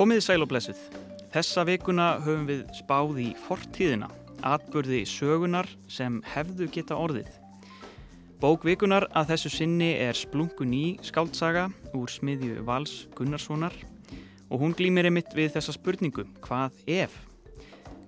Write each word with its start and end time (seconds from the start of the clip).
Komiði 0.00 0.22
sæl 0.24 0.40
og 0.40 0.48
blessuð. 0.48 0.78
Þessa 1.28 1.62
vikuna 1.68 2.04
höfum 2.24 2.46
við 2.48 2.60
spáð 2.72 3.18
í 3.20 3.26
fortíðina, 3.36 4.06
atbörði 4.48 5.02
sögunar 5.04 5.66
sem 5.92 6.14
hefðu 6.24 6.70
geta 6.72 6.96
orðið. 6.96 7.26
Bókvikunar 8.40 9.04
að 9.12 9.34
þessu 9.34 9.52
sinni 9.52 9.90
er 10.00 10.16
Splungun 10.16 10.72
í 10.72 10.86
skáldsaga 11.04 11.66
úr 11.92 12.08
smiðju 12.08 12.64
Vals 12.64 12.94
Gunnarssonar 13.18 13.76
og 14.48 14.64
hún 14.64 14.72
glýmir 14.78 15.10
einmitt 15.10 15.36
við 15.36 15.52
þessa 15.58 15.76
spurningu, 15.76 16.24
hvað 16.48 16.80
ef? 16.88 17.20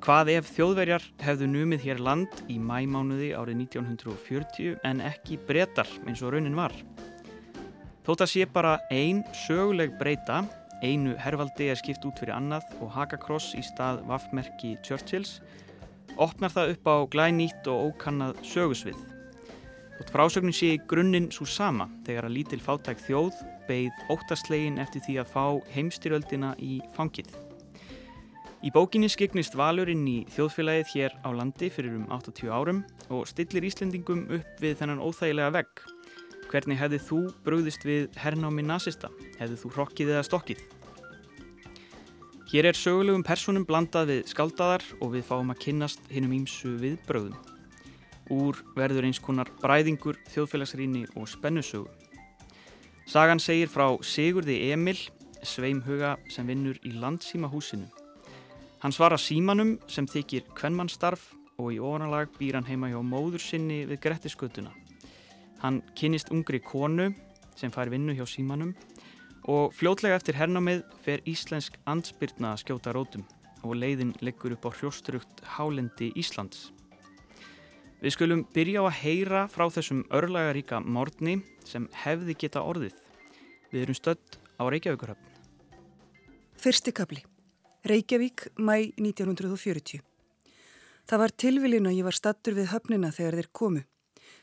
Hvað 0.01 0.33
ef 0.39 0.49
þjóðverjar 0.57 1.05
hefðu 1.21 1.51
numið 1.59 1.87
hér 1.91 2.03
land 2.09 2.41
í 2.49 2.57
mæmánuði 2.57 3.35
árið 3.37 3.67
1940 3.67 4.81
en 4.81 5.05
ekki 5.13 5.37
breytar 5.45 5.93
eins 6.07 6.25
og 6.25 6.33
raunin 6.33 6.57
var? 6.57 6.73
Þótt 8.09 8.25
að 8.25 8.33
sé 8.33 8.49
bara 8.49 8.79
ein 8.89 9.21
söguleg 9.45 9.93
breyta 10.01 10.41
Einu 10.83 11.15
hervaldi 11.15 11.69
er 11.71 11.79
skipt 11.79 12.03
út 12.09 12.19
fyrir 12.19 12.35
annað 12.35 12.67
og 12.83 12.91
hakakross 12.97 13.53
í 13.55 13.63
stað 13.63 14.01
vaffmerki 14.09 14.75
Churchills 14.83 15.37
opnar 16.19 16.51
það 16.51 16.73
upp 16.75 16.91
á 16.91 16.97
glænýtt 17.13 17.69
og 17.71 17.93
ókannað 17.93 18.41
sögusvið. 18.43 18.99
Þótt 20.01 20.11
frásögnin 20.11 20.57
sé 20.57 20.73
í 20.75 20.81
grunninn 20.91 21.31
svo 21.31 21.47
sama 21.47 21.87
þegar 22.03 22.27
að 22.27 22.35
lítil 22.35 22.59
fátæk 22.65 22.99
þjóð 23.07 23.39
beigð 23.69 24.03
óttaslegin 24.11 24.83
eftir 24.83 25.07
því 25.07 25.17
að 25.23 25.33
fá 25.37 25.45
heimstyröldina 25.77 26.53
í 26.59 26.81
fangið. 26.97 27.31
Í 28.63 28.71
bókinni 28.75 29.11
skiknist 29.11 29.55
valurinn 29.59 30.03
í 30.11 30.19
þjóðfélagið 30.35 30.93
hér 30.97 31.17
á 31.23 31.31
landi 31.31 31.71
fyrir 31.71 31.95
um 32.01 32.11
80 32.11 32.51
árum 32.51 32.83
og 33.11 33.27
stillir 33.31 33.71
Íslendingum 33.71 34.27
upp 34.35 34.63
við 34.63 34.79
þennan 34.83 35.03
óþægilega 35.03 35.55
vegg 35.61 35.87
Hvernig 36.53 36.77
hefði 36.77 36.99
þú 37.01 37.19
brúðist 37.47 37.85
við 37.89 38.11
hernámi 38.21 38.61
nazista? 38.61 39.09
Hefði 39.39 39.55
þú 39.57 39.69
hrokkið 39.73 40.11
eða 40.13 40.25
stokkið? 40.27 40.59
Hér 42.51 42.69
er 42.69 42.77
sögulegum 42.77 43.25
personum 43.25 43.65
blandað 43.65 44.11
við 44.11 44.21
skaldadar 44.29 44.85
og 44.99 45.15
við 45.15 45.25
fáum 45.25 45.55
að 45.55 45.63
kynnast 45.65 46.05
hinnum 46.13 46.35
ímsu 46.37 46.75
við 46.83 46.99
bröðum. 47.09 47.39
Úr 48.29 48.61
verður 48.77 49.09
eins 49.09 49.23
konar 49.25 49.49
bræðingur, 49.63 50.21
þjóðfélagsrýni 50.35 51.07
og 51.17 51.31
spennusögu. 51.33 51.89
Sagan 53.09 53.41
segir 53.41 53.73
frá 53.73 53.87
Sigurði 54.05 54.59
Emil, 54.75 54.99
sveimhuga 55.41 56.19
sem 56.29 56.53
vinnur 56.53 56.77
í 56.85 56.93
landsímahúsinu. 56.93 57.89
Hann 58.85 58.93
svara 58.93 59.17
símanum 59.17 59.79
sem 59.89 60.05
þykir 60.05 60.53
kvennmannstarf 60.53 61.31
og 61.57 61.73
í 61.73 61.81
ofanlag 61.81 62.37
býr 62.37 62.61
hann 62.61 62.69
heima 62.69 62.93
hjá 62.93 63.01
móður 63.01 63.41
sinni 63.41 63.87
við 63.89 64.05
Grettiskötuna. 64.05 64.82
Hann 65.63 65.83
kynist 65.95 66.33
ungri 66.35 66.59
konu 66.59 67.13
sem 67.55 67.71
fær 67.71 67.91
vinnu 67.93 68.15
hjá 68.19 68.27
símanum 68.27 68.75
og 69.51 69.73
fljótlega 69.75 70.19
eftir 70.19 70.39
hernámið 70.39 70.83
fer 71.05 71.23
íslensk 71.29 71.79
ansbyrna 71.87 72.53
að 72.53 72.65
skjóta 72.65 72.95
rótum 72.95 73.25
og 73.63 73.77
leiðin 73.79 74.15
leggur 74.23 74.57
upp 74.57 74.67
á 74.67 74.71
hrjóstrugt 74.75 75.43
hálendi 75.57 76.11
Íslands. 76.19 76.71
Við 78.03 78.17
skulum 78.17 78.43
byrja 78.55 78.83
á 78.83 78.91
að 78.91 78.99
heyra 78.99 79.43
frá 79.47 79.69
þessum 79.71 80.03
örlagaríka 80.11 80.81
mórni 80.83 81.39
sem 81.63 81.87
hefði 82.03 82.35
geta 82.35 82.65
orðið. 82.67 82.97
Við 83.71 83.85
erum 83.85 83.99
stödd 83.99 84.39
á 84.59 84.67
Reykjavíkurhöfn. 84.67 85.29
Fyrsti 86.59 86.91
kapli. 86.95 87.23
Reykjavík, 87.87 88.49
mæ 88.59 88.91
1940. 88.99 90.03
Það 91.07 91.23
var 91.23 91.35
tilviljun 91.35 91.89
að 91.91 91.97
ég 91.99 92.07
var 92.07 92.19
stattur 92.19 92.59
við 92.59 92.71
höfnina 92.75 93.11
þegar 93.15 93.39
þeir 93.39 93.51
komu. 93.55 93.83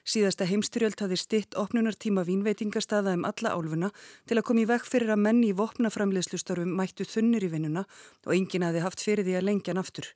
Síðasta 0.09 0.47
heimstyrjöld 0.49 0.97
hafði 1.03 1.17
stitt 1.21 1.55
opnunartíma 1.59 2.23
vínveitingastaða 2.25 3.11
um 3.13 3.27
alla 3.29 3.51
álfuna 3.53 3.91
til 4.25 4.39
að 4.39 4.45
koma 4.47 4.63
í 4.63 4.69
vekk 4.71 4.87
fyrir 4.89 5.11
að 5.13 5.21
menni 5.21 5.51
í 5.51 5.57
vopnaframleðslustörfum 5.59 6.71
mættu 6.79 7.05
þunnir 7.05 7.45
í 7.45 7.51
vinnuna 7.51 7.83
og 8.25 8.33
enginn 8.33 8.65
hafi 8.65 8.81
haft 8.81 9.03
fyrir 9.05 9.27
því 9.27 9.37
að 9.37 9.45
lengja 9.51 9.75
hann 9.75 9.83
aftur. 9.83 10.09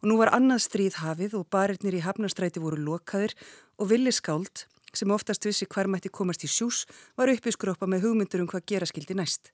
Og 0.00 0.08
nú 0.08 0.16
var 0.22 0.32
annað 0.32 0.64
stríð 0.64 0.98
hafið 1.02 1.36
og 1.36 1.48
barirnir 1.52 1.98
í 1.98 2.04
hafnastræti 2.06 2.64
voru 2.64 2.80
lokaðir 2.80 3.36
og 3.76 3.92
villi 3.92 4.14
skáld, 4.16 4.64
sem 4.96 5.12
oftast 5.12 5.44
vissi 5.44 5.68
hver 5.68 5.90
mætti 5.92 6.08
komast 6.08 6.48
í 6.48 6.48
sjús, 6.48 6.86
var 7.12 7.28
uppiskrópa 7.28 7.84
með 7.84 8.08
hugmyndur 8.08 8.40
um 8.40 8.48
hvað 8.48 8.70
gera 8.72 8.88
skildi 8.88 9.20
næst. 9.20 9.52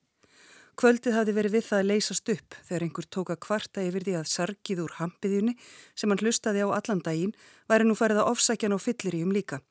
Kvöldið 0.76 1.14
hafi 1.16 1.32
verið 1.32 1.54
við 1.56 1.62
það 1.70 1.78
að 1.78 1.86
leysast 1.88 2.28
upp 2.28 2.56
þegar 2.68 2.82
einhver 2.84 3.06
tóka 3.08 3.34
kvarta 3.40 3.80
yfir 3.80 4.04
því 4.04 4.14
að 4.18 4.26
sargið 4.28 4.80
úr 4.84 4.92
hampiðjunni 4.98 5.54
sem 5.96 6.10
hann 6.12 6.20
hlustaði 6.20 6.64
á 6.64 6.68
allan 6.68 7.00
daginn 7.00 7.32
væri 7.64 7.86
nú 7.86 7.94
farið 7.96 8.18
að 8.20 8.32
ofsækjan 8.34 8.76
á 8.76 8.78
fyllir 8.84 9.16
í 9.16 9.22
um 9.24 9.32
líka. 9.32 9.62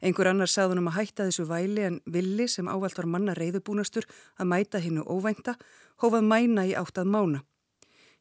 Einhver 0.00 0.30
annar 0.30 0.48
sagði 0.48 0.72
hann 0.72 0.80
um 0.80 0.88
að 0.88 0.96
hætta 0.96 1.26
þessu 1.28 1.44
væli 1.50 1.84
en 1.84 1.98
villi 2.14 2.46
sem 2.48 2.70
ávalt 2.72 2.96
var 2.96 3.08
manna 3.12 3.34
reyðubúnastur 3.36 4.06
að 4.40 4.48
mæta 4.48 4.80
hinnu 4.80 5.04
óvænta 5.04 5.58
hófað 6.00 6.24
mæna 6.30 6.64
í 6.70 6.72
áttað 6.72 7.10
mána. 7.12 7.42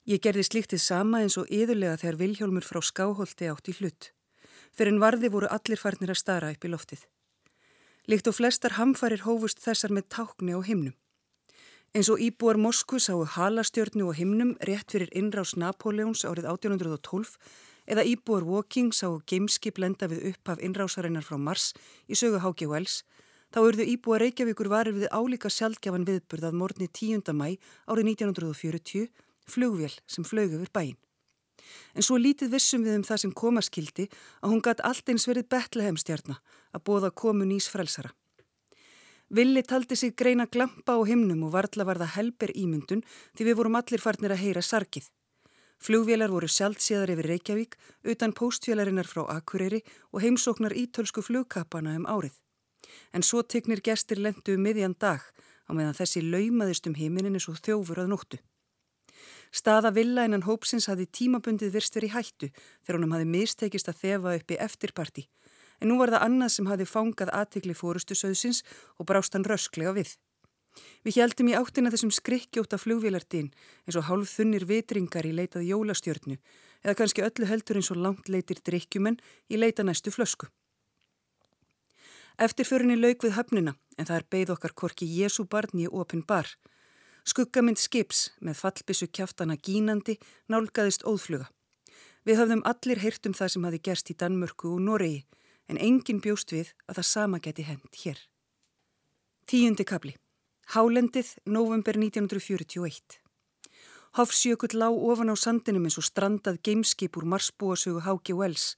Ég 0.04 0.20
gerði 0.20 0.44
slíktið 0.44 0.82
sama 0.84 1.22
eins 1.24 1.38
og 1.40 1.48
yðurlega 1.48 2.02
þegar 2.02 2.20
Viljólmur 2.20 2.68
frá 2.68 2.82
skáholti 2.84 3.48
átt 3.48 3.72
í 3.72 3.78
hlutt. 3.78 4.10
Fyrir 4.76 4.92
en 4.92 5.00
varði 5.00 5.32
voru 5.32 5.48
allir 5.48 5.80
farnir 5.80 6.12
að 6.12 6.20
stara 6.20 6.52
upp 6.52 6.68
í 6.68 6.74
loftið. 6.74 7.08
Líkt 8.12 8.28
og 8.28 8.36
flestar 8.36 8.76
hamfarir 8.76 9.24
hófust 9.24 9.64
þessar 9.64 9.96
með 9.96 10.10
tákni 10.12 10.52
á 10.52 10.60
himnum. 10.60 10.98
Eins 11.94 12.08
og 12.10 12.18
íbúar 12.18 12.58
Moskvu 12.58 12.98
sáu 12.98 13.22
halastjörnu 13.22 14.08
og 14.10 14.16
himnum 14.18 14.56
rétt 14.66 14.90
fyrir 14.90 15.12
innrás 15.14 15.52
Napoleons 15.54 16.24
árið 16.26 16.48
1812 16.50 17.36
eða 17.86 18.06
íbúar 18.10 18.48
Woking 18.50 18.90
sáu 18.98 19.20
geimskip 19.30 19.78
lenda 19.78 20.10
við 20.10 20.32
upphaf 20.32 20.58
innrásarinnar 20.66 21.22
frá 21.22 21.38
Mars 21.38 21.68
í 22.10 22.18
sögu 22.18 22.40
Háki 22.42 22.66
Wells, 22.66 23.04
þá 23.54 23.60
urðu 23.68 23.86
íbúar 23.94 24.26
Reykjavíkur 24.26 24.72
varir 24.74 24.98
við 24.98 25.14
álíka 25.14 25.54
sjálfgjafan 25.54 26.10
viðburðað 26.10 26.58
morgunni 26.58 26.90
10. 26.90 27.30
mæ 27.30 27.62
árið 27.86 28.10
1940 28.16 29.14
flugvél 29.46 29.94
sem 30.10 30.26
flög 30.26 30.58
yfir 30.58 30.74
bæin. 30.74 30.98
En 31.94 32.02
svo 32.02 32.18
lítið 32.18 32.58
vissum 32.58 32.82
við 32.82 33.04
um 33.04 33.06
það 33.06 33.22
sem 33.22 33.38
komaskildi 33.38 34.10
að 34.42 34.50
hún 34.50 34.66
gatt 34.66 34.82
allt 34.82 35.14
eins 35.14 35.30
verið 35.30 35.46
betlehemstjarnar 35.54 36.42
að 36.74 36.86
bóða 36.90 37.14
komu 37.14 37.46
nýs 37.46 37.70
frelsara. 37.70 38.18
Villi 39.34 39.64
taldi 39.64 39.96
sig 39.96 40.14
greina 40.14 40.46
glampa 40.46 40.94
á 40.94 41.02
himnum 41.10 41.48
og 41.48 41.56
varðla 41.56 41.88
varða 41.90 42.06
helber 42.14 42.52
ímyndun 42.54 43.00
því 43.34 43.48
við 43.48 43.56
vorum 43.58 43.78
allir 43.80 44.02
farnir 44.04 44.30
að 44.36 44.44
heyra 44.44 44.62
sarkið. 44.62 45.08
Flugvélar 45.82 46.30
voru 46.30 46.46
sjálfséðar 46.46 47.10
yfir 47.16 47.30
Reykjavík 47.32 47.74
utan 48.14 48.36
póstvélarinnar 48.38 49.10
frá 49.10 49.24
Akureyri 49.34 49.82
og 50.14 50.22
heimsóknar 50.22 50.78
ítölsku 50.78 51.26
flugkappana 51.26 51.96
um 51.98 52.06
árið. 52.06 52.38
En 53.10 53.26
svo 53.26 53.42
tegnir 53.42 53.82
gestir 53.82 54.22
lendu 54.22 54.54
um 54.54 54.62
miðjan 54.62 54.94
dag 55.02 55.26
á 55.66 55.72
meðan 55.74 55.98
þessi 55.98 56.22
laumaðist 56.22 56.86
um 56.86 56.94
heiminin 56.94 57.34
eins 57.34 57.50
og 57.50 57.58
þjófur 57.58 58.06
að 58.06 58.14
nóttu. 58.14 58.38
Staða 59.50 59.96
Villa 59.98 60.28
innan 60.30 60.46
hópsins 60.46 60.86
hafi 60.94 61.10
tímabundið 61.10 61.74
virst 61.74 61.98
verið 61.98 62.14
hættu 62.20 62.54
þegar 62.54 63.00
honum 63.00 63.18
hafi 63.18 63.26
mistekist 63.34 63.90
að 63.90 64.02
þefa 64.06 64.38
upp 64.38 64.54
í 64.54 64.62
eftirparti 64.62 65.26
en 65.84 65.92
nú 65.92 66.00
var 66.00 66.14
það 66.16 66.26
annað 66.28 66.54
sem 66.56 66.70
hafi 66.72 66.88
fangað 66.88 67.32
aðtikli 67.36 67.76
fórustu 67.76 68.16
söðsins 68.16 68.64
og 68.96 69.10
brást 69.10 69.36
hann 69.36 69.44
rösklega 69.44 69.92
við. 69.98 70.16
Við 71.04 71.20
heldum 71.20 71.50
í 71.52 71.56
áttina 71.58 71.92
þessum 71.94 72.12
skrikkjóta 72.16 72.80
flugvélartin 72.82 73.52
eins 73.86 73.98
og 74.00 74.08
hálf 74.08 74.32
þunnir 74.38 74.66
vitringar 74.70 75.28
í 75.28 75.34
leitað 75.36 75.68
jólastjörnu 75.68 76.40
eða 76.84 76.96
kannski 77.00 77.26
öllu 77.28 77.50
heldur 77.50 77.80
eins 77.80 77.92
og 77.94 78.00
langt 78.02 78.32
leitir 78.32 78.62
drikkjumenn 78.64 79.20
í 79.52 79.60
leita 79.60 79.84
næstu 79.84 80.14
flösku. 80.16 80.48
Eftirförinni 82.42 82.96
lauk 82.98 83.22
við 83.28 83.36
höfnina 83.38 83.76
en 84.00 84.08
það 84.08 84.16
er 84.18 84.30
beigð 84.32 84.54
okkar 84.56 84.74
korki 84.74 85.06
Jésu 85.06 85.46
barni 85.46 85.86
í 85.86 85.92
opin 85.92 86.24
bar. 86.26 86.48
Skuggamind 87.28 87.78
skips 87.80 88.32
með 88.42 88.58
fallbissu 88.64 89.08
kjáftana 89.08 89.60
gínandi 89.60 90.18
nálgæðist 90.50 91.06
óðfluga. 91.06 91.52
Við 92.26 92.40
höfðum 92.40 92.66
allir 92.66 93.04
heyrt 93.04 93.28
um 93.30 93.36
það 93.38 93.54
sem 93.54 93.68
hafi 93.68 93.80
gerst 93.84 94.10
í 94.10 94.18
Danmörku 94.18 94.74
og 94.74 94.82
Noregi 94.82 95.22
en 95.70 95.80
engin 95.80 96.22
bjóst 96.22 96.52
við 96.54 96.74
að 96.88 97.00
það 97.00 97.10
sama 97.10 97.40
geti 97.40 97.66
hend 97.68 98.00
hér. 98.04 98.20
Tíundi 99.48 99.86
kabli. 99.88 100.16
Hálendið, 100.74 101.36
november 101.46 101.98
1941. 102.00 103.20
Hofsjökull 104.18 104.78
lág 104.78 104.96
ofan 105.10 105.34
á 105.34 105.36
sandinum 105.36 105.88
eins 105.88 105.98
og 106.00 106.06
strandað 106.08 106.62
geimskip 106.64 107.18
úr 107.18 107.26
marsbúasögu 107.28 108.04
Háki 108.06 108.36
Wells. 108.38 108.76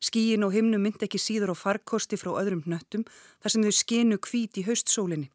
Skíin 0.00 0.46
og 0.46 0.54
himnu 0.54 0.78
mynd 0.78 1.02
ekki 1.02 1.18
síður 1.18 1.52
á 1.52 1.56
farkosti 1.58 2.16
frá 2.16 2.30
öðrum 2.38 2.62
nöttum 2.70 3.02
þar 3.42 3.52
sem 3.52 3.64
þau 3.66 3.74
skenu 3.74 4.18
kvít 4.22 4.60
í 4.62 4.66
haustsólinni. 4.68 5.32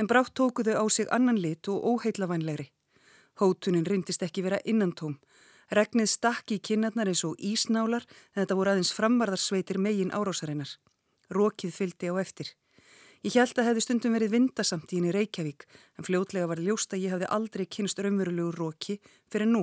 En 0.00 0.08
brátt 0.08 0.32
tóku 0.32 0.64
þau 0.64 0.80
á 0.80 0.84
sig 0.88 1.06
annan 1.12 1.36
lit 1.36 1.68
og 1.68 1.84
óheitlavænlegri. 1.84 2.70
Hótunin 3.40 3.84
reyndist 3.84 4.24
ekki 4.24 4.42
vera 4.42 4.62
innantóm 4.64 5.18
Regnið 5.72 6.10
stakki 6.12 6.58
í 6.58 6.60
kinnarnar 6.60 7.08
eins 7.08 7.22
og 7.24 7.38
ísnálar 7.40 8.04
en 8.04 8.42
þetta 8.42 8.56
voru 8.58 8.72
aðeins 8.74 8.92
framvarðarsveitir 8.92 9.78
megin 9.80 10.12
árásarinnar. 10.12 10.68
Rókið 11.32 11.72
fyldi 11.72 12.10
á 12.12 12.14
eftir. 12.20 12.50
Ég 13.24 13.38
held 13.38 13.56
að 13.56 13.70
hefði 13.70 13.84
stundum 13.86 14.16
verið 14.18 14.34
vindasamt 14.34 14.92
í 14.92 14.98
henni 14.98 15.12
Reykjavík 15.14 15.64
en 15.96 16.04
fljótlega 16.04 16.50
var 16.50 16.60
ljóst 16.60 16.92
að 16.92 17.06
ég 17.06 17.14
hafði 17.14 17.30
aldrei 17.36 17.64
kynst 17.64 18.02
raunverulegur 18.02 18.58
róki 18.58 18.98
fyrir 19.32 19.48
nú. 19.48 19.62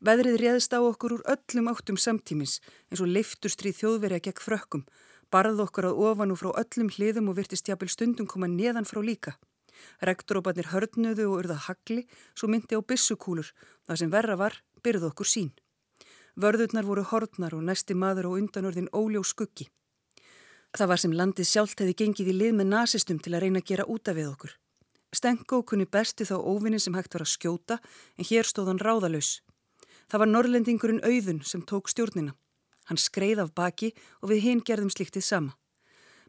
Veðrið 0.00 0.38
réðist 0.40 0.72
á 0.72 0.80
okkur 0.80 1.18
úr 1.18 1.26
öllum 1.34 1.68
áttum 1.72 1.98
samtímins 2.00 2.60
eins 2.88 3.02
og 3.02 3.10
leifturstrið 3.10 3.76
þjóðverja 3.80 4.22
gegn 4.28 4.44
frökkum, 4.46 4.86
barð 5.28 5.60
okkar 5.66 5.90
að 5.90 6.00
ofan 6.08 6.32
og 6.32 6.40
frá 6.40 6.50
öllum 6.62 6.88
hliðum 6.94 7.28
og 7.32 7.36
virtist 7.40 7.68
jafnvel 7.68 7.90
stundum 7.92 8.30
koma 8.30 8.48
neðan 8.48 8.88
frá 8.88 9.02
líka. 9.04 9.36
Regndrópanir 10.00 10.70
hörnuðu 10.72 11.26
og 11.28 11.42
urða 11.42 11.58
hagli 11.66 12.06
svo 12.32 12.48
myndi 12.48 12.78
á 12.78 12.80
bissukúlur, 12.80 13.50
það 13.84 14.00
sem 14.00 14.12
verra 14.12 14.36
var 14.40 14.60
byrðu 14.84 15.10
okkur 15.12 15.30
sín. 15.30 15.50
Vörðurnar 16.36 16.84
voru 16.84 17.06
hortnar 17.08 17.54
og 17.56 17.64
næsti 17.64 17.94
maður 17.96 18.30
og 18.30 18.38
undanörðin 18.42 18.92
óljó 18.92 19.22
skuggi. 19.24 19.70
Það 20.76 20.90
var 20.90 21.00
sem 21.00 21.14
landið 21.16 21.48
sjálft 21.48 21.80
hefði 21.80 21.96
gengið 22.02 22.30
í 22.32 22.36
lið 22.36 22.56
með 22.58 22.72
nazistum 22.74 23.20
til 23.24 23.32
að 23.32 23.46
reyna 23.46 23.62
að 23.62 23.68
gera 23.70 23.88
úta 23.88 24.12
við 24.12 24.28
okkur. 24.34 24.52
Stenko 25.16 25.62
kunni 25.64 25.86
besti 25.88 26.26
þá 26.28 26.36
óvinni 26.36 26.80
sem 26.82 26.96
hægt 26.98 27.14
var 27.16 27.24
að 27.24 27.32
skjóta 27.32 27.78
en 28.18 28.28
hér 28.28 28.44
stóð 28.44 28.72
hann 28.72 28.82
ráðalös. 28.84 29.40
Það 30.10 30.22
var 30.22 30.30
norrlendingurinn 30.32 31.04
auðun 31.06 31.40
sem 31.46 31.62
tók 31.64 31.88
stjórnina. 31.88 32.34
Hann 32.90 33.00
skreið 33.00 33.46
af 33.46 33.54
baki 33.56 33.94
og 34.20 34.30
við 34.34 34.44
hinn 34.44 34.60
gerðum 34.60 34.92
sliktið 34.92 35.24
sama. 35.24 35.56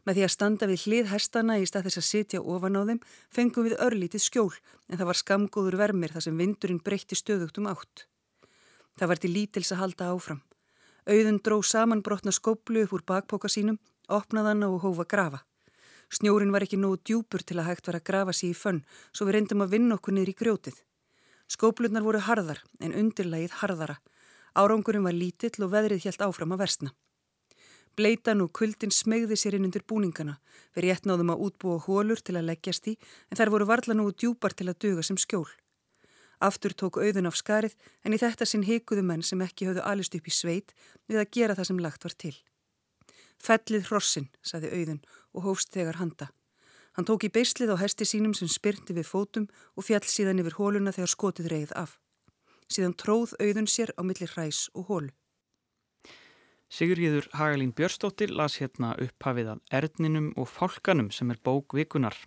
Með 0.06 0.16
því 0.16 0.24
að 0.24 0.32
standa 0.32 0.66
við 0.70 0.84
hlið 0.86 1.10
hestana 1.12 1.58
í 1.60 1.66
stað 1.68 1.90
þess 1.90 2.00
að 2.00 2.08
sitja 2.08 2.40
ofan 2.40 2.78
á 2.80 2.82
þeim 2.88 3.00
fengum 3.34 3.66
við 3.68 3.76
örlítið 3.84 4.24
skjól 4.24 4.54
en 4.88 4.96
það 4.96 5.08
var 5.10 5.20
skamgóður 5.20 5.76
vermir 5.76 6.14
þar 6.14 6.24
sem 6.24 6.38
vindurinn 6.40 6.80
breytti 6.80 7.18
stöðugt 7.18 7.60
um 7.60 7.68
átt. 7.68 8.08
Það 8.98 9.10
var 9.12 9.20
til 9.22 9.30
lítils 9.30 9.70
að 9.72 9.80
halda 9.82 10.10
áfram. 10.10 10.40
Auðun 11.08 11.38
dró 11.44 11.60
samanbrotna 11.62 12.32
skóplu 12.34 12.82
upp 12.82 12.96
úr 12.96 13.04
bakpoka 13.06 13.48
sínum, 13.48 13.78
opnaðan 14.10 14.66
og 14.66 14.82
hófa 14.82 15.06
grafa. 15.06 15.44
Snjórin 16.10 16.50
var 16.52 16.64
ekki 16.64 16.80
nógu 16.80 16.98
djúpur 17.04 17.44
til 17.44 17.60
að 17.60 17.68
hægt 17.68 17.88
vera 17.88 18.00
að 18.00 18.08
grafa 18.08 18.34
sér 18.34 18.50
í 18.50 18.58
fönn, 18.58 18.80
svo 19.12 19.28
við 19.28 19.36
reyndum 19.36 19.62
að 19.62 19.74
vinna 19.76 19.98
okkur 19.98 20.16
niður 20.16 20.32
í 20.32 20.36
grjótið. 20.40 20.80
Skóplunar 21.48 22.04
voru 22.04 22.22
harðar, 22.24 22.62
en 22.80 22.96
undirlægið 22.96 23.54
harðara. 23.60 23.98
Árangurinn 24.58 25.06
var 25.06 25.14
lítill 25.14 25.62
og 25.64 25.72
veðrið 25.76 26.02
hjælt 26.04 26.24
áfram 26.24 26.56
að 26.56 26.64
versna. 26.64 26.92
Bleitan 27.94 28.42
og 28.42 28.52
kuldin 28.54 28.92
smegði 28.94 29.36
sér 29.38 29.58
inn 29.58 29.68
undir 29.68 29.84
búningana. 29.86 30.38
Við 30.74 30.88
réttnáðum 30.88 31.32
að 31.34 31.46
útbúa 31.46 31.78
hólur 31.86 32.20
til 32.22 32.36
að 32.38 32.50
leggjast 32.50 32.90
í, 32.90 32.98
en 33.30 33.38
þær 33.38 33.54
voru 33.54 33.68
varla 33.68 33.96
nógu 33.96 34.16
djúpar 34.16 34.56
til 34.56 34.68
að 34.70 34.78
duga 34.84 35.06
sem 35.06 35.18
skjól. 35.20 35.48
Aftur 36.38 36.74
tók 36.74 37.00
auðun 37.02 37.26
af 37.26 37.36
skarið 37.38 37.74
en 38.06 38.14
í 38.14 38.20
þetta 38.22 38.46
sinn 38.46 38.66
hikuðu 38.66 39.02
menn 39.02 39.24
sem 39.26 39.40
ekki 39.42 39.66
höfðu 39.66 39.82
alist 39.82 40.14
upp 40.14 40.28
í 40.30 40.34
sveit 40.34 40.74
við 41.10 41.18
að 41.22 41.30
gera 41.34 41.56
það 41.58 41.70
sem 41.70 41.80
lagt 41.82 42.06
var 42.06 42.14
til. 42.14 42.34
Fellið 43.42 43.88
hrossin, 43.90 44.28
saði 44.42 44.70
auðun 44.74 45.00
og 45.34 45.46
hófst 45.46 45.74
þegar 45.74 45.98
handa. 45.98 46.30
Hann 46.94 47.06
tók 47.06 47.26
í 47.26 47.30
beislið 47.30 47.74
á 47.74 47.76
hesti 47.82 48.06
sínum 48.06 48.34
sem 48.34 48.50
spyrndi 48.50 48.94
við 48.94 49.06
fótum 49.06 49.46
og 49.78 49.86
fjall 49.86 50.06
síðan 50.06 50.42
yfir 50.42 50.58
hóluna 50.58 50.94
þegar 50.94 51.12
skotið 51.14 51.50
reið 51.52 51.74
af. 51.78 51.98
Síðan 52.70 52.96
tróð 52.98 53.34
auðun 53.38 53.70
sér 53.70 53.94
á 53.94 54.02
milli 54.02 54.26
hræs 54.26 54.66
og 54.74 54.90
hólu. 54.90 55.12
Sigurgiður 56.68 57.30
Hagalín 57.32 57.70
Björnstóttir 57.72 58.34
las 58.34 58.58
hérna 58.60 58.92
upphafið 59.00 59.54
af 59.54 59.70
Erdninum 59.72 60.34
og 60.36 60.50
Fálkanum 60.50 61.08
sem 61.14 61.30
er 61.32 61.38
bók 61.40 61.72
vikunar 61.78 62.18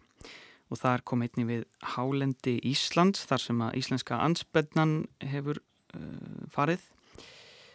og 0.71 0.79
þar 0.79 1.03
kom 1.07 1.25
einni 1.25 1.45
við 1.47 1.65
Hálendi 1.93 2.55
Íslands 2.67 3.25
þar 3.27 3.43
sem 3.43 3.63
að 3.65 3.77
íslenska 3.81 4.19
anspennan 4.23 5.01
hefur 5.33 5.59
uh, 5.59 6.47
farið. 6.53 6.83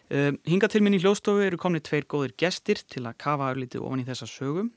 Uh, 0.07 0.33
hinga 0.49 0.71
til 0.73 0.83
minn 0.87 0.97
í 0.97 1.03
hljóstofu 1.03 1.45
eru 1.45 1.61
komni 1.61 1.83
tveir 1.85 2.07
góðir 2.09 2.37
gestir 2.41 2.81
til 2.89 3.05
að 3.05 3.19
kafa 3.23 3.51
örlítið 3.53 3.85
ofan 3.85 4.03
í 4.05 4.09
þessa 4.09 4.29
sögum. 4.31 4.73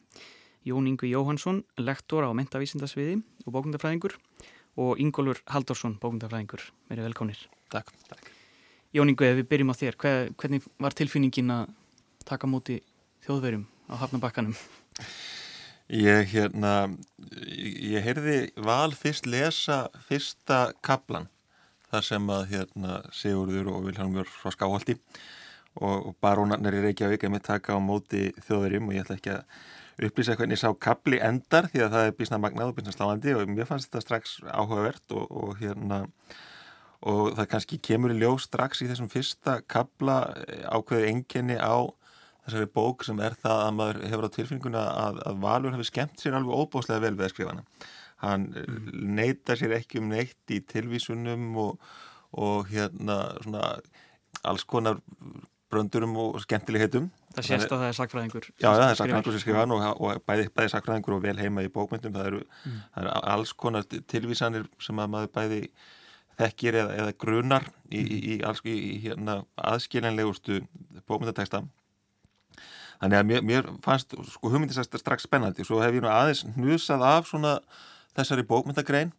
Jón 0.67 0.89
Ingu 0.89 1.07
Jóhansson, 1.07 1.63
lektor 1.79 2.27
á 2.27 2.35
mentavísindasviði 2.35 3.21
og 3.45 3.53
bókundafræðingur 3.55 4.17
og 4.79 4.99
Ingólfur 4.99 5.39
Haldorsson, 5.47 5.95
bókundafræðingur. 6.01 6.65
Verið 6.91 7.07
velkomnir. 7.09 7.47
Takk. 7.71 7.93
Takk. 8.11 8.31
Jón 8.95 9.13
Ingu, 9.13 9.23
ef 9.23 9.39
við 9.39 9.49
byrjum 9.53 9.71
á 9.71 9.79
þér, 9.79 9.97
hver, 10.01 10.31
hvernig 10.35 10.67
var 10.81 10.95
tilfinningin 10.97 11.55
að 11.55 11.75
taka 12.27 12.49
móti 12.49 12.81
þjóðverjum 13.25 13.67
á 13.87 13.93
Hafnabakkanum? 14.03 14.57
Ég, 15.89 16.27
hérna, 16.29 16.85
ég 17.81 18.03
heyrði 18.05 18.51
val 18.61 18.91
fyrst 18.93 19.25
lesa 19.25 19.87
fyrsta 20.05 20.75
kaplan 20.85 21.25
þar 21.89 22.05
sem 22.05 22.27
að 22.29 22.43
hérna, 22.51 22.99
Sigurður 23.09 23.71
og 23.71 23.87
Vilhelmur 23.87 24.29
frá 24.29 24.53
Skáholti 24.53 24.99
og 25.81 26.11
barónarnir 26.21 26.77
í 26.77 26.83
Reykjavík 26.83 27.25
er 27.25 27.33
með 27.33 27.47
taka 27.47 27.73
á 27.73 27.81
móti 27.81 28.27
þjóðverjum 28.45 28.91
og 28.91 28.99
ég 28.99 29.07
ætla 29.07 29.17
ekki 29.17 29.33
að 29.33 30.05
upplýsa 30.05 30.37
hvernig 30.37 30.59
ég 30.59 30.61
sá 30.61 30.69
kapli 30.77 31.23
endar 31.25 31.71
því 31.73 31.81
að 31.87 31.97
það 31.97 32.11
er 32.11 32.17
bísna 32.21 32.41
magnað 32.43 32.69
og 32.69 32.77
bísna 32.77 32.93
sláandi 32.93 33.33
og 33.33 33.49
mér 33.49 33.69
fannst 33.71 33.89
þetta 33.89 34.05
strax 34.05 34.37
áhugavert 34.45 35.17
og, 35.17 35.25
og 35.25 35.57
hérna 35.57 36.03
og 37.01 37.33
það 37.33 37.49
kannski 37.55 37.81
kemur 37.89 38.13
í 38.13 38.21
ljós 38.21 38.45
strax 38.45 38.85
í 38.85 38.91
þessum 38.91 39.09
fyrsta 39.09 39.63
kapla 39.65 40.21
ákveðið 40.69 41.09
enginni 41.15 41.57
á 41.57 41.89
þessari 42.49 42.71
bók 42.73 43.05
sem 43.07 43.19
er 43.23 43.35
það 43.39 43.63
að 43.63 43.75
maður 43.77 44.01
hefur 44.09 44.27
á 44.27 44.35
tilfinninguna 44.35 44.83
að, 45.05 45.21
að 45.29 45.39
Valur 45.45 45.75
hefur 45.75 45.89
skemmt 45.89 46.21
sér 46.21 46.37
alveg 46.39 46.63
óbóslega 46.63 47.03
vel 47.05 47.15
við 47.15 47.27
að 47.27 47.33
skrifa 47.33 47.53
hana. 47.53 47.87
Hann 48.19 48.49
mm. 48.51 48.89
neytar 49.19 49.59
sér 49.59 49.77
ekki 49.77 50.01
um 50.01 50.09
neitt 50.11 50.53
í 50.53 50.59
tilvísunum 50.67 51.45
og, 51.61 51.93
og 52.35 52.67
hérna 52.73 53.21
svona 53.43 53.69
alls 54.47 54.65
konar 54.67 54.99
bröndurum 55.69 56.15
og 56.17 56.41
skemmtilegheitum. 56.43 57.11
Það 57.35 57.45
sést 57.45 57.69
að 57.69 57.83
það 57.83 57.87
er 57.91 57.97
sakfræðingur. 57.99 58.49
Já, 58.57 58.67
það 58.67 58.83
er 58.87 58.97
sakfræðingur 58.97 59.35
sem 59.35 59.43
skrifa 59.43 59.61
hann 59.61 59.75
og, 59.75 59.85
og 60.01 60.23
bæði, 60.25 60.49
bæði 60.55 60.73
sakfræðingur 60.73 61.15
og 61.19 61.23
vel 61.27 61.37
heima 61.37 61.63
í 61.63 61.71
bókmyndum. 61.73 62.15
Það 62.17 62.29
eru, 62.31 62.41
mm. 62.65 62.83
það 62.95 63.03
eru 63.03 63.15
alls 63.35 63.53
konar 63.63 63.87
tilvísanir 64.09 64.65
sem 64.81 65.01
að 65.01 65.11
maður 65.13 65.33
bæði 65.37 65.61
þekkir 66.39 66.79
eða, 66.81 66.95
eða 67.03 67.17
grunar 67.21 67.67
í, 67.91 68.01
í, 68.01 68.19
í, 68.33 68.37
í, 68.39 68.75
í 68.75 68.95
hérna, 69.05 69.41
aðskiljanlegustu 69.69 70.63
bókmyndateksta 71.05 71.63
þannig 72.99 73.19
að 73.19 73.29
mér, 73.31 73.45
mér 73.47 73.71
fannst 73.85 74.15
sko 74.33 74.51
hugmyndisast 74.51 74.97
strax 74.99 75.25
spennandi. 75.27 75.65
Svo 75.67 75.79
hef 75.83 75.95
ég 75.95 76.03
nú 76.03 76.11
aðeins 76.11 76.45
hnusað 76.57 77.05
af 77.07 77.31
svona 77.31 77.57
þessari 78.17 78.45
bókmyndagrein 78.47 79.13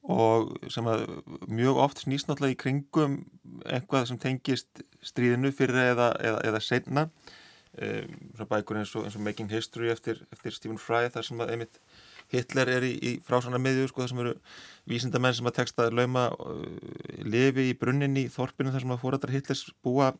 og 0.00 0.54
sem 0.72 0.86
að 0.88 1.04
mjög 1.50 1.80
oft 1.84 2.04
snýst 2.04 2.30
náttúrulega 2.30 2.56
í 2.56 2.60
kringum 2.60 3.18
eitthvað 3.66 4.06
sem 4.08 4.20
tengist 4.20 4.84
stríðinu 5.04 5.52
fyrir 5.52 5.76
eða, 5.90 6.14
eða, 6.24 6.38
eða 6.48 6.62
senna 6.64 7.04
um, 7.04 8.14
svona 8.36 8.48
bækur 8.54 8.80
eins 8.80 8.94
og, 8.96 9.04
eins 9.04 9.18
og 9.18 9.26
Making 9.26 9.50
History 9.52 9.90
eftir, 9.92 10.22
eftir 10.32 10.56
Stephen 10.56 10.80
Fry 10.80 11.10
þar 11.12 11.28
sem 11.28 11.44
að 11.44 11.52
einmitt 11.54 11.82
Hitler 12.30 12.70
er 12.70 12.86
í, 12.86 12.94
í 12.94 13.12
frásana 13.26 13.58
miðju 13.60 13.90
sko 13.90 14.04
þar 14.04 14.12
sem 14.12 14.22
eru 14.24 14.34
vísindamenn 14.88 15.36
sem 15.36 15.50
að 15.50 15.58
texta 15.60 15.90
lauma 15.92 16.30
uh, 16.32 16.64
lifi 17.26 17.68
í 17.68 17.76
brunninni 17.76 18.24
í 18.24 18.32
þorpinu 18.32 18.72
þar 18.72 18.86
sem 18.86 18.96
að 18.96 19.04
fórættar 19.04 19.34
Hitlers 19.34 19.66
búa 19.84 20.14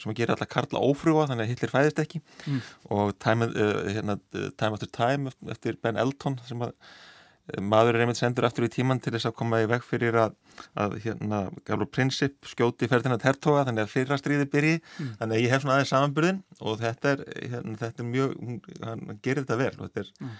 sem 0.00 0.12
að 0.12 0.18
gera 0.20 0.36
alltaf 0.36 0.50
karla 0.52 0.82
ófrúa 0.84 1.28
þannig 1.30 1.46
að 1.46 1.52
Hitler 1.54 1.74
fæðist 1.74 2.02
ekki 2.02 2.22
mm. 2.22 2.64
og 2.96 3.14
time, 3.22 3.50
uh, 3.50 3.84
hérna, 3.90 4.18
time 4.32 4.76
After 4.76 4.90
Time 4.90 5.32
eftir 5.52 5.78
Ben 5.82 6.00
Elton 6.00 6.38
sem 6.48 6.66
að 6.66 6.74
uh, 6.74 7.62
maður 7.64 7.96
er 7.96 8.04
einmitt 8.04 8.20
sendur 8.20 8.46
aftur 8.46 8.66
í 8.66 8.70
tíman 8.72 9.00
til 9.02 9.12
þess 9.14 9.30
að 9.30 9.36
koma 9.40 9.60
í 9.62 9.68
veg 9.70 9.84
fyrir 9.86 10.18
að, 10.22 10.34
að 10.78 10.96
hérna, 11.04 11.40
gafur 11.66 11.88
prinsip 11.90 12.48
skjóti 12.48 12.88
Ferdinand 12.90 13.24
Hertoga 13.26 13.64
þannig 13.68 13.86
að 13.86 13.94
fyrra 13.94 14.18
stríði 14.20 14.48
byrji 14.52 14.74
mm. 14.80 15.14
þannig 15.20 15.36
að 15.36 15.44
ég 15.44 15.54
hef 15.54 15.64
svona 15.64 15.78
aðeins 15.78 15.94
samanbyrðin 15.94 16.42
og 16.60 16.82
þetta 16.82 17.14
er, 17.14 17.24
hérna, 17.54 17.78
þetta 17.80 18.04
er 18.04 18.10
mjög 18.10 18.36
hann 18.84 19.22
gerir 19.24 19.42
þetta 19.44 19.60
vel 19.62 19.72
og 19.72 19.88
þetta 19.88 20.04
er 20.04 20.12
mm. 20.12 20.36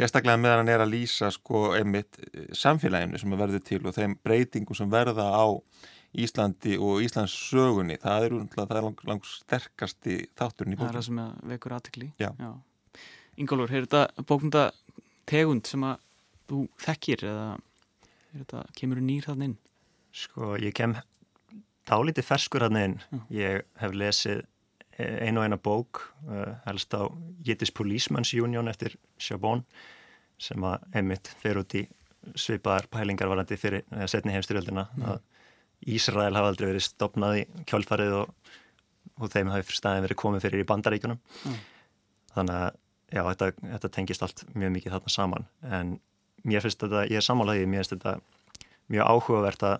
sérstaklega 0.00 0.42
meðan 0.42 0.64
hann 0.64 0.72
er 0.74 0.86
að 0.86 0.94
lýsa 0.96 1.30
sko 1.34 1.68
einmitt 1.78 2.18
eh, 2.32 2.48
samfélaginu 2.56 3.20
sem 3.20 3.38
verður 3.44 3.64
til 3.70 3.84
og 3.84 3.96
þeim 3.98 4.18
breytingum 4.24 4.78
sem 4.78 4.90
verða 4.92 5.30
á 5.30 5.46
Íslandi 6.18 6.78
og 6.82 7.02
Íslands 7.04 7.34
sögunni 7.48 7.98
það 8.02 8.26
er, 8.26 8.34
það 8.54 8.74
er 8.74 8.86
lang, 8.88 9.04
langt 9.10 9.28
sterkasti 9.30 10.18
þátturinn 10.38 10.74
í 10.74 10.78
bókun. 10.78 10.88
Það 10.88 10.90
er 10.90 10.98
það 10.98 11.06
sem 11.06 11.22
vekur. 11.52 11.76
Já. 12.18 12.50
Ingólfur, 13.38 13.74
er 13.74 13.86
þetta 13.86 14.26
bókunda 14.26 14.64
tegund 15.28 15.68
sem 15.70 15.84
að 15.86 16.04
þú 16.48 16.64
þekkir 16.82 17.24
eða 17.28 17.48
þetta, 18.34 18.64
kemur 18.80 19.00
þú 19.00 19.06
nýr 19.08 19.28
þann 19.28 19.46
inn? 19.48 19.56
Sko, 20.18 20.54
ég 20.58 20.74
kem 20.74 20.96
dálítið 21.88 22.26
ferskur 22.26 22.66
hann 22.66 22.80
inn. 22.80 22.96
Já. 23.12 23.20
Ég 23.38 23.68
hef 23.82 23.94
lesið 23.96 24.46
einu 24.98 25.38
og 25.38 25.46
eina 25.46 25.58
bók 25.62 26.02
uh, 26.26 26.56
helst 26.64 26.94
á 26.94 27.06
Yiddish 27.46 27.74
Policeman's 27.76 28.32
Union 28.34 28.68
eftir 28.70 28.96
Chabon 29.22 29.62
sem 30.42 30.62
að 30.66 30.86
emitt 30.98 31.30
fer 31.38 31.60
út 31.60 31.74
í 31.78 31.84
svipaðar 32.38 32.88
pælingar 32.90 33.30
varandi 33.30 33.56
fyrir 33.58 33.84
setni 34.10 34.34
heimstyrjöldina 34.34 34.88
að 35.06 35.22
Ísrael 35.86 36.34
hafa 36.34 36.50
aldrei 36.52 36.70
verið 36.72 36.86
stopnað 36.88 37.40
í 37.40 37.44
kjálfarið 37.68 38.16
og, 38.22 38.52
og 39.18 39.32
þeim 39.32 39.52
hafi 39.52 39.76
staðin 39.76 40.06
verið 40.06 40.20
komið 40.22 40.46
fyrir 40.46 40.64
í 40.64 40.68
bandaríkunum 40.68 41.18
mm. 41.18 41.58
þannig 42.34 42.56
að 42.58 42.68
já, 43.08 43.22
þetta, 43.30 43.50
þetta 43.74 43.92
tengist 43.94 44.24
allt 44.26 44.44
mjög 44.54 44.74
mikið 44.76 44.96
þarna 44.96 45.14
saman 45.14 45.48
en 45.78 45.94
mér 46.48 46.64
finnst 46.64 46.82
þetta, 46.82 47.04
ég 47.10 47.20
er 47.20 47.26
sammálaðið 47.26 47.70
mér 47.70 47.84
finnst 47.84 47.96
þetta 47.96 48.16
mjög 48.92 49.12
áhugavert 49.14 49.66
að, 49.68 49.76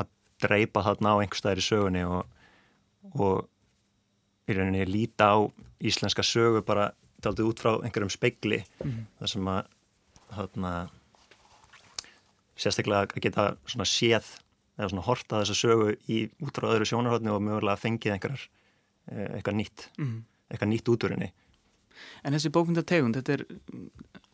að 0.00 0.12
dreipa 0.44 0.84
þarna 0.86 1.14
á 1.14 1.20
einhver 1.20 1.40
staðir 1.40 1.62
í 1.62 1.66
sögunni 1.66 2.06
og, 2.06 2.24
og 3.16 4.50
í 4.50 4.56
rauninni 4.56 4.86
líta 4.88 5.32
á 5.36 5.38
íslenska 5.80 6.24
sögu 6.26 6.64
bara 6.66 6.90
daldið 7.20 7.52
út 7.52 7.62
frá 7.62 7.74
einhverjum 7.78 8.12
speigli 8.12 8.62
mm. 8.82 9.04
þar 9.20 9.32
sem 9.34 9.52
að 9.52 9.74
þarna 10.30 10.72
sérstaklega 12.60 13.06
að 13.06 13.24
geta 13.24 13.46
svona 13.68 13.88
séð 13.88 14.28
eða 14.78 14.90
svona 14.92 15.06
horta 15.06 15.42
þessa 15.42 15.58
sögu 15.58 15.94
í 16.10 16.24
út 16.44 16.56
frá 16.56 16.70
öðru 16.70 16.88
sjónarhóttni 16.88 17.32
og 17.32 17.44
mögulega 17.44 17.80
fengið 17.80 18.16
einhverjar 18.16 18.46
eh, 19.10 19.28
eitthvað 19.38 19.58
nýtt 19.60 19.86
mm. 19.98 20.18
eitthvað 20.50 20.72
nýtt 20.74 20.92
úturinni 20.94 21.30
En 22.24 22.32
þessi 22.32 22.48
bókmyndategund, 22.54 23.16
þetta 23.18 23.34
er 23.34 23.42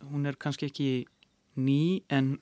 hún 0.06 0.28
er 0.28 0.36
kannski 0.38 0.68
ekki 0.68 0.90
ný 1.58 2.02
en 2.12 2.36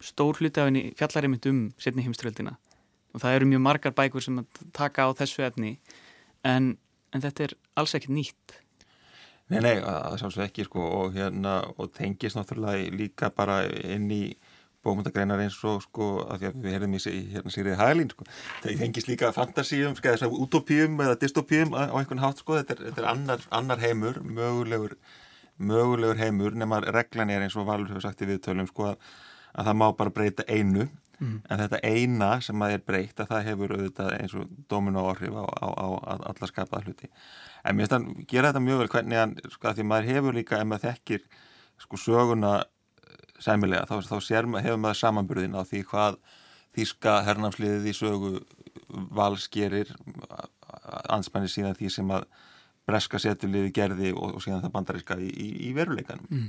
stór 0.00 0.40
hluti 0.40 0.60
af 0.60 0.70
henni 0.70 0.90
fjallar 0.96 1.26
einmitt 1.28 1.46
um 1.50 1.68
setni 1.80 2.04
heimströldina 2.04 2.56
og 3.14 3.22
það 3.22 3.36
eru 3.36 3.50
mjög 3.50 3.62
margar 3.64 3.94
bækur 3.96 4.24
sem 4.24 4.40
að 4.40 4.62
taka 4.76 5.06
á 5.06 5.10
þessu 5.18 5.44
efni 5.46 5.74
en, 6.46 6.74
en 7.12 7.24
þetta 7.24 7.46
er 7.48 7.56
alls 7.80 7.94
ekkert 7.96 8.14
nýtt. 8.16 8.56
Nei, 9.50 9.58
nei, 9.64 9.74
það 9.82 10.18
sjálfsög 10.22 10.44
ekki 10.46 10.66
sko 10.68 10.84
og 11.00 11.16
hérna 11.16 11.56
og 11.74 11.90
tengist 11.96 12.38
náttúrulega 12.38 12.92
líka 12.94 13.32
bara 13.34 13.64
inn 13.66 14.06
í 14.14 14.22
bókmyndagreinar 14.84 15.42
eins 15.44 15.56
og 15.68 15.82
sko 15.84 16.10
að 16.24 16.42
því 16.42 16.48
að 16.50 16.60
við 16.64 16.76
herðum 16.76 16.96
í 16.96 17.16
hérna 17.34 17.54
Sýriði 17.54 17.78
Hælín 17.80 18.12
sko. 18.12 18.26
Það 18.62 18.84
tengist 18.84 19.10
líka 19.10 19.32
fantasíum, 19.36 19.96
sko 19.98 20.14
þess 20.14 20.26
að 20.26 20.38
utopíum 20.46 21.02
eða 21.04 21.18
dystopíum 21.20 21.74
á 21.76 21.92
einhvern 21.92 22.22
hátt 22.22 22.40
sko. 22.40 22.56
Þetta 22.60 22.76
er, 22.76 22.86
þetta 22.88 23.04
er 23.04 23.10
annar, 23.12 23.44
annar 23.60 23.82
heimur, 23.82 24.22
mögulegur 24.24 24.96
mögulegur 25.60 26.16
heimur 26.16 26.56
nema 26.56 26.80
reglan 26.86 27.30
er 27.30 27.44
eins 27.44 27.56
og 27.60 27.68
Valur 27.68 27.90
hefur 27.92 28.06
sagt 28.06 28.24
í 28.24 28.30
viðtölum 28.30 28.68
sko 28.70 28.94
að, 28.94 29.06
að 29.52 29.68
það 29.68 29.80
má 29.82 29.86
bara 29.98 30.16
breyta 30.16 30.48
einu. 30.48 30.88
Mm. 31.20 31.42
en 31.52 31.60
þetta 31.60 31.78
eina 31.84 32.28
sem 32.40 32.62
að 32.64 32.74
er 32.78 32.84
breytt 32.88 33.18
að 33.20 33.26
það 33.28 33.42
hefur 33.50 33.72
auðvitað 33.74 34.14
eins 34.16 34.34
og 34.40 34.52
domino 34.72 35.02
áhrif 35.10 35.34
á, 35.36 35.44
á, 35.44 35.68
á 35.68 35.88
alla 36.30 36.48
skapaða 36.48 36.86
hluti. 36.86 37.10
En 37.60 37.76
mér 37.76 37.90
finnst 37.90 37.96
að 37.98 38.22
gera 38.30 38.48
þetta 38.48 38.62
mjög 38.64 38.80
vel 38.80 38.86
hvernig 38.94 39.20
hann, 39.20 39.34
sko, 39.52 39.74
því 39.76 39.84
maður 39.90 40.08
hefur 40.14 40.38
líka 40.38 40.60
ef 40.62 40.70
maður 40.70 40.86
þekkir, 40.86 41.26
sko, 41.84 42.00
söguna 42.00 42.54
sæmilega, 43.40 43.86
þá, 43.88 44.06
þá 44.06 44.16
sér, 44.24 44.48
hefur 44.60 44.80
maður 44.80 45.00
samanburðin 45.00 45.56
á 45.56 45.62
því 45.66 45.82
hvað 45.90 46.20
þíska 46.76 47.16
hernámsliðið 47.26 47.90
í 47.90 47.96
sögu 47.96 48.32
valskerir 49.16 49.90
anspanir 51.10 51.50
síðan 51.50 51.76
því 51.78 51.90
sem 51.94 52.14
að 52.14 52.26
breska 52.88 53.20
setuliði 53.22 53.72
gerði 53.74 54.14
og, 54.14 54.36
og 54.36 54.44
síðan 54.44 54.64
það 54.64 54.74
bandaríska 54.76 55.18
í, 55.22 55.28
í, 55.30 55.48
í 55.68 55.74
veruleikanum. 55.76 56.26
Mm. 56.30 56.48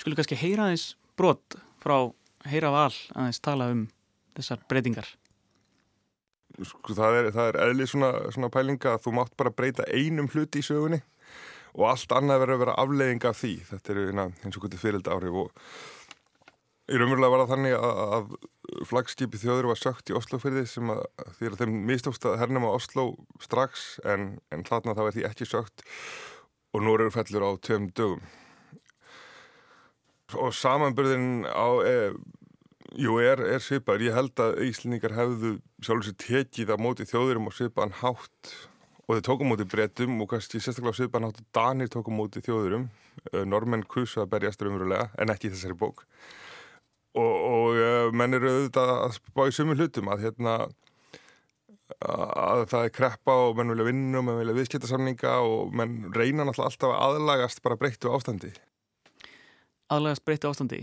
Skulum 0.00 0.18
kannski 0.18 0.38
heyra 0.40 0.68
aðeins 0.68 0.90
brot 1.18 1.58
frá 1.82 2.10
heyra 2.48 2.72
val 2.72 2.92
aðeins 3.14 3.40
tala 3.44 3.70
um 3.74 3.86
þessar 4.36 4.62
breytingar. 4.70 5.08
Sko, 6.58 6.94
það 6.96 7.20
er, 7.20 7.30
það 7.34 7.50
er 7.50 7.60
eðlið 7.66 7.90
svona, 7.92 8.10
svona 8.34 8.50
pælinga 8.52 8.96
að 8.96 9.04
þú 9.04 9.14
mátt 9.18 9.34
bara 9.38 9.54
breyta 9.54 9.86
einum 9.92 10.30
hluti 10.32 10.62
í 10.62 10.66
sögunni 10.66 11.00
og 11.78 11.86
allt 11.92 12.14
annað 12.16 12.42
verður 12.42 12.56
að 12.56 12.62
vera 12.64 12.76
afleiðing 12.82 13.28
af 13.28 13.38
því 13.38 13.54
þetta 13.68 13.94
er 13.94 14.00
eina, 14.08 14.26
eins 14.42 14.58
og 14.58 14.64
hvernig 14.64 14.82
fyrirlda 14.82 15.14
áhrif 15.14 15.38
og 15.44 15.52
í 16.88 16.98
raunverulega 16.98 17.32
var 17.34 17.42
það 17.44 17.52
þannig 17.52 17.76
að, 17.78 18.00
að 18.16 18.88
flagskipi 18.88 19.40
þjóður 19.42 19.70
var 19.70 19.80
sökt 19.80 20.10
í 20.10 20.16
Oslofyrði 20.18 20.64
sem 20.70 20.90
að 20.94 21.04
því 21.38 21.50
að 21.50 21.60
þeim 21.62 21.78
mistókst 21.90 22.26
að 22.26 22.38
hernum 22.42 22.66
á 22.66 22.70
Oslo 22.72 23.06
strax 23.44 23.86
en, 24.08 24.34
en 24.54 24.64
hlatna 24.66 24.96
er 24.96 25.14
því 25.14 25.26
ekki 25.28 25.48
sökt 25.48 25.84
og 26.74 26.84
nú 26.84 26.96
eru 26.96 27.12
fellur 27.14 27.46
á 27.46 27.50
tveim 27.62 27.90
dögum 27.96 28.24
og 30.36 30.52
samanbyrðin 30.52 31.46
á 31.48 31.68
e, 31.88 31.94
Jú, 32.96 33.18
er, 33.20 33.40
er 33.44 33.60
svipaður. 33.60 34.06
Ég 34.06 34.14
held 34.16 34.40
að 34.40 34.62
Íslendingar 34.64 35.12
hefðu 35.12 35.50
sjálfur 35.84 36.06
sér 36.06 36.14
tekið 36.22 36.70
á 36.72 36.76
móti 36.80 37.04
þjóðurum 37.04 37.50
og 37.50 37.56
svipaðan 37.56 37.92
hátt 38.00 38.52
og 39.08 39.16
þeir 39.16 39.24
tókum 39.24 39.48
móti 39.48 39.64
breytum 39.64 40.18
og 40.20 40.28
kannski 40.34 40.60
sérstaklega 40.60 41.08
hátt 41.24 41.40
að 41.40 41.46
Danir 41.56 41.88
tókum 41.88 42.18
móti 42.20 42.42
þjóðurum. 42.44 42.88
Eh, 43.32 43.44
normenn 43.48 43.86
kusa 43.88 44.22
að 44.22 44.34
berjast 44.34 44.62
umverulega 44.62 45.08
en 45.18 45.32
ekki 45.32 45.48
í 45.48 45.54
þessari 45.54 45.78
bók. 45.78 46.04
Og, 47.18 47.32
og 47.32 47.78
uh, 47.80 48.10
menn 48.14 48.36
eru 48.36 48.50
auðvitað 48.52 48.92
að 48.92 49.14
spá 49.16 49.40
í 49.48 49.54
sumu 49.56 49.74
hlutum 49.74 50.10
að 50.12 50.26
hérna 50.26 50.52
að 52.04 52.66
það 52.68 52.84
er 52.84 52.92
kreppa 52.92 53.34
og 53.48 53.56
menn 53.56 53.72
vilja 53.72 53.86
vinna 53.88 54.20
og 54.20 54.26
menn 54.26 54.38
vilja 54.42 54.54
viðskiptarsamninga 54.58 55.32
og 55.48 55.72
menn 55.74 55.96
reyna 56.14 56.44
náttúrulega 56.44 56.68
alltaf 56.68 56.92
að 56.92 57.00
aðlagast 57.06 57.62
bara 57.64 57.78
breyttu 57.80 58.12
ástandi. 58.12 58.52
Aðlagast 59.88 60.24
breyttu 60.28 60.50
ástandi? 60.52 60.82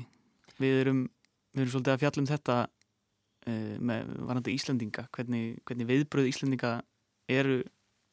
Við 0.58 0.82
erum 0.82 1.06
við 1.54 1.62
erum 1.62 1.74
svolítið 1.76 1.94
að 1.94 2.02
fjalla 2.04 2.24
um 2.24 2.30
þetta 2.34 2.58
uh, 2.66 3.76
með 3.92 4.12
varandi 4.28 4.58
Íslandinga 4.58 5.08
hvernig, 5.16 5.62
hvernig 5.64 5.92
viðbröð 5.94 6.32
Íslandinga 6.34 6.74
eru 7.32 7.62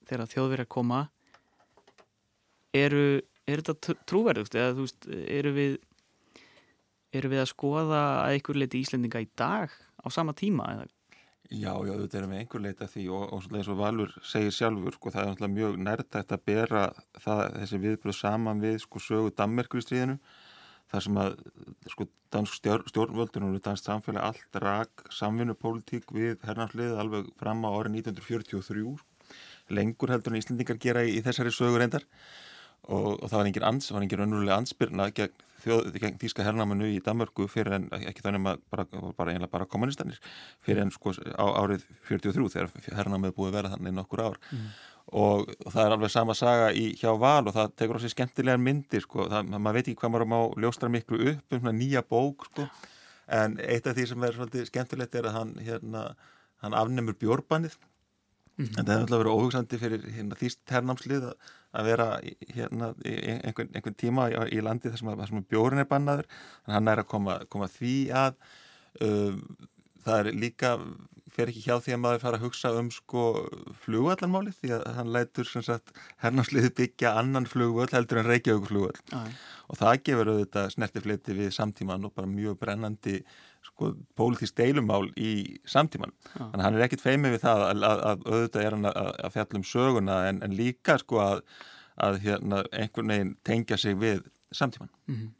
þegar 0.08 0.30
þjóðverðar 0.32 0.70
koma 0.72 1.00
eru, 2.74 3.22
eru 3.46 3.64
þetta 3.64 3.96
trúverðugt? 4.08 4.56
Eða 4.56 4.76
þú 4.76 4.86
veist, 4.86 5.08
eru 5.38 5.54
við 5.56 5.80
eru 7.12 7.28
við 7.32 7.42
að 7.42 7.50
skoða 7.52 8.02
að 8.24 8.34
einhver 8.36 8.58
leiti 8.62 8.80
Íslandinga 8.80 9.22
í 9.22 9.28
dag 9.36 9.72
á 9.72 10.06
sama 10.12 10.34
tíma 10.36 10.68
eða? 10.72 10.88
Já, 11.52 11.74
já, 11.84 11.92
þetta 11.92 12.16
er 12.16 12.28
með 12.30 12.38
einhver 12.40 12.62
leita 12.64 12.86
því 12.88 13.02
og, 13.12 13.24
og 13.36 13.56
eins 13.58 13.68
og 13.68 13.76
Valur 13.76 14.14
segir 14.24 14.54
sjálfur, 14.56 14.94
sko, 14.96 15.10
það 15.12 15.22
er 15.22 15.28
náttúrulega 15.28 15.56
mjög 15.58 15.74
nærtægt 15.84 16.32
að 16.32 16.46
bera 16.48 16.84
það, 17.20 17.42
þessi 17.58 17.80
viðbröð 17.82 18.16
saman 18.16 18.62
við 18.62 18.78
sko 18.86 19.02
sögu 19.04 19.34
Dammerkur 19.36 19.82
í 19.82 19.84
stríðinu 19.84 20.16
þar 20.92 21.04
sem 21.06 21.20
að 21.20 21.36
sko, 21.92 22.06
dansk 22.32 22.56
stjórn, 22.56 22.88
stjórnvöldunum 22.88 23.58
og 23.58 23.64
dansk 23.66 23.84
samfélag 23.84 24.30
allt 24.30 24.60
rak 24.64 25.04
samvinnupólitík 25.12 26.08
við 26.16 26.40
hernarsliðið 26.48 27.04
alveg 27.04 27.28
fram 27.40 27.64
á 27.68 27.70
árið 27.72 28.00
1943 28.00 28.88
lengur 29.70 30.10
heldur 30.10 30.34
en 30.34 30.40
Íslandingar 30.40 30.80
gera 30.82 31.04
í, 31.04 31.18
í 31.18 31.22
þessari 31.24 31.52
sögur 31.54 31.84
endar 31.84 32.06
og, 32.88 33.22
og 33.22 33.28
það 33.28 33.38
var 33.38 33.48
engin, 33.48 33.66
ans, 33.66 33.90
var 33.94 34.04
engin 34.04 34.24
önnulega 34.24 34.58
ansbyrna 34.58 35.08
gegn, 35.14 35.34
gegn 35.62 36.16
þýska 36.20 36.46
hernamunu 36.46 36.88
í 36.90 37.00
Danmörku 37.04 37.46
fyrir 37.50 37.76
en 37.78 37.90
ekki 38.00 38.24
þannig 38.24 38.42
að 38.42 38.64
bara, 38.72 38.86
bara, 38.90 39.12
bara, 39.18 39.50
bara 39.52 39.68
kommunistanir 39.70 40.18
fyrir 40.64 40.82
en 40.84 40.94
sko 40.94 41.14
á 41.14 41.46
árið 41.62 41.84
43 42.08 42.48
þegar 42.56 42.96
hernamuð 42.98 43.36
búið 43.36 43.54
verða 43.58 43.76
þannig 43.76 43.94
nokkur 43.98 44.24
ár. 44.26 44.40
Mm. 44.50 44.72
Og 45.18 45.48
það 45.66 45.84
er 45.84 45.94
alveg 45.96 46.12
sama 46.14 46.34
saga 46.38 46.68
í 46.78 46.92
hjá 46.98 47.10
val 47.18 47.44
og 47.44 47.54
það 47.54 47.72
tekur 47.78 47.98
á 47.98 48.02
sig 48.02 48.14
skemmtilegar 48.14 48.60
myndir 48.62 49.02
sko, 49.04 49.26
það, 49.30 49.54
maður 49.56 49.78
veit 49.78 49.88
ekki 49.88 49.98
hvað 50.02 50.12
maður 50.14 50.30
má 50.30 50.38
ljóstra 50.62 50.90
miklu 50.90 51.22
upp 51.32 51.56
um 51.56 51.62
svona 51.62 51.74
nýja 51.78 52.04
bók 52.06 52.46
sko. 52.50 52.68
En 53.32 53.56
eitt 53.62 53.86
af 53.86 53.96
því 53.96 54.06
sem 54.10 54.26
er 54.26 54.36
svolítið 54.36 54.68
skemmtilegt 54.70 55.18
er 55.18 55.28
að 55.30 55.36
hann 55.38 55.52
hérna, 55.62 56.04
hann 56.62 56.76
afnemur 56.78 57.18
bjórbannið 57.18 57.78
mm 58.56 58.64
-hmm. 58.64 58.78
en 58.78 58.86
það 58.86 58.92
hefur 58.92 59.02
alltaf 59.02 59.22
verið 59.22 59.36
óhugsandi 59.36 59.78
fyrir 59.82 60.06
hérna, 60.16 60.38
þýst 60.42 60.74
hernámslið 60.74 61.28
að 61.72 61.84
vera 61.88 62.08
hérna 62.54 62.94
einhvern, 63.04 63.70
einhvern 63.74 63.96
tíma 63.96 64.28
í, 64.30 64.36
í 64.56 64.60
landi 64.60 64.90
þar 64.90 64.98
sem, 64.98 65.26
sem 65.28 65.44
bjórin 65.48 65.82
er 65.82 65.88
bannaður 65.88 66.26
en 66.66 66.74
hann 66.74 66.88
er 66.88 67.02
að 67.02 67.10
koma, 67.14 67.38
koma 67.48 67.68
því 67.68 67.96
að 68.10 68.34
um, 69.00 69.40
það 70.04 70.18
er 70.18 70.32
líka 70.36 70.76
fer 71.32 71.48
ekki 71.48 71.64
hjá 71.64 71.78
því 71.80 71.94
að 71.94 72.02
maður 72.02 72.22
fara 72.26 72.38
að 72.38 72.44
hugsa 72.46 72.72
um 72.76 72.90
sko 72.92 73.24
flugvallanmáli 73.84 74.52
því 74.58 74.74
að 74.76 74.86
hann 74.98 75.12
lætur 75.14 75.48
sem 75.48 75.64
sagt 75.64 75.94
hernámsliði 76.24 76.72
byggja 76.76 77.14
annan 77.20 77.48
flugvall 77.48 77.88
heldur 77.92 78.20
en 78.20 78.28
Reykjavík 78.28 78.68
flugvall 78.68 79.00
Æ. 79.16 79.32
og 79.72 79.80
það 79.80 79.98
gefur 80.06 80.30
auðvitað 80.32 80.70
snertifleiti 80.74 81.36
við 81.36 81.50
samtíman 81.56 82.04
og 82.06 82.14
bara 82.16 82.28
mjög 82.28 82.58
brennandi 82.60 83.18
sko 83.64 83.92
pólitísk 84.18 84.56
deilumál 84.58 85.06
í 85.16 85.58
samtíman 85.64 86.12
Æ. 86.12 86.38
þannig 86.38 86.58
að 86.60 86.64
hann 86.66 86.78
er 86.78 86.86
ekkit 86.86 87.04
feimið 87.04 87.36
við 87.36 87.44
það 87.46 87.66
að, 87.66 87.84
að, 87.88 88.02
að 88.10 88.24
auðvitað 88.26 88.64
er 88.64 88.76
hann 88.76 88.90
að, 88.90 89.12
að 89.12 89.36
fjalla 89.36 89.60
um 89.60 89.68
söguna 89.72 90.16
en, 90.28 90.42
en 90.44 90.56
líka 90.58 90.98
sko 91.00 91.22
að 91.22 92.18
hérna, 92.24 92.64
einhvern 92.72 93.14
veginn 93.14 93.36
tengja 93.46 93.78
sig 93.78 93.96
við 94.00 94.26
samtíman 94.52 94.92
mm 95.06 95.14
-hmm. 95.14 95.30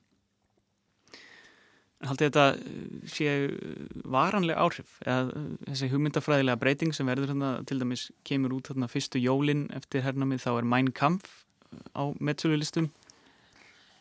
Haldið 2.03 2.33
þetta 2.33 2.47
eh, 2.59 3.03
sé 3.07 3.27
varanlega 4.11 4.59
áhrif 4.59 4.97
eða 5.07 5.29
eh, 5.39 5.45
þessi 5.69 5.91
hugmyndafræðilega 5.93 6.59
breyting 6.59 6.95
sem 6.95 7.07
verður 7.07 7.31
hérna 7.31 7.53
til 7.67 7.79
dæmis 7.79 8.11
kemur 8.25 8.57
út 8.57 8.67
þarna 8.67 8.89
fyrstu 8.91 9.23
jólin 9.23 9.69
eftir 9.71 10.03
hernamið 10.03 10.43
þá 10.43 10.51
er 10.59 10.65
Mein 10.65 10.91
Kampf 10.93 11.45
á 11.95 12.11
metsulilistum 12.21 12.91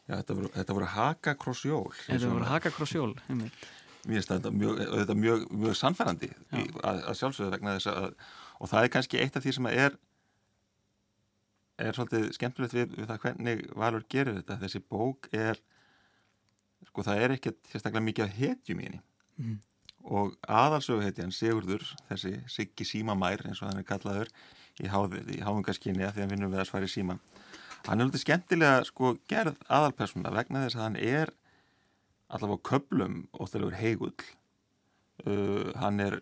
Já, 0.07 0.15
þetta 0.17 0.37
voru, 0.37 0.51
þetta 0.55 0.77
voru 0.77 0.91
Haka 0.95 1.35
Kross 1.39 1.65
Jól 1.67 1.91
Þetta 2.07 2.31
voru 2.33 2.49
Haka 2.49 2.73
Kross 2.73 2.95
Jól 2.97 3.15
Mér 3.31 4.17
finnst 4.17 4.31
þetta 4.33 4.51
mjög, 4.55 4.79
mjög, 5.13 5.43
mjög 5.53 5.75
sannfærandi 5.77 6.31
að, 6.51 7.03
að 7.05 7.17
sjálfsögðu 7.19 7.51
vegna 7.53 7.75
þess 7.77 7.91
að 7.91 8.15
og 8.61 8.69
það 8.69 8.85
er 8.85 8.91
kannski 8.93 9.19
eitt 9.21 9.37
af 9.37 9.45
því 9.45 9.53
sem 9.57 9.67
er 9.71 9.97
er 11.81 11.97
svolítið 11.97 12.27
skemmtilegt 12.37 12.75
við, 12.75 12.95
við 12.99 13.09
það 13.09 13.21
hvernig 13.25 13.63
Valur 13.77 14.05
gerir 14.11 14.37
þetta. 14.39 14.59
Þessi 14.61 14.81
bók 14.85 15.29
er 15.33 15.59
sko 16.89 17.05
það 17.05 17.25
er 17.25 17.35
ekkert 17.37 17.59
sérstaklega 17.71 18.05
mikið 18.05 18.25
að 18.27 18.39
hetjum 18.39 18.81
í 18.81 18.87
henni. 18.89 19.03
Mm. 19.41 19.59
og 20.01 20.33
aðalsöguhetjan 20.49 21.31
Sigurður, 21.33 21.85
þessi 22.09 22.33
Siggi 22.49 22.85
Símamær 22.85 23.41
eins 23.47 23.61
og 23.61 23.69
hann 23.69 23.79
er 23.79 23.85
kallaður 23.87 24.29
í, 24.81 24.85
í 24.85 25.39
háðungarskinni 25.41 26.05
að 26.05 26.15
því 26.15 26.23
hann 26.23 26.33
vinnur 26.33 26.51
við 26.51 26.61
að 26.61 26.67
sværi 26.69 26.89
síma 26.91 27.15
hann 27.87 27.99
er 27.99 28.07
alveg 28.07 28.23
skemmtilega 28.23 28.83
sko 28.87 29.15
gerð 29.29 29.57
aðalpersona 29.67 30.33
vegna 30.35 30.65
þess 30.65 30.77
að 30.77 30.85
hann 30.85 30.99
er 31.01 31.33
allavega 32.31 32.67
köplum 32.69 33.17
óttalegur 33.33 33.77
heigull 33.79 34.15
uh, 35.25 35.71
hann 35.81 35.99
er 36.03 36.19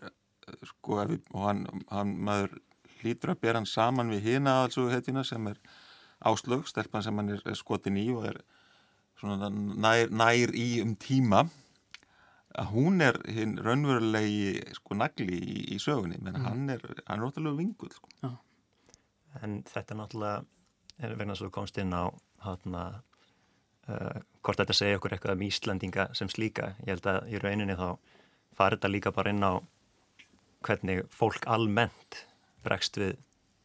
sko 0.65 1.03
við, 1.09 1.21
og 1.35 1.45
hann, 1.45 1.65
hann 1.91 2.15
maður 2.25 2.57
hlýtur 2.99 3.33
að 3.33 3.41
bera 3.43 3.61
hann 3.61 3.69
saman 3.69 4.11
við 4.13 4.31
hina 4.33 4.59
aðalsöguhetjuna 4.59 5.23
sem 5.27 5.51
er 5.51 5.59
áslög, 6.29 6.67
stelpann 6.67 7.05
sem 7.05 7.19
hann 7.19 7.35
er, 7.35 7.43
er 7.47 7.57
skotin 7.57 7.99
í 7.99 8.09
og 8.11 8.27
er 8.31 8.41
nær, 9.23 10.09
nær 10.11 10.55
í 10.55 10.69
um 10.83 10.95
tíma 10.99 11.45
að 12.59 12.71
hún 12.73 13.03
er 13.03 13.19
hinn 13.29 13.57
raunverulegi 13.61 14.75
sko 14.75 14.97
nagli 14.97 15.37
í, 15.37 15.57
í 15.75 15.79
sögunni 15.81 16.17
menn 16.19 16.39
mm. 16.39 16.47
hann 16.47 16.71
er, 16.73 16.85
hann 17.05 17.19
er 17.21 17.27
ótrúlega 17.27 17.59
vinguð 17.59 17.99
sko. 17.99 18.11
ja. 18.23 18.33
En 19.45 19.59
þetta 19.69 19.93
er 19.93 19.99
náttúrulega 19.99 20.39
vegna 21.00 21.36
svo 21.38 21.50
komst 21.53 21.77
inn 21.82 21.94
á 21.96 22.12
hátna 22.44 22.84
uh, 23.89 24.22
hvort 24.44 24.60
þetta 24.62 24.75
segja 24.75 25.00
okkur 25.00 25.15
eitthvað 25.15 25.38
um 25.38 25.46
Íslandinga 25.48 26.08
sem 26.18 26.32
slíka. 26.32 26.74
Ég 26.86 26.96
held 26.96 27.10
að 27.10 27.29
í 27.32 27.41
rauninni 27.41 27.77
þá 27.79 27.88
farið 28.58 28.79
þetta 28.79 28.94
líka 28.94 29.15
bara 29.15 29.34
inn 29.34 29.46
á 29.46 29.53
hvernig 30.65 31.06
fólk 31.13 31.48
almennt 31.48 32.24
bregst 32.65 33.00
við 33.00 33.15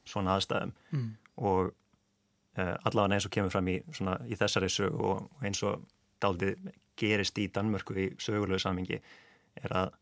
svona 0.06 0.36
aðstæðum 0.36 0.74
mm. 0.92 1.10
og 1.42 1.72
uh, 1.72 2.74
allavega 2.86 3.18
eins 3.18 3.26
og 3.26 3.34
kemur 3.34 3.52
fram 3.54 3.70
í, 3.72 3.78
svona, 3.92 4.18
í 4.28 4.38
þessari 4.38 4.70
sög 4.70 5.00
og 5.00 5.44
eins 5.44 5.62
og 5.66 5.82
daldið 6.22 6.70
gerist 6.98 7.38
í 7.42 7.48
Danmörku 7.50 7.96
í 7.98 8.10
sögulegu 8.22 8.60
samingi 8.62 9.00
er 9.58 9.74
að 9.74 9.96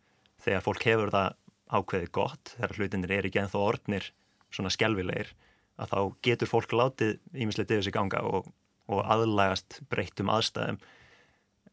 þegar 0.45 0.67
fólk 0.67 0.85
hefur 0.85 1.13
það 1.15 1.39
ákveðið 1.73 2.11
gott, 2.13 2.53
þegar 2.57 2.77
hlutinir 2.77 3.15
er 3.17 3.29
ekki 3.29 3.41
ennþá 3.41 3.63
orðnir 3.65 4.09
svona 4.53 4.73
skjálfilegir 4.75 5.33
að 5.81 5.93
þá 5.93 6.01
getur 6.27 6.51
fólk 6.51 6.75
látið 6.77 7.15
ímislegt 7.33 7.73
yfir 7.73 7.87
sig 7.87 7.95
ganga 7.97 8.23
og, 8.29 8.49
og 8.93 9.05
aðlægast 9.13 9.81
breyttum 9.91 10.31
aðstæðum 10.33 10.81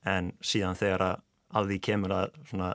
en 0.07 0.31
síðan 0.45 0.79
þegar 0.79 1.05
að, 1.05 1.23
að 1.59 1.71
því 1.71 1.79
kemur 1.89 2.15
að 2.15 2.37
svona 2.51 2.73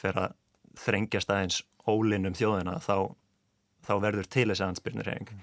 fer 0.00 0.20
að 0.24 0.36
þrengjast 0.80 1.32
aðeins 1.32 1.62
ólinnum 1.88 2.36
þjóðina 2.36 2.78
þá, 2.84 3.10
þá 3.84 3.94
verður 4.04 4.28
til 4.32 4.46
þessi 4.50 4.66
ansbyrnirheng 4.66 5.32
mm. 5.32 5.42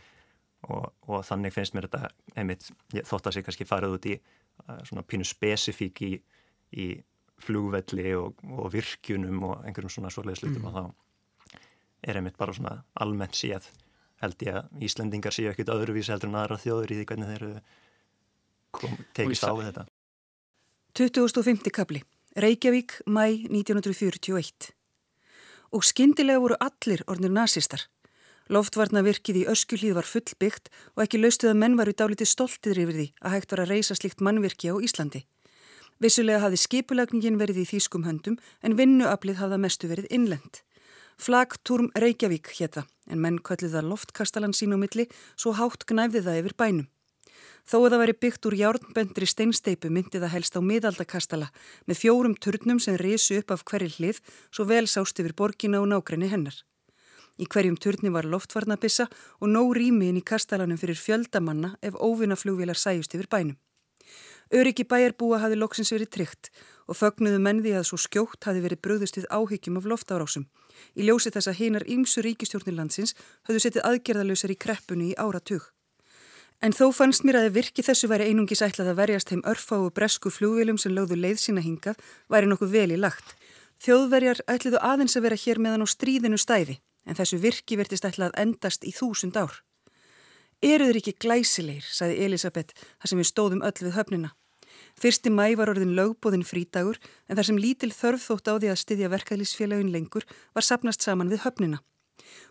og, 0.74 0.88
og 1.08 1.26
þannig 1.28 1.56
finnst 1.56 1.76
mér 1.76 1.90
þetta 1.90 2.12
einmitt, 2.36 2.70
þótt 3.04 3.30
að 3.30 3.38
sé 3.38 3.46
kannski 3.46 3.68
farið 3.70 3.98
út 3.98 4.10
í 4.10 4.16
uh, 4.18 4.80
svona 4.88 5.06
pínu 5.08 5.28
spesifík 5.28 6.04
í, 6.08 6.14
í 6.74 6.88
flugvelli 7.44 8.16
og, 8.18 8.40
og 8.50 8.72
virkjunum 8.74 9.44
og 9.52 9.68
einhverjum 9.68 9.94
svona 9.94 10.14
svoleiðslutum 10.14 10.64
mm. 10.64 10.70
og 10.72 10.78
þá 10.78 12.08
er 12.08 12.20
einmitt 12.20 12.40
bara 12.40 12.56
svona 12.56 12.80
almennt 13.02 13.38
séð 13.38 13.70
held 14.24 14.46
ég 14.48 14.60
að 14.60 14.86
Íslendingar 14.88 15.36
séu 15.36 15.52
ekkit 15.52 15.72
öðruvís 15.74 16.10
heldur 16.12 16.32
en 16.32 16.40
aðra 16.42 16.60
þjóður 16.62 16.94
í 16.94 17.00
því 17.00 17.08
hvernig 17.12 17.34
þeir 17.34 17.46
kom, 18.78 18.98
tekist 19.18 19.46
á 19.46 19.54
við 19.54 19.70
þetta. 19.70 19.86
2050 20.98 21.76
kapli 21.76 22.02
Reykjavík, 22.38 23.00
mæ 23.06 23.50
1941 23.50 24.72
Og 25.76 25.84
skindilega 25.84 26.42
voru 26.42 26.58
allir 26.64 27.04
ornir 27.12 27.34
nazistar 27.34 27.86
Loftvarna 28.48 29.04
virkið 29.04 29.42
í 29.42 29.48
öskulíð 29.52 29.98
var 29.98 30.08
fullbyggt 30.08 30.70
og 30.96 31.04
ekki 31.04 31.20
laustuð 31.20 31.52
að 31.52 31.58
menn 31.64 31.76
varu 31.76 31.92
dálítið 31.92 32.30
stoltir 32.32 32.80
yfir 32.80 32.96
því 32.96 33.08
að 33.20 33.34
hægt 33.36 33.52
var 33.54 33.62
að 33.66 33.74
reysa 33.74 33.98
slikt 33.98 34.24
mannvirki 34.24 34.72
á 34.72 34.76
Íslandi. 34.80 35.26
Vissulega 36.00 36.46
hafði 36.46 36.62
skipulagningin 36.62 37.40
verið 37.42 37.66
í 37.66 37.70
þýskum 37.74 38.08
höndum 38.08 38.38
en 38.64 38.78
vinnuaplið 38.80 39.42
hafða 39.42 39.60
mestu 39.60 39.92
verið 39.92 40.08
innlend. 40.16 40.62
Flagturm 41.20 41.92
Reykjavík 41.98 42.54
hétta 42.56 42.86
en 43.08 43.22
menn 43.24 43.40
kallið 43.40 43.76
það 43.78 43.90
loftkastalan 43.92 44.56
sín 44.58 44.76
á 44.76 44.78
milli 44.78 45.08
svo 45.36 45.56
hátt 45.58 45.88
gnæfði 45.90 46.24
það 46.28 46.40
yfir 46.44 46.56
bænum. 46.62 46.88
Þó 47.68 47.78
að 47.82 47.92
það 47.92 48.02
væri 48.02 48.16
byggt 48.24 48.48
úr 48.48 48.56
járnbendri 48.56 49.28
steinsteipu 49.28 49.90
myndi 49.92 50.22
það 50.22 50.34
helst 50.36 50.56
á 50.56 50.62
miðaldakastala 50.64 51.50
með 51.88 52.00
fjórum 52.00 52.36
turnum 52.40 52.80
sem 52.80 52.96
risu 53.02 53.42
upp 53.42 53.52
af 53.52 53.66
hverju 53.68 53.92
hlið 53.98 54.22
svo 54.48 54.66
vel 54.70 54.86
sást 54.88 55.20
yfir 55.20 55.36
borgina 55.36 55.82
og 55.84 55.90
nákrenni 55.92 56.32
hennar. 56.32 56.56
Í 57.38 57.46
hverjum 57.46 57.76
turni 57.78 58.10
var 58.10 58.26
loftvarnabissa 58.26 59.06
og 59.42 59.52
nóg 59.52 59.76
rými 59.78 60.08
inn 60.10 60.22
í 60.22 60.26
kastalanum 60.26 60.80
fyrir 60.80 60.98
fjöldamanna 60.98 61.76
ef 61.84 62.00
óvinnaflugvilar 62.00 62.80
sæjust 62.80 63.14
yfir 63.14 63.30
bænum. 63.30 63.58
Öryggi 64.56 64.88
bæjarbúa 64.88 65.42
hafi 65.44 65.60
loksins 65.60 65.92
verið 65.92 66.14
tryggt 66.16 66.50
og 66.88 66.96
fögnuðu 66.96 67.42
menði 67.44 67.76
að 67.76 67.90
svo 67.90 68.00
skjótt 68.00 68.48
hafi 68.48 68.64
verið 68.64 68.80
bröðust 68.86 69.20
við 69.20 69.28
áhyggjum 69.28 69.78
af 69.82 69.90
loftárásum. 69.92 70.48
Í 70.96 71.08
ljósi 71.08 71.32
þess 71.34 71.52
að 71.52 71.60
hinar 71.62 71.86
ýmsu 71.88 72.24
ríkistjórnilandsins 72.26 73.16
höfðu 73.48 73.64
setið 73.64 73.88
aðgerðalösar 73.90 74.54
í 74.54 74.60
kreppunni 74.60 75.12
í 75.12 75.18
áratug. 75.18 75.70
En 76.62 76.74
þó 76.74 76.90
fannst 76.96 77.22
mér 77.28 77.38
að 77.44 77.52
virki 77.60 77.86
þessu 77.86 78.10
væri 78.10 78.32
einungis 78.32 78.64
ætlað 78.66 78.94
að 78.94 79.00
verjast 79.02 79.30
heim 79.30 79.44
örfá 79.46 79.76
og 79.78 79.94
bresku 79.94 80.32
flúvilum 80.34 80.80
sem 80.82 80.96
lögðu 80.96 81.20
leið 81.20 81.44
sína 81.44 81.62
hingað 81.62 82.02
væri 82.34 82.50
nokkuð 82.50 82.74
vel 82.74 82.90
í 82.96 82.98
lagt. 82.98 83.36
Þjóðverjar 83.86 84.42
ætliðu 84.50 84.82
aðeins 84.82 85.18
að 85.20 85.28
vera 85.28 85.38
hér 85.38 85.62
meðan 85.62 85.86
á 85.86 85.88
stríðinu 85.88 86.40
stæði 86.42 86.80
en 87.06 87.18
þessu 87.20 87.38
virki 87.44 87.78
vertist 87.78 88.08
ætlað 88.10 88.34
endast 88.42 88.84
í 88.84 88.92
þúsund 88.96 89.38
ár. 89.38 89.62
Eruður 90.66 90.98
ekki 90.98 91.14
glæsilegir, 91.22 91.86
saði 91.86 92.18
Elisabeth 92.26 92.74
þar 92.74 93.12
sem 93.12 93.22
við 93.22 93.30
stóðum 93.30 93.62
öll 93.62 93.78
við 93.78 93.94
höfnina. 93.94 94.34
Fyrsti 95.00 95.32
mæ 95.34 95.56
var 95.60 95.72
orðin 95.74 95.96
lögbóðin 95.98 96.46
frítagur 96.48 97.00
en 97.28 97.38
þar 97.38 97.50
sem 97.50 97.62
lítil 97.62 97.92
þörf 97.94 98.30
þótt 98.30 98.52
á 98.52 98.54
því 98.58 98.72
að 98.72 98.82
styðja 98.84 99.12
verkaðlýsfélagin 99.14 99.94
lengur 99.94 100.26
var 100.54 100.66
sapnast 100.66 101.06
saman 101.06 101.32
við 101.34 101.44
höfnina. 101.46 101.82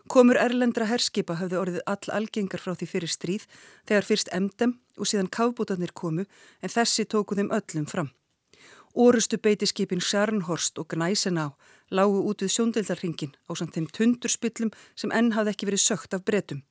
Komur 0.07 0.39
erlendra 0.39 0.87
herskipa 0.87 1.35
höfðu 1.39 1.59
orðið 1.61 1.81
all 1.91 2.13
algengar 2.19 2.61
frá 2.63 2.73
því 2.75 2.87
fyrir 2.91 3.11
stríð 3.11 3.47
þegar 3.89 4.07
fyrst 4.07 4.31
emdem 4.33 4.77
og 4.97 5.09
síðan 5.09 5.31
kábútarnir 5.37 5.93
komu 5.93 6.25
en 6.61 6.73
þessi 6.73 7.05
tóku 7.05 7.35
þeim 7.37 7.51
öllum 7.51 7.89
fram. 7.89 8.09
Órustu 8.97 9.37
beitiskipin 9.37 10.01
Sjarnhorst 10.01 10.79
og 10.81 10.87
Gnæsená 10.93 11.51
lágu 11.93 12.23
út 12.29 12.41
við 12.41 12.55
sjóndildarringin 12.55 13.35
á 13.45 13.51
samt 13.53 13.75
þeim 13.75 13.91
tundurspillum 13.93 14.71
sem 14.95 15.13
enn 15.13 15.35
hafði 15.35 15.53
ekki 15.53 15.69
verið 15.69 15.83
sökt 15.83 16.17
af 16.17 16.25
bretum. 16.25 16.63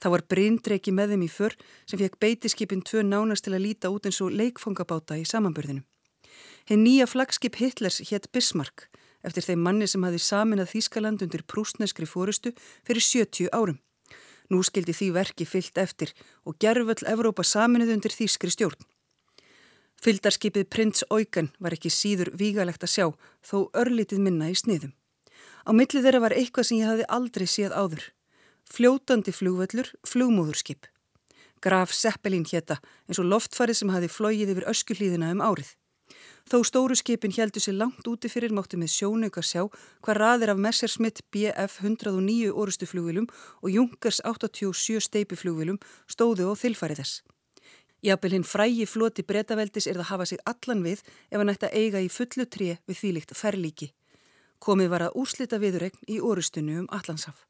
Það 0.00 0.14
var 0.14 0.26
brindreiki 0.32 0.92
með 0.94 1.14
þeim 1.14 1.24
í 1.26 1.30
för 1.30 1.56
sem 1.86 2.00
fekk 2.00 2.18
beitiskipin 2.22 2.84
tvö 2.86 3.04
nánast 3.04 3.46
til 3.46 3.54
að 3.54 3.64
líta 3.66 3.90
út 3.92 4.08
eins 4.08 4.20
og 4.24 4.32
leikfangabáta 4.32 5.18
í 5.20 5.26
samanbörðinu. 5.28 5.84
Hinn 6.68 6.84
nýja 6.84 7.06
flagskip 7.10 7.58
Hitlers 7.60 8.00
hétt 8.10 8.30
Bismarck 8.32 8.88
eftir 9.26 9.44
þeim 9.44 9.64
manni 9.64 9.88
sem 9.90 10.04
hafi 10.06 10.20
saminað 10.22 10.72
Þýskaland 10.74 11.24
undir 11.24 11.44
prústneskri 11.44 12.08
fórustu 12.08 12.52
fyrir 12.86 13.04
70 13.04 13.50
árum. 13.52 13.80
Nú 14.50 14.62
skildi 14.66 14.94
því 14.96 15.10
verki 15.14 15.46
fyllt 15.46 15.78
eftir 15.78 16.14
og 16.44 16.56
gerðvöld 16.62 17.04
Evrópa 17.06 17.44
saminuð 17.46 17.92
undir 17.96 18.14
Þýskri 18.14 18.50
stjórn. 18.54 18.80
Fyldarskipið 20.00 20.70
Prins 20.72 21.04
Eugen 21.12 21.50
var 21.60 21.76
ekki 21.76 21.92
síður 21.92 22.32
vígalegt 22.40 22.86
að 22.86 22.94
sjá 22.94 23.06
þó 23.44 23.68
örlítið 23.76 24.22
minna 24.24 24.48
í 24.48 24.56
sniðum. 24.56 24.94
Á 25.68 25.70
millið 25.76 26.06
þeirra 26.06 26.22
var 26.24 26.34
eitthvað 26.34 26.70
sem 26.70 26.80
ég 26.80 26.88
hafi 26.88 27.04
aldrei 27.12 27.46
séð 27.46 27.76
áður 27.76 28.06
fljótandi 28.70 29.34
flugvöllur, 29.34 29.90
flugmóðurskip. 30.06 30.86
Graf 31.60 31.92
Seppelin 31.92 32.46
hétta 32.48 32.78
eins 33.08 33.20
og 33.20 33.28
loftfarið 33.28 33.82
sem 33.82 33.92
hafi 33.92 34.08
flóið 34.08 34.54
yfir 34.54 34.68
öskullíðina 34.70 35.32
um 35.34 35.42
árið. 35.44 35.74
Þó 36.50 36.62
stóru 36.66 36.96
skipin 36.98 37.34
heldur 37.36 37.62
sér 37.62 37.76
langt 37.78 38.06
úti 38.10 38.30
fyrir 38.32 38.54
máttu 38.56 38.78
með 38.80 38.94
sjónauka 38.94 39.42
sjá 39.44 39.66
hvað 40.02 40.18
raðir 40.18 40.52
af 40.54 40.62
Messerschmitt 40.64 41.20
BF 41.30 41.76
109 41.84 42.50
orustu 42.50 42.88
flugvilum 42.90 43.28
og 43.60 43.70
Junkers 43.70 44.22
87 44.24 45.04
steipiflugvilum 45.04 45.78
stóðu 46.10 46.48
á 46.50 46.54
þilfari 46.58 46.96
þess. 46.98 47.20
Jafnvel 48.02 48.32
hinn 48.38 48.48
frægi 48.48 48.86
floti 48.88 49.22
breytaveldis 49.28 49.86
er 49.86 50.00
það 50.00 50.10
hafa 50.10 50.26
sig 50.26 50.40
allan 50.48 50.82
við 50.86 51.04
ef 51.04 51.36
hann 51.36 51.52
ætti 51.52 51.68
að 51.68 51.76
eiga 51.76 52.00
í 52.00 52.08
fullu 52.08 52.48
tré 52.48 52.78
við 52.88 53.00
þvílikt 53.02 53.36
ferlíki. 53.36 53.92
Komið 54.60 54.90
var 54.92 55.06
að 55.06 55.20
úrslita 55.20 55.60
viðregn 55.60 56.08
í 56.08 56.18
orustunni 56.20 56.80
um 56.80 56.88
Allandsaf. 56.92 57.44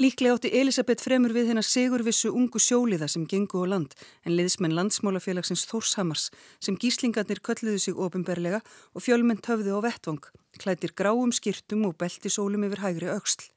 Líklega 0.00 0.38
átti 0.38 0.48
Elisabeth 0.56 1.04
fremur 1.04 1.34
við 1.36 1.50
hennar 1.50 1.66
segurvissu 1.68 2.30
ungu 2.32 2.56
sjóliða 2.56 3.10
sem 3.12 3.26
gengu 3.28 3.60
á 3.60 3.68
land 3.68 3.92
en 4.24 4.32
liðsmenn 4.38 4.72
landsmálafélagsins 4.72 5.66
Þórshamars 5.68 6.30
sem 6.64 6.78
gíslingarnir 6.80 7.42
kölluðu 7.44 7.76
sig 7.76 8.00
ofinberlega 8.00 8.62
og 8.96 9.04
fjölmenn 9.04 9.42
töfðu 9.44 9.76
á 9.76 9.84
vettvang, 9.84 10.24
klætir 10.56 10.94
gráum 10.96 11.28
skirtum 11.36 11.84
og 11.84 11.98
beltisólum 12.00 12.64
yfir 12.70 12.80
hægri 12.86 13.10
auksl. 13.12 13.50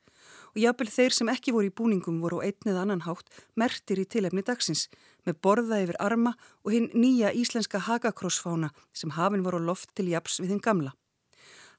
Og 0.52 0.60
jafnvel 0.60 0.92
þeir 0.92 1.16
sem 1.16 1.32
ekki 1.32 1.56
voru 1.56 1.72
í 1.72 1.76
búningum 1.80 2.20
voru 2.20 2.44
á 2.44 2.52
einn 2.52 2.68
eða 2.68 2.84
annan 2.84 3.08
hátt 3.08 3.32
mertir 3.56 4.04
í 4.04 4.06
tilefni 4.06 4.44
dagsins 4.44 4.90
með 5.24 5.40
borða 5.40 5.80
yfir 5.88 6.02
arma 6.04 6.36
og 6.68 6.76
hinn 6.76 6.92
nýja 6.92 7.32
íslenska 7.32 7.80
hagakrossfána 7.88 8.74
sem 8.92 9.16
hafinn 9.16 9.48
voru 9.48 9.64
á 9.64 9.68
loft 9.72 9.96
til 9.96 10.12
japs 10.12 10.42
við 10.44 10.52
hinn 10.52 10.64
gamla. 10.68 10.92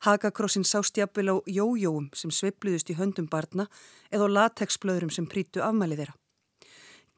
Hagakrossin 0.07 0.63
sást 0.63 0.97
jafnvel 0.97 1.35
á 1.35 1.37
jójóum 1.51 2.07
sem 2.15 2.31
sveipluðust 2.31 2.93
í 2.93 2.95
höndum 2.95 3.27
barna 3.27 3.67
eða 4.15 4.31
á 4.31 4.35
latexblöðurum 4.37 5.11
sem 5.11 5.27
prítu 5.27 5.65
afmælið 5.67 6.05
þeirra. 6.05 6.15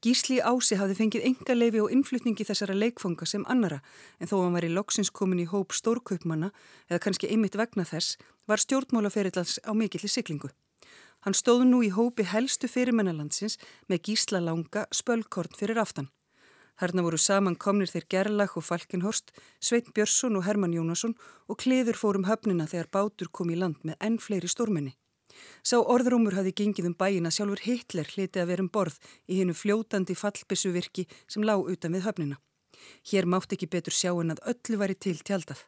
Gísli 0.00 0.38
Ási 0.40 0.78
hafði 0.78 0.96
fengið 0.96 1.26
enga 1.28 1.56
leifi 1.58 1.82
og 1.84 1.92
innflutningi 1.92 2.46
þessara 2.48 2.76
leikfanga 2.78 3.26
sem 3.26 3.44
annara 3.50 3.82
en 4.16 4.30
þó 4.30 4.38
hann 4.40 4.56
var 4.56 4.64
í 4.64 4.72
loksins 4.72 5.10
komin 5.10 5.42
í 5.44 5.48
hóp 5.52 5.76
stórkaupmanna 5.76 6.52
eða 6.88 7.02
kannski 7.04 7.28
einmitt 7.28 7.58
vegna 7.60 7.84
þess 7.84 8.16
var 8.48 8.62
stjórnmálaferillans 8.62 9.58
á 9.68 9.74
mikilli 9.76 10.08
siklingu. 10.08 10.48
Hann 11.26 11.36
stóð 11.36 11.66
nú 11.68 11.82
í 11.84 11.90
hópi 11.92 12.24
helstu 12.24 12.70
fyrirmennalandsins 12.72 13.58
með 13.90 14.04
gísla 14.08 14.40
langa 14.40 14.86
spölkorn 14.94 15.58
fyrir 15.58 15.82
aftan. 15.82 16.08
Herna 16.78 17.02
voru 17.02 17.18
saman 17.18 17.56
komnir 17.58 17.90
þeir 17.90 18.06
Gerlach 18.12 18.56
og 18.58 18.64
Falkenhorst, 18.68 19.32
Sveit 19.58 19.90
Björnsson 19.94 20.38
og 20.38 20.44
Herman 20.46 20.76
Jónasson 20.76 21.16
og 21.50 21.58
kliður 21.58 21.98
fórum 21.98 22.28
höfnina 22.28 22.68
þegar 22.70 22.90
bátur 22.94 23.30
kom 23.34 23.50
í 23.50 23.58
land 23.58 23.82
með 23.82 23.98
enn 24.08 24.18
fleiri 24.22 24.50
stórmenni. 24.50 24.94
Sá 25.62 25.76
orðrúmur 25.78 26.36
hafi 26.38 26.54
gengið 26.60 26.90
um 26.90 26.96
bæin 26.98 27.26
að 27.26 27.34
sjálfur 27.38 27.64
Hitler 27.66 28.12
hliti 28.14 28.42
að 28.42 28.50
vera 28.52 28.64
um 28.64 28.70
borð 28.74 28.98
í 29.26 29.40
hennu 29.40 29.54
fljótandi 29.58 30.14
fallbissuvirki 30.18 31.06
sem 31.26 31.46
lág 31.46 31.66
utan 31.66 31.94
við 31.98 32.06
höfnina. 32.06 32.38
Hér 33.10 33.26
mátt 33.26 33.52
ekki 33.54 33.70
betur 33.70 33.94
sjá 33.94 34.12
en 34.14 34.34
að 34.36 34.44
öllu 34.54 34.78
væri 34.78 34.94
til 34.94 35.18
tjaldað. 35.18 35.66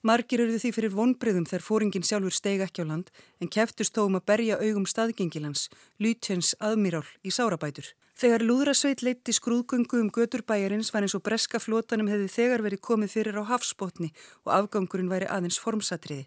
Margir 0.00 0.40
eruðu 0.40 0.62
því 0.62 0.70
fyrir 0.72 0.92
vonbreyðum 0.96 1.44
þegar 1.44 1.64
fóringin 1.66 2.04
sjálfur 2.08 2.32
steig 2.32 2.62
ekki 2.64 2.80
á 2.80 2.88
land 2.88 3.10
en 3.36 3.50
keftust 3.52 3.92
þó 3.92 4.06
um 4.06 4.14
að 4.16 4.26
berja 4.30 4.56
augum 4.56 4.86
staðgengilans, 4.88 5.66
Lutjens 6.00 6.54
aðmírál 6.56 7.04
í 7.20 7.32
Sárabætur. 7.36 7.90
Þegar 8.16 8.44
Lúðrasveit 8.44 9.04
leitti 9.04 9.34
skrúðgöngu 9.36 10.00
um 10.00 10.08
göturbæjarins 10.08 10.88
var 10.94 11.04
eins 11.04 11.16
og 11.16 11.24
breska 11.24 11.60
flótanum 11.60 12.08
hefði 12.08 12.30
þegar 12.32 12.64
verið 12.64 12.80
komið 12.88 13.12
fyrir 13.12 13.40
á 13.40 13.44
hafsbótni 13.52 14.08
og 14.44 14.54
afgangurinn 14.56 15.12
væri 15.12 15.28
aðeins 15.28 15.60
formsatriði. 15.60 16.26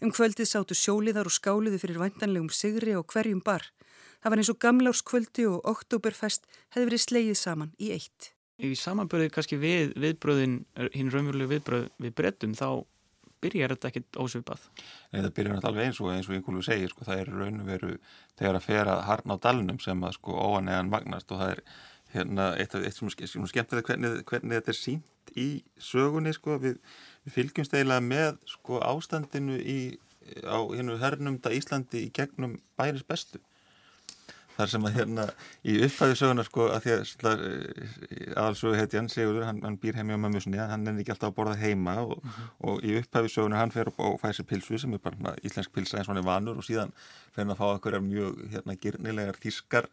Um 0.00 0.12
kvöldið 0.12 0.48
sátu 0.48 0.76
sjóliðar 0.76 1.28
og 1.28 1.36
skáliðu 1.36 1.82
fyrir 1.82 2.00
vantanlegum 2.00 2.48
sigri 2.48 2.96
og 2.96 3.04
hverjum 3.12 3.44
bar. 3.44 3.68
Það 4.24 4.32
var 4.32 4.40
eins 4.40 4.52
og 4.52 4.60
gamlárskvöldi 4.64 5.44
og 5.50 5.68
oktoberfest 5.74 6.48
hefði 6.72 6.88
verið 6.88 7.04
slegið 7.04 7.38
saman 7.40 7.76
í 7.76 7.92
eitt. 7.92 8.32
Í 8.64 8.72
samanbörði 8.78 9.32
kannski 9.34 9.58
við 9.58 9.92
viðbröðin, 9.98 10.60
hinn 10.94 11.10
raunverulegu 11.12 11.56
viðbröð 11.56 11.88
við 12.00 12.14
brettum 12.16 12.52
þá 12.56 12.84
byrjar 13.44 13.74
þetta 13.74 13.90
ekkit 13.90 14.20
ósvipað. 14.24 14.66
Nei, 15.12 15.20
það 15.20 15.32
byrjar 15.38 15.56
náttúrulega 15.56 15.72
alveg 15.72 15.88
eins 15.88 16.02
og 16.02 16.12
eins 16.12 16.28
og 16.28 16.36
einhverju 16.36 16.66
segir, 16.66 16.92
sko, 16.92 17.06
það 17.08 17.22
er 17.22 17.32
raun 17.38 17.62
og 17.62 17.70
veru 17.70 17.90
þegar 18.40 18.58
að 18.58 18.66
fera 18.66 19.00
harn 19.08 19.34
á 19.34 19.36
dalnum 19.46 19.80
sem 19.84 20.06
að 20.06 20.16
sko 20.18 20.38
óanegan 20.38 20.92
magnast 20.92 21.34
og 21.34 21.42
það 21.42 21.56
er 21.56 21.64
hérna 22.14 22.50
eitt 22.60 22.76
af 22.76 22.86
eitt 22.86 22.98
sem 22.98 23.10
er 23.10 23.50
skemmtilega 23.50 23.88
hvernig, 23.90 24.22
hvernig 24.28 24.60
þetta 24.60 24.72
er 24.74 24.78
sínt 24.78 25.34
í 25.40 25.48
sögunni, 25.82 26.34
sko, 26.36 26.58
við, 26.62 26.78
við 27.24 27.38
fylgjumst 27.38 27.74
eiginlega 27.74 28.04
með 28.06 28.38
sko 28.54 28.78
ástandinu 28.84 29.58
í, 29.58 29.78
á 30.46 30.58
hennu 30.74 30.98
hernumda 31.02 31.52
Íslandi 31.54 32.06
í 32.06 32.12
gegnum 32.14 32.58
bæris 32.78 33.06
bestu 33.06 33.42
þar 34.56 34.70
sem 34.72 34.86
að 34.88 34.96
hérna 34.98 35.26
í 35.66 35.76
upphæðu 35.86 36.18
söguna 36.20 36.44
sko 36.46 36.68
að 36.74 36.86
því 36.86 36.94
að 36.94 37.44
eh, 37.44 38.32
aðalsögu 38.32 38.78
heiti 38.78 39.00
hann 39.00 39.10
Sigurður, 39.12 39.46
hann, 39.48 39.62
hann 39.66 39.78
býr 39.82 39.98
heimi 39.98 40.16
á 40.16 40.22
mömmusinni 40.24 40.60
hann 40.60 40.86
er 40.88 41.00
ekki 41.02 41.14
alltaf 41.14 41.32
að 41.32 41.38
borða 41.38 41.56
heima 41.60 41.96
og, 42.02 42.18
mm 42.22 42.30
-hmm. 42.30 42.50
og 42.70 42.84
í 42.84 42.98
upphæðu 43.00 43.32
söguna 43.34 43.62
hann 43.62 43.74
fer 43.74 43.90
og 43.96 44.20
fæ 44.22 44.30
sér 44.32 44.48
pilsu 44.50 44.78
sem 44.78 44.94
er 44.94 45.02
bara 45.04 45.36
íslensk 45.42 45.72
pilsa 45.74 45.98
eins 45.98 46.08
og 46.08 46.14
hann 46.14 46.22
er 46.22 46.28
vanur 46.28 46.58
og 46.58 46.66
síðan 46.66 46.92
fer 47.32 47.44
hann 47.44 47.54
að 47.54 47.60
fá 47.62 47.66
okkur 47.74 48.00
mjög 48.00 48.44
hérna 48.52 48.76
girnilegar 48.76 49.40
þískar 49.42 49.90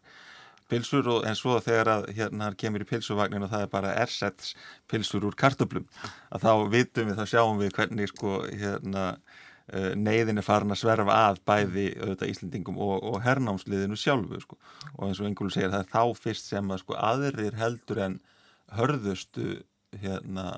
pilsur 0.72 1.08
og 1.08 1.26
en 1.28 1.36
svo 1.36 1.58
þegar 1.60 1.90
að 1.96 2.08
hérna 2.16 2.48
hann 2.48 2.58
kemur 2.58 2.84
í 2.84 2.88
pilsuvagnin 2.88 3.44
og 3.46 3.52
það 3.52 3.66
er 3.66 3.72
bara 3.72 3.94
ersets 4.00 4.54
pilsur 4.90 5.26
úr 5.28 5.36
kartöblum 5.36 5.86
að 6.30 6.46
þá 6.46 6.52
vitum 6.72 7.10
við, 7.10 7.18
þá 7.18 7.26
sjáum 7.34 7.60
við 7.60 7.74
hvernig 7.76 8.12
sko 8.12 8.42
hérna 8.48 9.06
neyðin 9.70 10.40
er 10.40 10.46
farin 10.46 10.74
að 10.74 10.80
sverfa 10.82 11.18
að 11.28 11.42
bæði 11.46 11.86
auðvitað 12.00 12.32
Íslendingum 12.32 12.80
og, 12.82 12.96
og 13.12 13.20
hernámsliðinu 13.24 13.98
sjálfu 13.98 14.40
sko. 14.42 14.58
og 14.96 15.06
eins 15.08 15.20
og 15.22 15.28
einhverju 15.28 15.54
segir 15.54 15.70
það 15.72 15.84
er 15.84 15.92
þá 15.92 16.22
fyrst 16.24 16.50
sem 16.50 16.72
að 16.74 16.82
sko 16.82 16.98
aðrir 16.98 17.56
heldur 17.60 18.02
en 18.06 18.18
hörðustu 18.72 19.62
hérna 20.02 20.48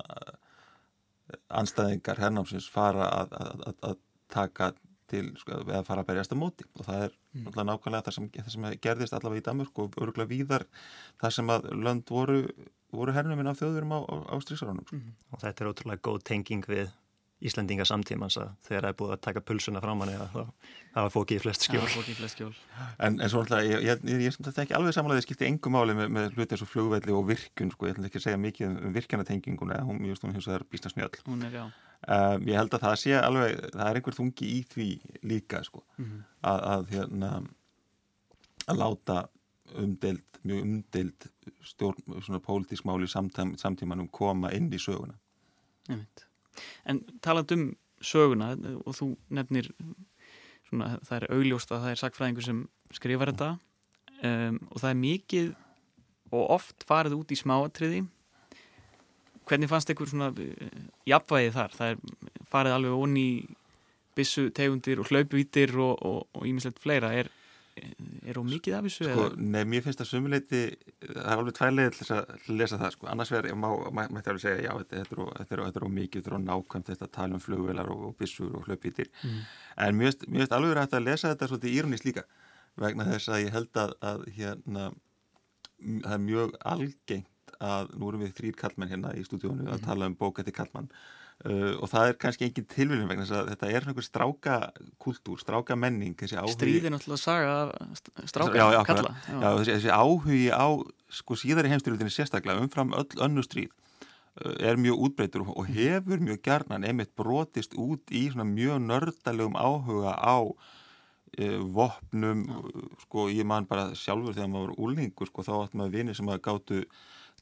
anstæðingar 1.53 2.21
hernámsins 2.21 2.67
fara 2.71 3.09
að, 3.11 3.37
að, 3.39 3.63
að, 3.69 3.79
að 3.91 4.03
taka 4.35 4.73
til 5.11 5.25
sko, 5.39 5.61
eða 5.67 5.85
fara 5.87 6.05
að 6.05 6.11
berjast 6.11 6.35
á 6.35 6.37
móti 6.39 6.67
og 6.79 6.87
það 6.87 7.07
er 7.07 7.15
mm. 7.37 7.49
nákvæmlega 7.69 8.07
það 8.07 8.17
sem, 8.17 8.29
það 8.37 8.53
sem 8.55 8.69
gerðist 8.87 9.17
allavega 9.17 9.43
í 9.43 9.47
Danmörk 9.49 9.81
og 9.85 9.99
öruglega 10.01 10.31
víðar 10.31 10.67
það 11.21 11.37
sem 11.39 11.53
að 11.55 11.69
lönd 11.77 12.13
voru, 12.13 12.41
voru 12.95 13.15
hernuminn 13.17 13.51
af 13.51 13.61
þjóðurum 13.61 13.97
á, 13.97 14.01
á, 14.01 14.15
á 14.33 14.35
strísaránum 14.45 14.87
sko. 14.89 15.01
mm. 15.01 15.17
og 15.31 15.45
þetta 15.45 15.65
er 15.65 15.73
ótrúlega 15.73 16.07
góð 16.09 16.23
tenging 16.31 16.69
við 16.71 16.93
Íslandinga 17.45 17.85
samtímans 17.85 18.39
að 18.41 18.53
þegar 18.65 18.87
það 18.87 18.91
er 18.91 18.97
búið 19.01 19.13
að 19.15 19.21
taka 19.27 19.43
pulsuna 19.45 19.81
fram 19.85 20.01
hann 20.01 20.13
eða 20.15 20.27
það 20.33 21.01
var 21.03 21.13
fókið 21.13 21.37
í 21.37 21.43
flest 21.43 21.67
skjól. 21.67 21.83
Ja, 21.83 22.05
flest 22.21 22.39
skjól. 22.39 22.53
En, 22.97 23.19
en 23.19 23.31
svo 23.31 23.43
náttúrulega, 23.43 23.69
ég, 23.69 23.85
ég, 23.85 24.05
ég, 24.09 24.23
ég 24.25 24.39
þetta 24.39 24.63
ekki 24.65 24.77
alveg 24.79 24.97
samanlega, 24.97 25.21
það 25.21 25.27
skipti 25.27 25.49
engum 25.49 25.77
máli 25.77 25.97
með, 25.99 26.13
með 26.17 26.39
hluti 26.39 26.57
eins 26.57 26.65
og 26.65 26.71
flugvelli 26.71 27.17
og 27.17 27.27
virkun, 27.29 27.73
sko, 27.75 27.89
ég 27.89 27.97
ætla 27.97 28.09
ekki 28.09 28.21
að 28.21 28.27
segja 28.27 28.41
mikið 28.41 28.69
um, 28.71 28.79
um 28.89 28.97
virkjanatenginguna, 28.97 29.81
hún, 29.85 30.01
ég 30.07 30.15
veist 30.15 30.25
hún 30.25 30.37
hins 30.37 30.49
vegar 30.49 30.67
bísna 30.73 30.93
snjöll. 30.95 31.21
Hún 31.29 31.45
er, 31.45 31.59
já. 31.59 31.65
Um, 32.05 32.49
ég 32.49 32.61
held 32.61 32.77
að 32.77 32.87
það 32.87 32.99
sé 33.03 33.15
alveg, 33.21 33.61
það 33.75 33.87
er 33.91 34.01
einhver 34.01 34.19
þungi 34.19 34.51
í 34.51 34.59
því 34.73 34.89
líka, 35.29 35.61
sko, 35.69 35.85
mm 35.99 36.05
-hmm. 36.05 36.27
að, 36.53 36.65
að, 36.73 36.91
hérna, 36.95 37.33
að 38.65 38.81
láta 38.81 39.19
umdeild, 39.85 40.41
mjög 40.45 40.65
umdeild 40.65 41.29
stjórn, 41.65 42.21
svona 42.25 42.41
pólitísk 42.45 42.89
máli 42.89 43.09
samtímanum 43.11 44.09
koma 44.09 44.53
inn 44.57 44.73
í 44.73 44.81
söguna. 44.81 45.17
Veit. 45.89 46.24
En 46.89 47.03
taland 47.25 47.53
um 47.57 47.69
söguna 48.05 48.53
og 48.85 48.97
þú 48.97 49.11
nefnir 49.33 49.71
svona, 50.69 50.99
það 51.05 51.17
er 51.19 51.29
augljóst 51.37 51.73
að 51.73 51.85
það 51.85 51.93
er 51.93 52.03
sakfræðingur 52.03 52.47
sem 52.47 52.65
skrifar 52.95 53.33
þetta 53.33 53.51
um, 54.23 54.59
og 54.71 54.81
það 54.83 54.91
er 54.91 55.01
mikið 55.01 55.53
og 56.35 56.51
oft 56.59 56.87
farið 56.89 57.17
út 57.21 57.35
í 57.35 57.39
smáatriði 57.39 58.03
hvernig 59.49 59.71
fannst 59.71 59.93
ykkur 59.93 60.11
svona 60.11 60.31
uh, 60.33 60.81
jafnvægið 61.09 61.57
þar? 61.59 61.79
Það 61.79 61.95
er 61.95 62.49
farið 62.51 62.77
alveg 62.79 63.07
onni 63.07 63.29
bissu 64.15 64.49
tegundir 64.55 65.01
og 65.03 65.11
hlaupvítir 65.11 65.75
og 65.81 66.45
ímislegt 66.47 66.79
fleira 66.83 67.11
er 67.19 67.31
er 68.25 68.39
hún 68.41 68.49
mikið 68.51 68.77
af 68.79 68.87
þessu? 68.87 69.07
Sko, 69.09 69.27
nei, 69.39 69.63
mér 69.69 69.85
finnst 69.85 70.01
það 70.01 70.09
sumuleiti 70.11 70.61
það 71.03 71.21
er 71.25 71.35
alveg 71.35 71.57
tværlega 71.59 71.93
til 71.95 72.07
að 72.17 72.49
lesa 72.61 72.79
það 72.81 72.95
sko. 72.95 73.09
annars 73.13 73.33
verður, 73.35 73.51
ég 73.53 73.61
má, 73.61 73.69
mætti 74.15 74.33
alveg 74.33 74.45
segja 74.45 74.65
já, 74.65 74.73
þetta 74.95 75.59
er 75.69 75.87
ómikið, 75.89 76.23
þetta 76.23 76.33
er 76.33 76.39
ónákvæmt 76.41 76.91
þetta 76.93 77.11
tala 77.19 77.39
um 77.39 77.45
flugvelar 77.45 77.93
og, 77.93 78.07
og 78.09 78.17
bissur 78.21 78.57
og 78.59 78.69
hlöpvítir 78.69 79.11
mm. 79.23 79.43
en 79.87 80.01
mér 80.01 80.17
finnst 80.25 80.57
alveg 80.57 80.77
rætt 80.79 80.97
að 80.97 81.07
lesa 81.09 81.33
þetta 81.33 81.51
svolítið 81.51 81.79
írunist 81.79 82.09
líka 82.09 82.27
vegna 82.81 83.07
þess 83.09 83.31
að 83.31 83.45
ég 83.45 83.55
held 83.55 83.83
að, 83.85 83.97
að 84.03 84.25
hérna, 84.39 84.87
það 85.79 86.17
er 86.17 86.25
mjög 86.25 86.57
algengt 86.75 87.59
að 87.65 87.93
nú 87.99 88.09
erum 88.11 88.25
við 88.25 88.39
þrýr 88.39 88.57
kallmenn 88.59 88.91
hérna 88.91 89.13
í 89.15 89.23
stúdíónu 89.27 89.69
að 89.69 89.79
mm. 89.79 89.85
tala 89.85 90.09
um 90.11 90.17
bókætti 90.19 90.55
kallmann 90.55 90.91
Uh, 91.43 91.75
og 91.83 91.91
það 91.91 92.07
er 92.09 92.15
kannski 92.23 92.47
engin 92.47 92.67
tilvíðin 92.71 93.09
vegna 93.11 93.25
þess 93.27 93.37
að 93.37 93.49
þetta 93.51 93.69
er 93.69 93.87
einhver 93.91 94.05
stráka 94.07 94.55
kultúr, 95.03 95.41
stráka 95.43 95.75
menning 95.77 96.15
stríðin 96.17 96.97
alltaf 96.97 97.17
að 97.17 97.21
saga 97.21 97.57
stráka 98.31 98.55
já, 98.57 98.65
já, 98.73 98.79
kalla 98.87 99.11
já. 99.11 99.35
Þessi, 99.43 99.73
þessi 99.73 99.91
áhugi 99.93 100.47
á 100.55 100.67
sko 101.19 101.37
síðari 101.43 101.75
heimstyrlutinni 101.75 102.15
sérstaklega 102.15 102.63
umfram 102.65 102.95
öll 102.97 103.21
önnu 103.27 103.45
stríð 103.45 103.75
uh, 103.75 104.55
er 104.57 104.81
mjög 104.81 105.05
útbreytur 105.11 105.45
og 105.51 105.69
hefur 105.75 106.25
mjög 106.31 106.41
gerðnan 106.49 106.89
einmitt 106.89 107.13
brotist 107.19 107.77
út 107.77 108.15
í 108.15 108.25
mjög 108.39 108.81
nördalegum 108.87 109.61
áhuga 109.61 110.17
á 110.17 110.39
uh, 110.49 111.61
vopnum 111.77 112.49
sko 113.05 113.29
ég 113.35 113.45
man 113.45 113.67
bara 113.69 113.91
sjálfur 113.93 114.39
þegar 114.39 114.55
maður 114.55 114.77
var 114.79 114.87
úlningur 114.87 115.35
sko 115.35 115.45
þá 115.45 115.55
átt 115.59 115.77
maður 115.77 115.99
vinið 115.99 116.23
sem 116.23 116.31
að 116.33 116.45
gáttu 116.49 116.85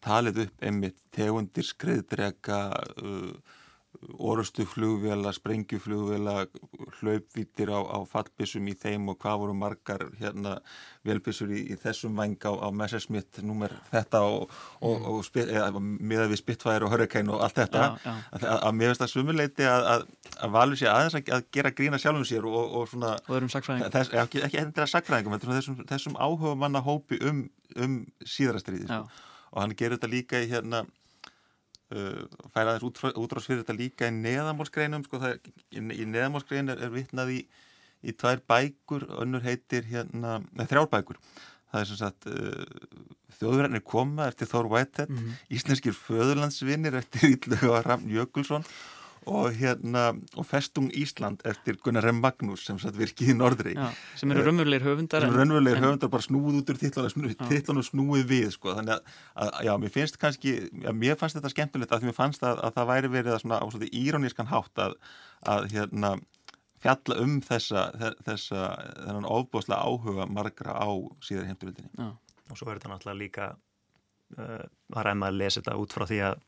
talið 0.02 0.46
upp 0.48 0.62
einmitt 0.64 1.02
tegundir 1.14 1.70
skriðdrega 1.70 2.64
uh, 2.98 3.59
orustu 4.19 4.65
flugvela, 4.67 5.33
sprengjuflugvela, 5.33 6.47
hlaupvítir 7.01 7.71
á, 7.71 7.79
á 7.79 7.99
fallbissum 8.09 8.67
í 8.71 8.75
þeim 8.79 9.09
og 9.12 9.19
hvað 9.23 9.38
voru 9.43 9.55
margar 9.57 10.05
hérna 10.19 10.57
velbissur 11.07 11.51
í, 11.55 11.61
í 11.73 11.77
þessum 11.79 12.17
vang 12.19 12.37
á, 12.43 12.51
á 12.51 12.69
Messerschmitt 12.75 13.41
númer 13.47 13.75
þetta 13.93 14.23
og, 14.27 14.53
og, 14.81 14.97
mm. 14.97 15.09
og 15.12 15.27
spit, 15.27 15.51
eða, 15.51 15.83
miða 15.83 16.29
við 16.31 16.43
Spitfire 16.43 16.87
og 16.87 16.95
Hurricane 16.95 17.35
og 17.35 17.45
allt 17.47 17.61
þetta 17.62 17.85
já, 17.85 17.91
já. 18.07 18.15
að, 18.38 18.47
að, 18.55 18.73
mér 18.79 18.93
finnst 18.93 19.05
það 19.05 19.12
sumuleiti 19.15 19.69
að, 19.71 19.88
að, 19.95 20.07
að 20.38 20.55
valur 20.57 20.81
sér 20.81 20.93
aðeins 20.95 21.19
að 21.21 21.51
gera 21.59 21.75
grína 21.81 22.01
sjálfum 22.03 22.29
sér 22.29 22.49
og, 22.51 22.79
og 22.81 22.88
svona 22.91 23.17
þess, 23.29 24.15
ekki, 24.25 24.43
ekki 24.49 24.62
endur 24.62 24.87
að 24.87 24.95
sakfræðingum 24.97 25.38
þessum, 25.45 25.83
þessum 25.91 26.19
áhuga 26.19 26.57
manna 26.59 26.83
hópi 26.83 27.21
um, 27.29 27.45
um 27.79 28.01
síðarastriði 28.27 28.88
sko. 28.88 29.07
og 29.53 29.62
hann 29.62 29.77
gerur 29.79 29.99
þetta 29.99 30.11
líka 30.11 30.43
í 30.43 30.51
hérna 30.51 30.83
færa 32.55 32.76
þess 32.76 33.14
útráðs 33.20 33.48
fyrir 33.48 33.62
þetta 33.62 33.78
líka 33.78 34.09
í 34.09 34.14
neðamálsgreinum 34.16 35.05
sko, 35.07 35.20
er, 35.28 35.40
í, 35.70 35.81
í 35.81 36.07
neðamálsgrein 36.09 36.72
er, 36.72 36.83
er 36.87 36.92
vittnað 36.94 37.35
í, 37.37 37.40
í 38.02 38.14
tvær 38.18 38.42
bækur, 38.48 39.09
önnur 39.22 39.44
heitir 39.44 39.87
hérna, 39.90 40.40
þrjár 40.62 40.90
bækur 40.92 41.20
það 41.72 41.81
er 41.81 41.88
sem 41.88 42.00
sagt 42.00 42.28
uh, 42.28 42.64
þjóðverðinir 43.38 43.85
koma 43.88 44.26
eftir 44.28 44.50
Þór 44.50 44.68
Whitehead 44.70 45.12
mm 45.12 45.20
-hmm. 45.20 45.38
íslenskir 45.57 45.96
föðurlandsvinnir 45.96 46.98
eftir 47.00 47.33
Ílluga 47.33 47.83
Ramn 47.87 48.11
Jökulsson 48.12 48.66
og 49.31 49.55
hérna 49.55 50.13
og 50.37 50.47
Festung 50.47 50.89
Ísland 50.95 51.43
eftir 51.49 51.77
Gunnar 51.83 52.07
M. 52.11 52.21
Magnús 52.23 52.65
sem 52.67 52.79
satt 52.83 52.97
virkið 52.99 53.33
í 53.33 53.37
Norðri. 53.39 53.75
Já, 53.77 53.89
sem 54.19 54.35
eru 54.35 54.45
raunverulegir 54.49 54.87
höfundar 54.87 55.25
sem 55.25 55.31
eru 55.31 55.41
raunverulegir 55.41 55.79
en... 55.79 55.87
höfundar 55.87 56.13
bara 56.13 56.27
snúð 56.27 56.59
út 56.61 56.73
úr 56.73 56.81
tittlanu 56.81 57.85
snúið 57.87 58.27
við 58.31 58.51
sko. 58.57 58.75
Þannig 58.79 58.97
að, 58.97 59.17
að 59.47 59.57
já, 59.69 59.73
mér 59.85 59.95
finnst 59.97 60.21
kannski 60.23 60.55
já, 60.67 60.91
mér 61.05 61.19
fannst 61.21 61.39
þetta 61.39 61.55
skemmtilegt 61.55 61.97
að 61.97 62.07
mér 62.09 62.19
fannst 62.19 62.47
að, 62.47 62.63
að 62.67 62.77
það 62.79 62.93
væri 62.93 63.13
verið 63.17 63.37
að 63.37 63.43
svona 63.45 63.63
á 63.63 63.67
svona 63.67 63.91
írónískan 64.03 64.53
hátt 64.53 64.85
að, 64.87 64.99
að 65.55 65.69
hérna 65.77 66.15
fjalla 66.83 67.19
um 67.23 67.41
þessa 67.47 67.89
þessa 68.27 68.63
þennan 69.05 69.29
ofbúslega 69.31 69.83
áhuga 69.87 70.27
margra 70.27 70.75
á 70.75 70.91
síðar 71.23 71.47
heimturvildinni 71.53 72.11
og 72.51 72.59
svo 72.59 72.73
er 72.73 72.81
þetta 72.81 72.91
náttúrulega 72.91 73.21
líka 73.21 73.53
uh, 74.35 74.65
að 74.67 75.07
ræma 75.07 75.31
að 75.31 75.39
lesa 75.39 75.61
þetta 75.61 75.77
út 75.79 75.95
frá 75.95 76.09
því 76.11 76.19
að 76.27 76.41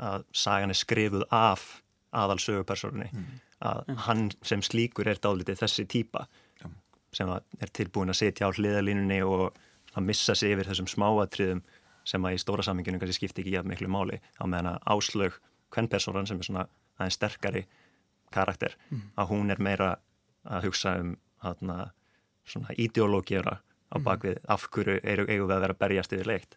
að 0.00 0.26
sagan 0.34 0.72
er 0.72 0.78
skrifuð 0.78 1.24
af 1.30 1.82
aðal 2.12 2.38
sögupersonunni 2.42 3.08
mm. 3.12 3.28
að 3.68 3.84
mm. 3.86 4.00
hann 4.06 4.24
sem 4.46 4.62
slíkur 4.64 5.08
er 5.08 5.20
dálítið 5.22 5.62
þessi 5.62 5.86
típa 5.90 6.26
mm. 6.62 6.74
sem 7.16 7.30
er 7.32 7.72
tilbúin 7.72 8.12
að 8.12 8.20
setja 8.20 8.50
á 8.50 8.54
hliðalínunni 8.54 9.22
og 9.26 9.48
að 9.92 10.06
missa 10.08 10.36
sig 10.38 10.54
yfir 10.54 10.70
þessum 10.70 10.90
smáatriðum 10.90 11.62
sem 12.08 12.24
að 12.26 12.36
í 12.36 12.42
stóra 12.42 12.64
samminginu 12.66 13.00
kannski 13.00 13.20
skipti 13.20 13.44
ekki 13.44 13.56
jafn 13.56 13.70
miklu 13.70 13.90
máli 13.92 14.18
á 14.40 14.44
meðan 14.44 14.74
að 14.74 14.86
áslög 14.94 15.40
hvern 15.72 15.90
personan 15.92 16.28
sem 16.28 16.40
er 16.40 16.48
svona 16.48 16.64
aðeins 16.98 17.18
sterkari 17.18 17.66
karakter 18.32 18.74
að 18.90 19.28
hún 19.30 19.52
er 19.52 19.60
meira 19.62 19.92
að 20.42 20.66
hugsa 20.66 20.96
um 21.00 21.12
hana, 21.44 21.92
svona 22.48 22.74
ideológiðra 22.80 23.60
á 23.92 23.96
bakvið 24.02 24.40
af 24.50 24.66
hverju 24.72 24.98
eigum 25.04 25.46
við 25.46 25.54
að 25.54 25.64
vera 25.66 25.78
berjast 25.78 26.16
yfir 26.16 26.30
leikt 26.32 26.56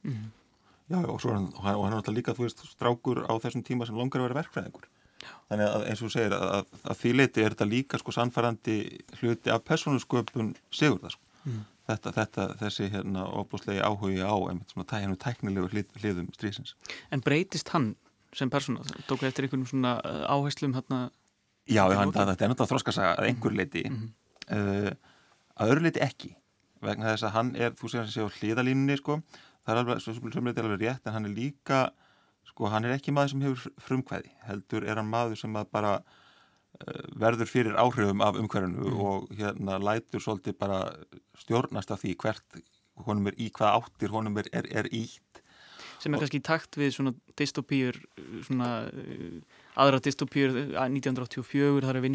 Já, 0.86 1.00
og 1.02 1.18
svo 1.18 1.32
er 1.32 1.40
hann, 1.40 1.48
og 1.50 1.64
hann 1.66 1.78
og 1.80 1.84
hann 1.88 1.96
er 1.96 2.00
alltaf 2.00 2.14
líka, 2.14 2.34
þú 2.38 2.46
veist, 2.46 2.60
strákur 2.76 3.24
á 3.26 3.34
þessum 3.42 3.64
tíma 3.66 3.88
sem 3.90 3.98
langar 3.98 4.22
að 4.22 4.28
vera 4.28 4.38
verkfræðingur. 4.44 4.86
Þannig 5.50 5.70
að 5.70 5.86
eins 5.92 6.04
og 6.06 6.12
segir 6.14 6.36
að, 6.36 6.48
að, 6.58 6.82
að 6.90 7.00
því 7.02 7.14
leiti 7.20 7.44
er 7.44 7.56
þetta 7.56 7.70
líka 7.70 8.02
sko 8.02 8.16
sannfærandi 8.16 8.78
hluti 9.20 9.54
af 9.54 9.64
persónusköpun 9.68 10.56
Sigurða 10.74 11.14
sko. 11.14 11.22
Þetta, 11.86 12.12
þetta, 12.16 12.46
þessi 12.58 12.88
hérna 12.90 13.28
óbúslegi 13.30 13.84
áhugi 13.86 14.24
á 14.26 14.34
einmitt 14.34 14.72
svona 14.74 14.88
tækinu 14.90 15.20
tæknilegu 15.22 15.68
hlið, 15.70 15.92
hliðum 16.02 16.32
strísins. 16.34 16.74
En 17.14 17.22
breytist 17.22 17.70
hann 17.76 17.92
sem 18.36 18.50
persóna? 18.50 18.84
Tók 19.08 19.24
eftir 19.28 19.46
einhvern 19.46 19.68
svona 19.70 20.00
uh, 20.02 20.24
áherslum 20.34 20.74
hérna? 20.76 21.10
Já, 21.70 21.84
hann, 21.90 22.12
loka? 22.12 22.26
þetta 22.32 22.46
er 22.46 22.52
náttúrulega 22.52 22.72
þroskasaga 22.72 23.12
að 23.16 23.30
einhver 23.30 23.56
leiti, 23.58 23.84
uh, 24.54 24.90
að 25.56 25.74
öðru 25.74 25.86
leiti 25.88 26.04
ekki, 26.06 26.32
vegna 26.86 27.14
þess 27.14 27.28
að 27.30 27.36
hann 27.38 27.54
er, 27.58 27.78
þú 27.78 27.90
segir 27.90 28.02
að 28.02 28.06
hann 28.06 28.16
sé 28.16 28.26
á 28.26 28.36
hliðalínunni 28.40 28.98
sko, 29.00 29.20
það 29.66 29.74
er 29.74 29.82
alveg, 29.82 30.02
svo 30.04 30.16
sem 30.18 30.50
leiti 30.50 30.66
alveg 30.66 30.84
rétt, 30.84 31.06
en 31.06 31.18
hann 31.18 31.30
er 31.30 31.34
líka, 31.38 31.80
sko, 32.50 32.70
hann 32.72 32.86
er 32.88 32.96
ekki 32.96 33.14
maður 33.16 33.34
sem 33.34 33.44
hefur 33.46 33.74
frumkvæði, 33.88 34.32
heldur 34.50 34.86
er 34.86 35.02
hann 35.02 35.12
maður 35.12 35.40
sem 35.42 35.58
að 35.60 35.72
bara 35.76 35.94
uh, 36.00 37.04
verður 37.26 37.52
fyrir 37.52 37.80
áhrifum 37.82 38.24
af 38.26 38.40
umhverfinu 38.40 38.96
og 39.10 39.30
hérna 39.36 39.80
lætur 39.82 40.24
svolítið 40.24 40.58
bara 40.62 40.82
stjórnast 41.42 41.94
af 41.94 42.04
því 42.04 42.16
hvert 42.24 42.60
honum 43.06 43.32
er 43.32 43.40
í 43.42 43.52
hvað 43.54 43.82
áttir 43.82 44.14
honum 44.16 44.38
er, 44.40 44.50
er, 44.56 44.70
er 44.72 44.90
ítt. 44.96 45.42
Sem 46.00 46.14
er 46.14 46.22
kannski 46.22 46.40
í 46.40 46.46
takt 46.46 46.76
við 46.78 46.92
svona 46.94 47.14
dystopíur 47.40 47.98
svona 48.46 48.70
uh, 48.92 49.60
aðra 49.82 50.00
dystopíur 50.04 50.54
uh, 50.54 50.86
1984, 50.86 51.84
þar 51.88 52.00
er 52.00 52.08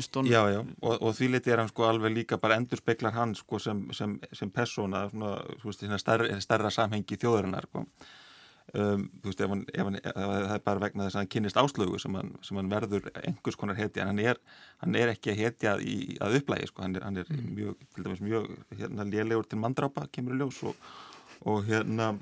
já, 0.54 0.60
og, 0.62 0.94
og 0.94 1.14
því 1.16 1.30
liti 1.34 1.52
er 1.52 1.62
hann 1.62 1.72
sko 1.72 1.88
alveg 1.88 2.14
líka 2.14 2.38
bara 2.40 2.56
endur 2.60 2.80
speklar 2.80 3.16
hann 3.16 3.34
sko 3.36 3.58
sem, 3.58 3.82
sem, 3.96 4.18
sem 4.36 4.52
persóna, 4.52 5.08
svona, 5.12 5.36
veist, 5.64 5.84
hérna 5.84 6.00
stærra, 6.00 6.40
stærra 6.44 6.72
samhengi 6.72 7.18
þjóðurinnar 7.20 7.68
sko. 7.68 7.86
Um, 8.74 9.04
þú 9.20 9.30
veist, 9.30 9.42
ef 9.42 9.52
hann, 9.52 9.64
ef 9.74 9.88
hann 9.88 9.98
ef 10.00 10.16
það 10.16 10.54
er 10.54 10.64
bara 10.66 10.84
vegna 10.84 11.06
þess 11.06 11.18
að 11.18 11.22
hann 11.22 11.32
kynnist 11.34 11.60
áslögu 11.60 12.00
sem 12.02 12.16
hann, 12.18 12.32
sem 12.46 12.60
hann 12.60 12.72
verður 12.72 13.10
einhvers 13.22 13.58
konar 13.60 13.78
hetja 13.78 14.04
en 14.04 14.12
hann 14.12 14.24
er, 14.24 14.40
hann 14.84 14.98
er 14.98 15.12
ekki 15.14 15.34
að 15.34 15.44
hetja 15.44 15.76
í, 15.82 15.98
að 16.22 16.40
upplægi, 16.40 16.70
sko, 16.70 16.86
hann 16.86 16.98
er, 16.98 17.06
hann 17.08 17.20
er 17.22 17.30
mjög, 17.30 17.86
til 17.94 18.06
dæmis 18.06 18.24
mjög, 18.24 18.50
hérna, 18.78 19.06
lélegur 19.10 19.48
til 19.50 19.62
mandrápa, 19.62 20.08
kemur 20.14 20.36
í 20.36 20.42
ljós 20.42 20.62
og, 20.70 20.90
og 21.50 21.64
hérna 21.68 22.14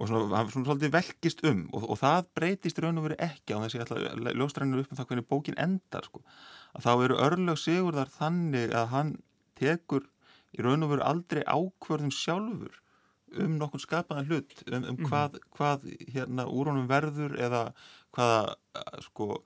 og 0.00 0.08
svona, 0.08 0.36
hann 0.38 0.50
svona 0.52 0.68
svolítið 0.68 0.94
velkist 0.94 1.42
um 1.48 1.66
og, 1.72 1.84
og 1.92 2.00
það 2.00 2.30
breytist 2.38 2.80
raun 2.80 3.00
og 3.00 3.08
veru 3.08 3.18
ekki 3.20 3.56
á 3.56 3.60
þess 3.60 3.76
að 3.76 3.80
ég 3.80 3.84
ætla 3.84 4.32
að 4.32 4.40
ljóstrænir 4.40 4.82
upp 4.82 4.92
um 4.92 5.00
það 5.00 5.10
hvernig 5.10 5.28
bókin 5.28 5.60
endar 5.60 6.08
sko. 6.08 6.22
að 6.72 6.86
þá 6.86 6.92
eru 6.94 7.18
örlög 7.26 7.60
sigurðar 7.60 8.12
þannig 8.14 8.72
að 8.72 8.88
hann 8.94 9.12
tekur 9.60 10.08
í 10.56 10.64
raun 10.64 10.86
og 10.86 10.94
veru 10.94 11.06
aldrei 11.08 11.42
ákvörðum 11.44 12.14
sjálfur 12.14 12.81
um 13.40 13.56
nokkur 13.58 13.80
skapaðan 13.80 14.26
hlut 14.28 14.52
um, 14.72 14.84
um 14.92 14.96
hvað, 15.08 15.38
hvað 15.56 15.86
hérna 16.14 16.46
úr 16.50 16.70
honum 16.72 16.88
verður 16.90 17.36
eða 17.40 17.62
hvaða 18.12 18.54
eh, 18.76 19.00
sko 19.06 19.42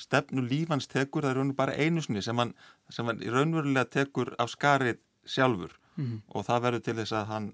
stefnu 0.00 0.42
lífans 0.48 0.86
tekur, 0.88 1.22
það 1.22 1.30
er 1.30 1.36
raun 1.40 1.50
og 1.52 1.56
bara 1.58 1.74
einu 1.76 2.00
sinni 2.02 2.22
sem 2.24 2.38
hann, 2.40 2.54
sem 2.90 3.06
hann 3.06 3.20
raunverulega 3.20 3.84
tekur 3.92 4.34
af 4.38 4.52
skarið 4.54 5.00
sjálfur 5.26 5.76
Mhm. 5.94 6.22
og 6.34 6.42
það 6.42 6.62
verður 6.64 6.82
til 6.82 6.94
þess 6.98 7.12
að 7.14 7.26
hann 7.30 7.44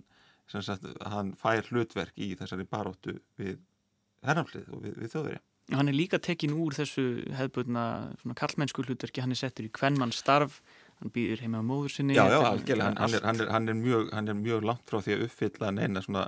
sagt, 0.49 0.85
hann 1.05 1.35
fær 1.37 1.67
hlutverk 1.69 2.15
í 2.17 2.31
þessari 2.39 2.65
baróttu 2.65 3.19
við 3.39 3.59
herraflið 4.25 4.71
og 4.73 4.81
við, 4.83 4.95
við 4.97 5.13
þjóðveri. 5.13 5.41
hann 5.77 5.89
er 5.89 5.93
líka 5.93 6.19
tekin 6.19 6.55
úr 6.57 6.73
þessu 6.73 7.05
hefðbundna 7.37 7.85
svona 8.23 8.35
kallmennsku 8.35 8.83
hlutverki, 8.83 9.21
hann 9.21 9.31
er 9.31 9.37
settur 9.43 9.69
í 9.69 9.71
hvernmann 9.71 10.11
starf, 10.17 10.63
hann 11.01 11.13
býður 11.15 11.45
heima 11.45 11.61
á 11.61 11.65
móður 11.65 11.95
sinni 11.97 12.17
Já, 12.17 12.25
já, 12.29 12.39
er- 12.39 12.49
algjörlega, 12.53 12.89
hann, 12.89 12.99
hann, 13.01 13.15
er, 13.19 13.27
hann, 13.29 13.41
er, 13.45 13.53
hann, 13.55 13.69
er 13.73 13.79
mjög, 13.79 14.11
hann 14.17 14.29
er 14.33 14.41
mjög 14.41 14.67
langt 14.71 14.91
frá 14.91 15.01
því 15.05 15.17
að 15.17 15.25
uppfylla 15.29 15.71
neina 15.77 16.03
svona 16.05 16.27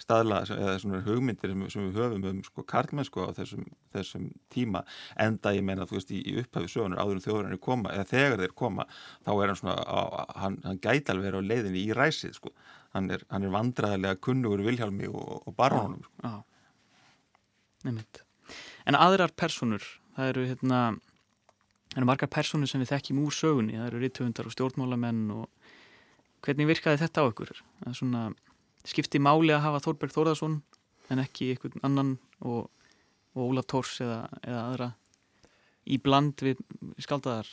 staðla 0.00 0.40
eða 0.50 0.72
svona 0.82 1.00
hugmyndir 1.06 1.52
sem, 1.70 1.84
við 1.86 1.98
höfum 2.00 2.24
um 2.26 2.38
sko 2.42 2.64
karlmennsku 2.66 3.22
á 3.22 3.30
þessum, 3.36 3.68
þessum 3.94 4.24
tíma 4.50 4.82
enda 5.22 5.52
ég 5.54 5.62
meina 5.62 5.86
þú 5.86 6.00
veist 6.00 6.10
í, 6.10 6.18
í 6.18 6.34
upphafi 6.42 6.70
sögunar 6.72 6.98
áður 6.98 7.20
um 7.20 7.24
þjóðurinni 7.26 7.60
koma 7.62 7.92
eða 7.94 8.08
þegar 8.10 8.42
þeir 8.42 8.56
koma 8.58 8.88
þá 9.22 9.30
er 9.36 9.52
hann 9.52 9.60
svona 9.60 9.76
á, 9.86 10.00
hann, 10.42 10.58
hann 10.66 10.80
gæti 10.82 11.14
alveg 11.14 11.38
á 11.38 11.42
leiðinni 11.46 11.84
í 11.84 11.94
ræsið 11.94 12.34
sko 12.40 12.50
hann 12.94 13.10
er, 13.14 13.22
hann 13.30 13.46
er 13.46 13.54
vandræðilega 13.54 14.18
kunnugur 14.22 14.64
Vilhjálmi 14.66 15.10
og, 15.10 15.46
og 15.46 15.56
barónunum 15.58 16.02
sko. 16.06 16.34
Nefnitt. 17.84 18.22
En 18.88 18.96
aðrar 18.98 19.32
personur, 19.36 19.84
það 20.16 20.30
eru 20.32 20.44
hérna, 20.50 20.80
það 21.94 22.00
eru 22.02 22.10
margar 22.10 22.30
personur 22.34 22.70
sem 22.70 22.82
við 22.82 22.90
þekkjum 22.90 23.22
úr 23.22 23.34
sögunni, 23.34 23.78
það 23.78 23.86
eru 23.86 24.02
rittöfundar 24.02 24.48
og 24.50 24.54
stjórnmálamenn 24.56 25.22
og 25.34 25.70
hvernig 26.44 26.68
virkaði 26.68 27.00
þetta 27.04 27.22
á 27.22 27.30
ykkur? 27.30 27.52
Það 27.80 27.90
er 27.92 27.98
svona, 28.00 28.22
skipti 28.84 29.20
máli 29.22 29.54
að 29.54 29.62
hafa 29.68 29.82
Þórberg 29.86 30.16
Þórðarsson 30.16 30.58
en 31.14 31.22
ekki 31.22 31.52
einhvern 31.54 31.86
annan 31.86 32.16
og, 32.42 32.66
og 33.36 33.46
Ólaf 33.46 33.70
Tórs 33.70 33.94
eða, 34.02 34.24
eða 34.42 34.66
aðra 34.72 34.90
í 35.84 36.00
bland 36.02 36.42
við 36.42 36.60
skaldaðar. 37.04 37.48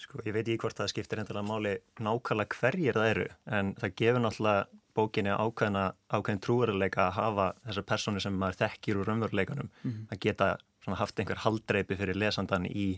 Sko, 0.00 0.22
ég 0.24 0.32
veit 0.32 0.46
ekki 0.46 0.62
hvort 0.62 0.78
það 0.78 0.92
skiptir 0.94 1.20
endilega 1.20 1.44
máli 1.44 1.74
nákvæmlega 2.00 2.56
hverjir 2.56 2.96
það 2.96 3.10
eru, 3.12 3.26
en 3.52 3.74
það 3.76 3.96
gefur 4.00 4.22
náttúrulega 4.24 4.80
bókinni 4.96 5.34
ákveðina, 5.34 5.82
ákveðin 6.08 6.42
trúveruleika 6.46 7.06
að 7.06 7.16
hafa 7.18 7.46
þessar 7.66 7.86
persónu 7.90 8.22
sem 8.24 8.38
maður 8.40 8.62
þekkir 8.62 9.00
úr 9.00 9.10
raunveruleikanum, 9.10 9.68
að 10.08 10.22
geta 10.24 10.48
svona, 10.84 10.98
haft 11.02 11.20
einhver 11.20 11.42
haldreipi 11.44 11.98
fyrir 12.00 12.18
lesandan 12.18 12.64
í, 12.66 12.88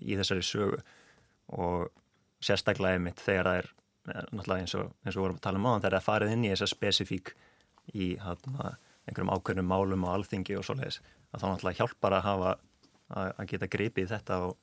í 0.00 0.18
þessari 0.18 0.44
sögu. 0.46 0.80
Og 1.54 1.90
sérstaklega 2.44 2.98
einmitt 2.98 3.22
þegar 3.22 3.50
það 3.50 3.60
er 3.60 3.70
eh, 3.70 4.26
náttúrulega 4.30 4.64
eins 4.64 4.76
og, 4.80 4.92
eins 5.04 5.16
og 5.16 5.26
vorum 5.26 5.40
að 5.40 5.46
tala 5.46 5.60
um 5.60 5.70
þegar 5.70 5.94
það 5.94 6.00
er 6.00 6.08
farið 6.08 6.34
inn 6.34 6.44
í 6.44 6.52
þessa 6.54 6.70
spesifík 6.72 7.34
í 7.94 8.10
hana, 8.20 8.74
einhverjum 9.04 9.32
ákveðnum 9.34 9.68
málum 9.68 10.06
og 10.08 10.14
alþingi 10.18 10.56
og 10.58 10.64
svoleiðis, 10.66 11.02
að 11.32 11.42
þá 11.42 11.46
náttúrulega 11.50 11.80
hjálpar 11.80 12.16
að 12.16 12.26
hafa 12.28 12.52
að, 12.54 13.28
að 13.28 13.48
geta 13.50 13.72
gripið 13.74 14.12
þetta 14.14 14.38
og 14.46 14.54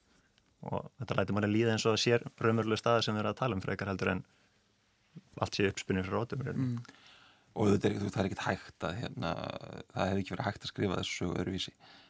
og 0.69 0.91
þetta 1.01 1.17
læti 1.17 1.35
manni 1.35 1.49
líða 1.49 1.75
eins 1.75 1.85
og 1.89 1.97
sér 1.99 2.23
raunverulega 2.39 2.81
staði 2.81 3.05
sem 3.05 3.15
við 3.15 3.23
erum 3.23 3.33
að 3.33 3.39
tala 3.39 3.57
um 3.57 3.63
frekar 3.63 3.89
heldur 3.89 4.11
en 4.13 4.21
allt 5.41 5.57
sé 5.57 5.65
uppspunni 5.69 6.03
fyrir 6.05 6.17
rótum 6.17 6.43
mm. 6.45 6.75
og 7.55 7.71
þetta 7.73 7.89
er, 7.89 7.97
það 8.03 8.21
er 8.21 8.29
ekkert 8.29 8.45
hægt 8.45 8.87
að 8.87 8.99
hérna, 8.99 9.33
það 9.93 10.11
hefði 10.11 10.23
ekki 10.23 10.35
verið 10.35 10.47
hægt 10.49 10.67
að 10.67 10.73
skrifa 10.73 10.99
þessu 10.99 11.17
sögu 11.17 11.39
öðruvísi. 11.41 11.73
uh, 11.73 12.00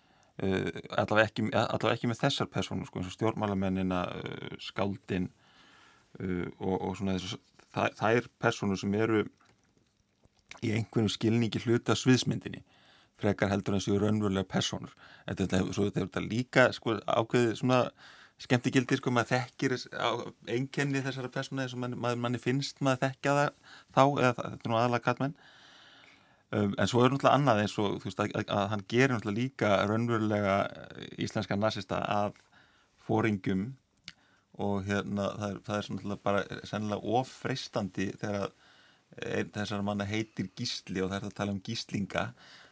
allavega, 0.42 1.28
ekki, 1.28 1.48
allavega 1.54 1.94
ekki 1.96 2.10
með 2.10 2.24
þessar 2.24 2.50
persónur 2.52 2.90
sko, 2.90 3.02
eins 3.02 3.12
og 3.12 3.16
stjórnmálamennina 3.18 4.02
uh, 4.18 4.58
skáldin 4.64 5.30
uh, 6.20 6.48
og, 6.60 6.76
og 6.76 6.98
svona 7.00 7.18
þessu 7.18 7.40
það, 7.72 7.98
það 8.00 8.20
er 8.20 8.30
persónur 8.42 8.82
sem 8.82 8.96
eru 8.98 9.24
í 10.62 10.74
einhverjum 10.76 11.12
skilningi 11.12 11.62
hluta 11.66 11.96
sviðsmyndinni 11.98 12.64
frekar 13.22 13.52
heldur 13.52 13.78
en 13.78 13.84
séu 13.84 14.00
raunverulega 14.02 14.50
persónur. 14.50 14.94
Þetta 15.28 15.44
er 15.44 15.52
þetta, 15.52 15.76
þetta 15.78 16.02
er 16.02 16.08
þetta 16.08 16.24
líka 16.26 16.66
sko, 16.74 16.98
ákveðið 17.06 17.54
svona 17.60 17.80
skemmtigildi 18.42 18.98
sko, 18.98 19.14
maður 19.14 19.36
þekkir 19.36 19.76
einkenni 20.50 21.04
þessara 21.06 21.30
persóna 21.34 21.66
eins 21.66 21.76
og 21.78 21.84
manni, 21.84 22.00
maður, 22.02 22.22
manni 22.24 22.42
finnst 22.42 22.82
maður 22.82 23.04
þekkja 23.06 23.36
það 23.38 23.52
þá 23.94 24.04
eða 24.08 24.32
það 24.40 24.48
er 24.56 24.72
nú 24.72 24.80
aðalega 24.80 25.06
kallmenn 25.06 25.36
um, 26.52 26.74
en 26.78 26.90
svo 26.90 27.04
er 27.04 27.14
náttúrulega 27.14 27.36
annað 27.38 27.62
eins 27.64 27.78
og 27.82 28.00
veist 28.06 28.24
að, 28.24 28.34
að 28.46 28.66
hann 28.74 28.88
gerir 28.92 29.16
náttúrulega 29.16 29.42
líka 29.42 29.74
raunverulega 29.90 30.58
íslenska 31.22 31.58
nazista 31.60 32.02
af 32.06 32.40
fóringum 33.08 33.72
og 34.62 34.84
hérna 34.86 35.32
það 35.38 35.48
er, 35.50 35.62
það 35.68 35.78
er 35.78 35.88
svona 35.88 36.18
bara 36.22 36.44
sennilega 36.68 37.16
ofreistandi 37.22 38.12
þegar 38.22 38.52
einn 39.28 39.54
þessar 39.56 39.84
manna 39.84 40.08
heitir 40.08 40.52
gísli 40.56 41.02
og 41.04 41.12
það 41.12 41.18
er 41.20 41.30
að 41.30 41.38
tala 41.40 41.56
um 41.56 41.64
gíslinga 41.64 42.30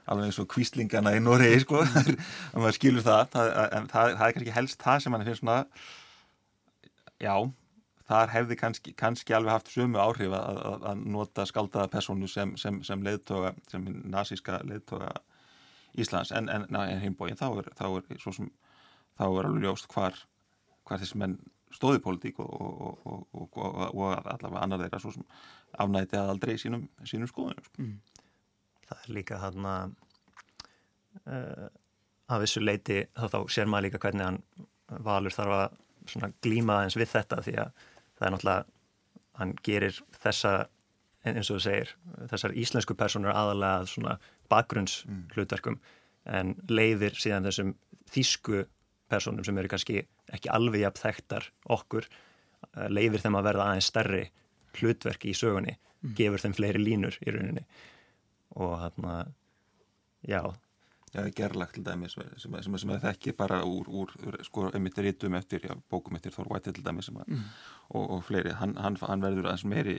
alveg 0.10 0.30
eins 0.30 0.40
og 0.42 0.50
kvíslingana 0.50 1.14
í 1.18 1.22
Noregi 1.22 1.64
sko, 1.64 1.84
að 2.54 2.58
maður 2.58 2.78
skilur 2.78 3.06
það, 3.06 3.24
það 3.36 3.50
en 3.78 3.90
það, 3.92 4.14
það 4.20 4.26
er 4.28 4.36
kannski 4.38 4.56
helst 4.56 4.86
það 4.86 5.04
sem 5.04 5.14
mann 5.14 5.26
finnst 5.28 5.44
svona 5.44 5.60
já, 7.20 7.34
þar 8.10 8.34
hefði 8.34 8.58
kannski, 8.60 8.94
kannski 8.98 9.36
alveg 9.38 9.54
haft 9.54 9.72
sömu 9.74 10.00
áhrif 10.02 10.34
að, 10.34 10.62
að, 10.92 11.04
nota 11.14 11.46
skaldaða 11.46 11.92
personu 11.94 12.30
sem, 12.32 12.56
sem, 12.58 12.82
sem 12.86 13.04
leiðtoga, 13.06 13.54
sem 13.72 13.86
nazíska 14.10 14.62
leiðtoga 14.66 15.14
Íslands, 16.00 16.32
en, 16.38 16.50
en, 16.54 16.68
en 16.70 17.00
heimbóin 17.02 17.38
þá 17.38 17.48
er, 17.62 17.72
þá 17.78 17.86
er 17.90 18.20
svo 18.22 18.34
sem 18.36 18.50
þá 19.18 19.26
er 19.28 19.48
alveg 19.50 19.66
ljóst 19.66 19.90
hvar, 19.94 20.18
hvar 20.88 21.02
þessi 21.02 21.18
menn 21.20 21.40
stóði 21.74 22.02
pólitík 22.02 22.40
og, 22.42 22.50
og, 22.50 23.26
og, 23.34 23.58
og 23.62 24.06
allavega 24.18 24.62
annar 24.64 24.82
þeirra 24.84 25.02
svo 25.04 25.14
sem 25.14 25.26
afnæti 25.82 26.18
að 26.18 26.32
aldrei 26.34 26.56
sínum, 26.62 26.88
sínum 27.06 27.30
skoðunum 27.30 27.66
sko. 27.66 27.84
Mm. 27.84 28.24
Það 28.90 29.04
er 29.04 29.14
líka 29.20 29.42
hann 29.44 29.68
að 29.70 29.92
uh, 31.30 31.68
að 32.30 32.46
vissu 32.46 32.64
leiti 32.64 33.04
þá, 33.14 33.28
þá 33.34 33.40
sér 33.54 33.70
maður 33.70 33.88
líka 33.88 34.02
hvernig 34.02 34.28
hann 34.28 34.42
valur 35.06 35.34
þarf 35.36 35.56
að 35.60 36.36
glíma 36.42 36.84
eins 36.86 36.98
við 36.98 37.12
þetta 37.12 37.44
því 37.46 37.56
að 37.62 37.86
það 38.20 38.28
er 38.28 38.36
náttúrulega 38.36 39.40
hann 39.40 39.56
gerir 39.64 40.02
þessa 40.20 40.54
eins 41.28 41.50
og 41.52 41.60
þú 41.60 41.64
segir, 41.64 41.94
þessar 42.32 42.56
íslensku 42.58 42.96
personur 42.98 43.36
aðalega 43.36 43.88
svona 43.92 44.16
bakgrunns 44.52 45.02
hlutverkum 45.36 45.80
en 46.30 46.56
leiðir 46.72 47.16
síðan 47.20 47.48
þessum 47.48 47.74
þýsku 48.14 48.64
personum 49.10 49.46
sem 49.46 49.58
eru 49.60 49.72
kannski 49.72 50.04
ekki 50.32 50.52
alveg 50.54 50.84
jafn 50.86 51.02
þekktar 51.04 51.50
okkur 51.76 52.08
uh, 52.08 52.88
leifir 52.92 53.24
þeim 53.24 53.40
að 53.40 53.50
verða 53.50 53.68
aðeins 53.70 53.90
stærri 53.92 54.24
hlutverki 54.78 55.32
í 55.32 55.38
sögunni, 55.38 55.76
mm. 55.76 56.14
gefur 56.18 56.44
þeim 56.44 56.56
fleiri 56.58 56.82
línur 56.84 57.18
í 57.26 57.34
rauninni 57.34 57.66
og 58.60 58.76
hann 58.84 59.10
að, 59.10 59.32
já 60.30 60.42
Já, 61.10 61.24
gerlagt 61.34 61.74
til 61.74 61.86
dæmis 61.86 62.14
sem, 62.14 62.54
sem, 62.62 62.76
sem 62.78 62.92
að 62.94 63.06
þekki 63.08 63.34
bara 63.38 63.64
úr, 63.66 63.88
úr 63.90 64.12
sko, 64.46 64.68
einmitt 64.70 65.00
rítum 65.02 65.38
eftir, 65.40 65.64
já, 65.66 65.74
bókum 65.90 66.20
eftir 66.20 66.36
Þór 66.36 66.52
White 66.54 66.76
til 66.76 66.86
dæmis 66.86 67.10
að, 67.10 67.24
mm. 67.26 67.48
og, 67.90 68.04
og 68.04 68.22
fleiri, 68.28 68.54
hann, 68.60 68.76
hann, 68.78 68.98
hann 69.02 69.26
verður 69.26 69.50
aðeins 69.50 69.66
meiri 69.66 69.98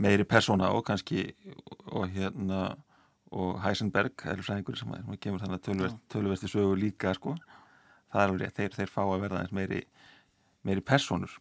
meiri 0.00 0.24
persóna 0.28 0.70
og 0.70 0.84
kannski 0.86 1.32
og 1.90 2.06
hérna 2.14 2.76
og 3.34 3.58
Heisenberg, 3.62 4.22
elfræðingur 4.30 4.78
sem, 4.78 4.94
sem 4.94 5.18
kemur 5.22 5.42
þannig 5.42 5.66
að 5.66 5.98
tölversti 6.10 6.50
sögu 6.50 6.78
líka 6.78 7.14
sko, 7.18 7.34
það 8.10 8.22
er 8.22 8.32
alveg 8.32 8.46
rétt, 8.46 8.56
þeir, 8.58 8.78
þeir 8.78 8.94
fá 8.94 9.02
að 9.02 9.20
verða 9.24 9.40
aðeins 9.40 9.56
meiri 9.58 9.82
meiri 10.66 10.82
personur 10.84 11.36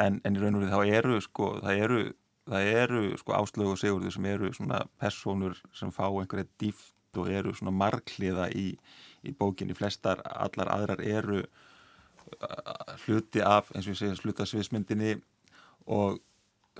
en, 0.00 0.20
en 0.24 0.36
í 0.36 0.40
raun 0.40 0.58
og 0.58 0.64
við 0.64 0.74
þá 0.74 0.96
eru 0.98 1.20
sko, 1.24 1.50
það 1.64 1.86
eru 1.86 2.02
það 2.50 2.70
eru 2.82 3.04
sko 3.20 3.36
áslögu 3.38 3.72
og 3.72 3.80
segurðu 3.80 4.12
sem 4.12 4.26
eru 4.28 4.50
svona 4.52 4.82
personur 5.00 5.56
sem 5.76 5.92
fá 5.94 6.04
einhverja 6.08 6.48
dýft 6.60 6.93
og 7.20 7.30
eru 7.32 7.54
svona 7.56 7.74
margliða 7.74 8.48
í, 8.54 8.72
í 9.24 9.34
bókinni, 9.38 9.76
flestar, 9.76 10.22
allar 10.24 10.70
aðrar 10.74 11.02
eru 11.04 11.42
uh, 11.44 12.94
hluti 13.06 13.42
af, 13.44 13.72
eins 13.74 13.88
og 13.88 13.94
ég 13.94 14.00
segja, 14.02 14.18
slutasviðsmyndinni 14.20 15.16
og 15.94 16.20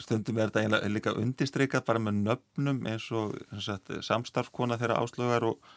stundum 0.01 0.39
er 0.39 0.51
þetta 0.51 0.65
einlega 0.65 0.91
líka 0.91 1.15
undirstreikað 1.19 1.87
bara 1.87 2.03
með 2.03 2.21
nöfnum 2.27 2.83
eins 2.91 3.07
og 3.15 3.37
sagt, 3.63 3.93
samstarfkona 4.03 4.79
þeirra 4.81 5.01
áslögar 5.05 5.47
og, 5.53 5.73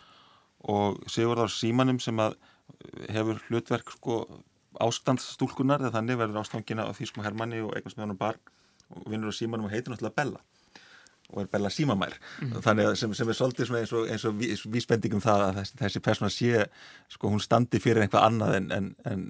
og 0.66 1.02
Sigurðar 1.12 1.52
Símanum 1.54 2.00
sem 2.02 2.18
að 2.24 2.38
hefur 3.14 3.42
hlutverk 3.48 3.94
sko 3.94 4.22
ástandsstúlkunar 4.84 5.82
þegar 5.82 5.96
þannig 6.00 6.20
verður 6.22 6.42
ástangina 6.42 6.86
á 6.86 6.92
Þýskum 6.98 7.26
Hermanni 7.26 7.62
og 7.66 7.76
eignast 7.78 7.98
með 7.98 8.08
honum 8.08 8.22
barn 8.22 8.54
og 8.94 9.06
vinnur 9.12 9.34
á 9.34 9.38
Símanum 9.38 9.70
og 9.70 9.74
heitir 9.74 9.94
náttúrulega 9.94 10.18
Bella 10.18 10.42
og 11.34 11.42
er 11.44 11.50
bella 11.52 11.70
símamær 11.74 12.16
mm. 12.16 12.58
þannig 12.64 12.88
að 12.88 12.98
sem, 13.02 13.14
sem 13.18 13.30
er 13.30 13.36
svolítið 13.36 13.74
eins 13.82 13.94
og, 13.96 14.06
eins 14.08 14.26
og 14.28 14.38
vísbendingum 14.72 15.24
það 15.24 15.44
að 15.44 15.58
þessi, 15.60 15.78
þessi 15.82 16.02
persóna 16.06 16.30
sé, 16.32 16.66
sko 17.12 17.32
hún 17.34 17.44
standi 17.44 17.82
fyrir 17.84 18.06
einhvað 18.06 18.28
annað 18.30 18.54
en, 18.62 18.70
en, 18.72 18.88
en 19.12 19.26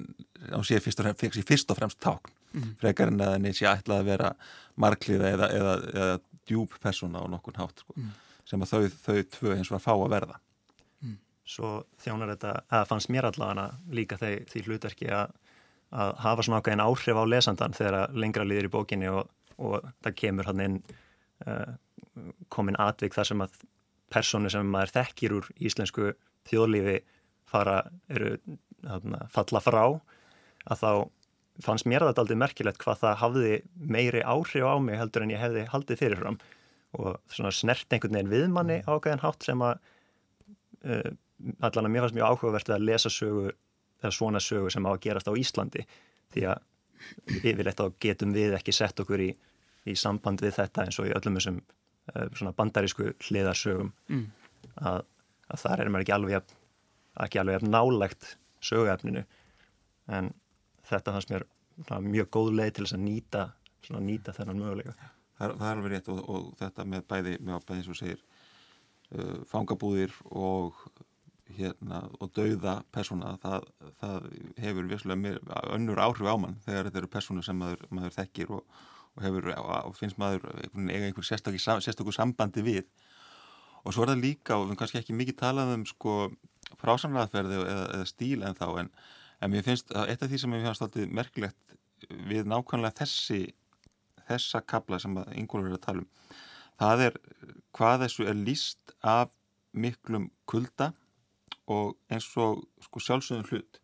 hún 0.52 0.68
sé 0.68 0.78
fyrst 0.84 1.02
og 1.02 1.08
fremst, 1.08 1.42
fyrst 1.50 1.74
og 1.74 1.80
fremst 1.80 2.00
tákn 2.04 2.36
mm. 2.54 2.76
frekar 2.84 3.14
en 3.14 3.24
að 3.26 3.34
henni 3.38 3.54
sé 3.58 3.66
ætlað 3.70 4.04
að 4.04 4.12
vera 4.12 4.34
markliða 4.84 5.32
eða, 5.34 5.50
eða, 5.58 5.74
eða 5.94 6.20
djúb 6.48 6.76
persóna 6.84 7.24
á 7.24 7.26
nokkun 7.34 7.58
hátt 7.58 7.82
sko, 7.82 7.98
mm. 7.98 8.14
sem 8.52 8.68
að 8.68 8.76
þau, 8.76 8.84
þau 9.08 9.18
tvö 9.38 9.56
eins 9.56 9.74
og 9.74 9.80
að 9.80 9.88
fá 9.88 9.92
að 9.96 10.14
verða 10.14 10.38
mm. 11.02 11.18
Svo 11.48 11.74
þjónar 12.04 12.36
þetta, 12.36 12.54
að 12.78 12.88
fannst 12.92 13.12
mér 13.16 13.30
allavega 13.32 13.68
líka 13.98 14.22
þeir, 14.22 14.46
því 14.54 14.64
hlutverki 14.68 15.10
að, 15.18 15.34
að 15.98 16.14
hafa 16.28 16.46
svona 16.46 16.62
ákveðin 16.62 16.86
áhrif 16.86 17.20
á 17.20 17.24
lesandan 17.26 17.76
þegar 17.78 18.14
lengra 18.14 18.46
líður 18.46 18.70
í 18.70 18.74
bókinni 18.78 19.10
og, 19.10 19.34
og 19.58 19.92
það 20.06 20.18
kemur 20.22 20.52
hann 20.52 20.66
inn 20.68 20.80
uh, 21.48 21.76
komin 22.54 22.78
atvik 22.82 23.16
þar 23.16 23.32
sem 23.32 23.44
að 23.46 23.60
persónu 24.14 24.52
sem 24.52 24.72
maður 24.72 24.94
þekkir 25.00 25.36
úr 25.38 25.50
íslensku 25.60 26.14
þjóðlífi 26.48 27.02
fara, 27.48 27.82
eru 28.12 28.38
þarna, 28.84 29.26
falla 29.34 29.62
frá 29.64 29.84
að 30.68 30.82
þá 30.82 30.92
fannst 31.64 31.88
mér 31.90 32.06
þetta 32.06 32.24
aldrei 32.24 32.40
merkilegt 32.40 32.82
hvað 32.82 33.02
það 33.04 33.20
hafði 33.24 33.54
meiri 33.96 34.22
áhrif 34.22 34.68
á 34.68 34.76
mig 34.84 35.00
heldur 35.00 35.26
en 35.26 35.34
ég 35.34 35.42
hefði 35.42 35.66
haldið 35.72 36.02
fyrirfram. 36.02 36.38
Og 36.98 37.18
svona 37.34 37.52
snert 37.54 37.94
einhvern 37.94 38.16
veginn 38.16 38.32
viðmanni 38.32 38.78
ákveðin 38.86 39.24
hátt 39.24 39.48
sem 39.48 39.64
að 39.66 39.80
uh, 40.86 41.10
allan 41.66 41.90
að 41.90 41.94
mér 41.94 42.06
fannst 42.06 42.18
mjög 42.18 42.36
áhugavert 42.36 42.72
að 42.74 42.86
lesa 42.88 43.12
sögu 43.14 43.50
eða 43.50 44.14
svona 44.14 44.42
sögu 44.44 44.72
sem 44.74 44.86
á 44.86 44.92
að 44.94 45.02
gerast 45.08 45.30
á 45.30 45.34
Íslandi. 45.34 45.86
Því 46.34 46.46
að 46.52 47.42
yfirleitt 47.42 47.82
þá 47.82 47.98
getum 48.04 48.34
við 48.36 48.56
ekki 48.58 48.76
sett 48.76 49.02
okkur 49.02 49.24
í, 49.26 49.32
í 49.90 49.98
samband 49.98 50.42
við 50.46 50.58
þetta 50.60 50.86
eins 50.86 51.02
og 51.02 51.10
í 51.10 51.16
öllum 51.18 51.38
þessum 51.40 51.60
svona 52.38 52.54
bandarísku 52.58 53.12
hliðarsögum 53.28 53.92
mm. 54.08 54.26
að, 54.80 55.04
að 55.52 55.64
þar 55.64 55.84
er 55.84 55.92
maður 55.92 56.06
ekki 56.06 56.16
alveg 56.18 56.56
ekki 57.26 57.42
alveg 57.42 57.68
nálægt 57.68 58.32
söguefninu 58.64 59.24
en 60.14 60.32
þetta 60.88 61.14
fannst 61.16 61.34
mér 61.34 61.46
mjög 62.06 62.32
góð 62.34 62.54
leið 62.58 62.74
til 62.74 62.86
þess 62.86 62.98
að 62.98 63.06
nýta, 63.06 63.44
nýta 64.00 64.36
þennan 64.38 64.64
möguleika 64.64 64.96
Það, 65.38 65.52
það 65.60 65.68
er 65.68 65.76
alveg 65.76 65.92
rétt 65.94 66.08
og, 66.10 66.20
og 66.34 66.46
þetta 66.58 66.84
með 66.90 67.04
bæði, 67.12 67.34
með 67.46 67.66
bæði 67.68 67.82
eins 67.84 67.90
og 67.94 67.98
segir 68.00 68.22
uh, 69.14 69.36
fangabúðir 69.46 70.16
og 70.34 70.80
hérna 71.58 72.02
og 72.18 72.32
dauða 72.36 72.80
persóna 72.92 73.36
það, 73.44 73.68
það 74.02 74.26
hefur 74.64 74.90
viðslega 74.90 75.62
önnur 75.76 76.02
áhrif 76.02 76.28
á 76.28 76.36
mann 76.42 76.58
þegar 76.66 76.90
þetta 76.90 77.02
eru 77.04 77.12
persónu 77.14 77.46
sem 77.46 77.60
maður, 77.60 77.86
maður 77.94 78.16
þekkir 78.18 78.56
og 78.58 78.82
og, 79.18 79.24
hefur, 79.26 79.52
og 79.58 79.96
finnst 79.98 80.20
maður 80.22 80.48
eiga 80.64 81.10
einhver 81.10 81.28
sérstaklega 81.28 82.16
sambandi 82.16 82.64
við. 82.66 82.88
Og 83.84 83.96
svo 83.96 84.04
er 84.04 84.14
það 84.14 84.24
líka 84.24 84.58
og 84.58 84.70
við 84.70 84.80
kannski 84.82 85.02
ekki 85.02 85.16
mikið 85.16 85.40
talað 85.42 85.74
um 85.76 85.86
sko 85.88 86.18
frásamræðferði 86.82 87.62
eða, 87.62 87.86
eða 87.98 88.10
stíl 88.10 88.42
en 88.44 88.58
þá 88.58 88.68
en, 88.82 88.92
en 89.42 89.54
mér 89.54 89.66
finnst 89.66 89.94
að 89.96 90.12
eitt 90.12 90.26
af 90.26 90.32
því 90.32 90.42
sem 90.42 90.56
ég 90.58 90.66
finnst 90.66 90.84
alltaf 90.84 91.16
merkilegt 91.20 91.78
við 92.30 92.50
nákvæmlega 92.50 93.00
þessi 93.02 93.42
þessa 94.28 94.62
kabla 94.68 95.00
sem 95.02 95.16
yngolur 95.40 95.72
er 95.72 95.78
að 95.78 95.86
tala 95.86 96.04
um 96.04 96.10
það 96.78 97.04
er 97.08 97.20
hvað 97.78 98.04
þessu 98.06 98.28
er 98.30 98.40
líst 98.40 98.96
af 99.02 99.34
miklum 99.74 100.30
kulda 100.50 100.92
og 101.72 101.96
eins 102.12 102.28
og 102.40 102.66
sko 102.86 103.02
sjálfsögum 103.04 103.48
hlut 103.50 103.80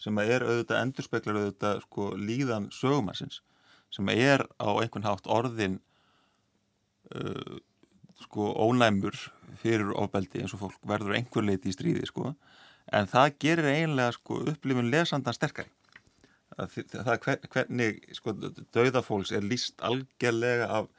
sem 0.00 0.18
að 0.20 0.32
er 0.34 0.46
auðvitað 0.46 0.80
endurspeglar 0.82 1.40
auðvitað 1.40 1.82
sko 1.86 2.08
líðan 2.18 2.70
sögumassins 2.74 3.40
sem 3.94 4.10
er 4.10 4.42
á 4.58 4.68
einhvern 4.74 5.06
hátt 5.06 5.28
orðin 5.30 5.78
uh, 7.14 7.60
sko 8.24 8.50
ónæmur 8.66 9.16
fyrir 9.60 9.92
ofbeldi 9.94 10.42
eins 10.42 10.54
og 10.56 10.64
fólk 10.64 10.88
verður 10.88 11.16
einhver 11.18 11.46
leiti 11.46 11.70
í 11.70 11.76
stríði 11.76 12.08
sko. 12.10 12.34
En 12.92 13.08
það 13.10 13.38
gerir 13.44 13.70
eiginlega 13.70 14.16
sko 14.16 14.42
upplifun 14.50 14.90
lesandan 14.92 15.36
sterkari. 15.36 15.70
Það 16.54 17.08
er 17.14 17.22
hver, 17.24 17.46
hvernig 17.50 18.02
sko 18.14 18.34
döðafólks 18.74 19.32
er 19.34 19.46
líst 19.46 19.80
algjörlega 19.82 20.68
af, 20.70 20.90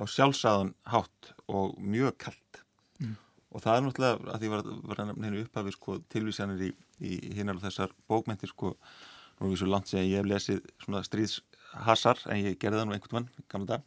af 0.00 0.12
sjálfsæðan 0.12 0.72
hátt 0.88 1.32
og 1.52 1.74
mjög 1.76 2.16
kallt 2.22 2.62
mm. 3.02 3.16
og 3.52 3.64
það 3.64 3.74
er 3.74 3.84
náttúrulega 3.86 4.32
að 4.32 4.44
því 4.44 4.52
var, 4.54 4.70
var 4.88 5.02
henni 5.02 5.42
upphafi 5.42 5.74
sko 5.74 5.98
tilvísjanir 6.14 6.64
í, 6.64 6.70
í 7.04 7.18
hinnar 7.36 7.60
og 7.60 7.66
þessar 7.66 7.92
bókmentir 8.08 8.54
sko 8.54 8.72
nú 8.72 9.50
er 9.50 9.52
við 9.52 9.60
svo 9.60 9.68
langt 9.68 9.92
sem 9.92 10.06
ég 10.06 10.22
hef 10.22 10.30
lesið 10.30 10.64
svona 10.80 11.04
stríðs 11.04 11.42
hasar, 11.86 12.20
en 12.28 12.42
ég 12.42 12.60
gerði 12.60 12.80
það 12.80 12.88
nú 12.88 12.96
einhvern 12.96 13.18
vann 13.18 13.48
kannu 13.52 13.70
það, 13.70 13.84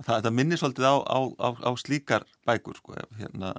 það 0.00 0.14
þetta 0.14 0.32
minnir 0.36 0.60
svolítið 0.60 0.88
á, 0.88 0.94
á, 1.02 1.18
á, 1.36 1.48
á 1.66 1.70
slíkar 1.80 2.26
bækur 2.48 2.78
sko, 2.78 2.96
hérna 3.18 3.52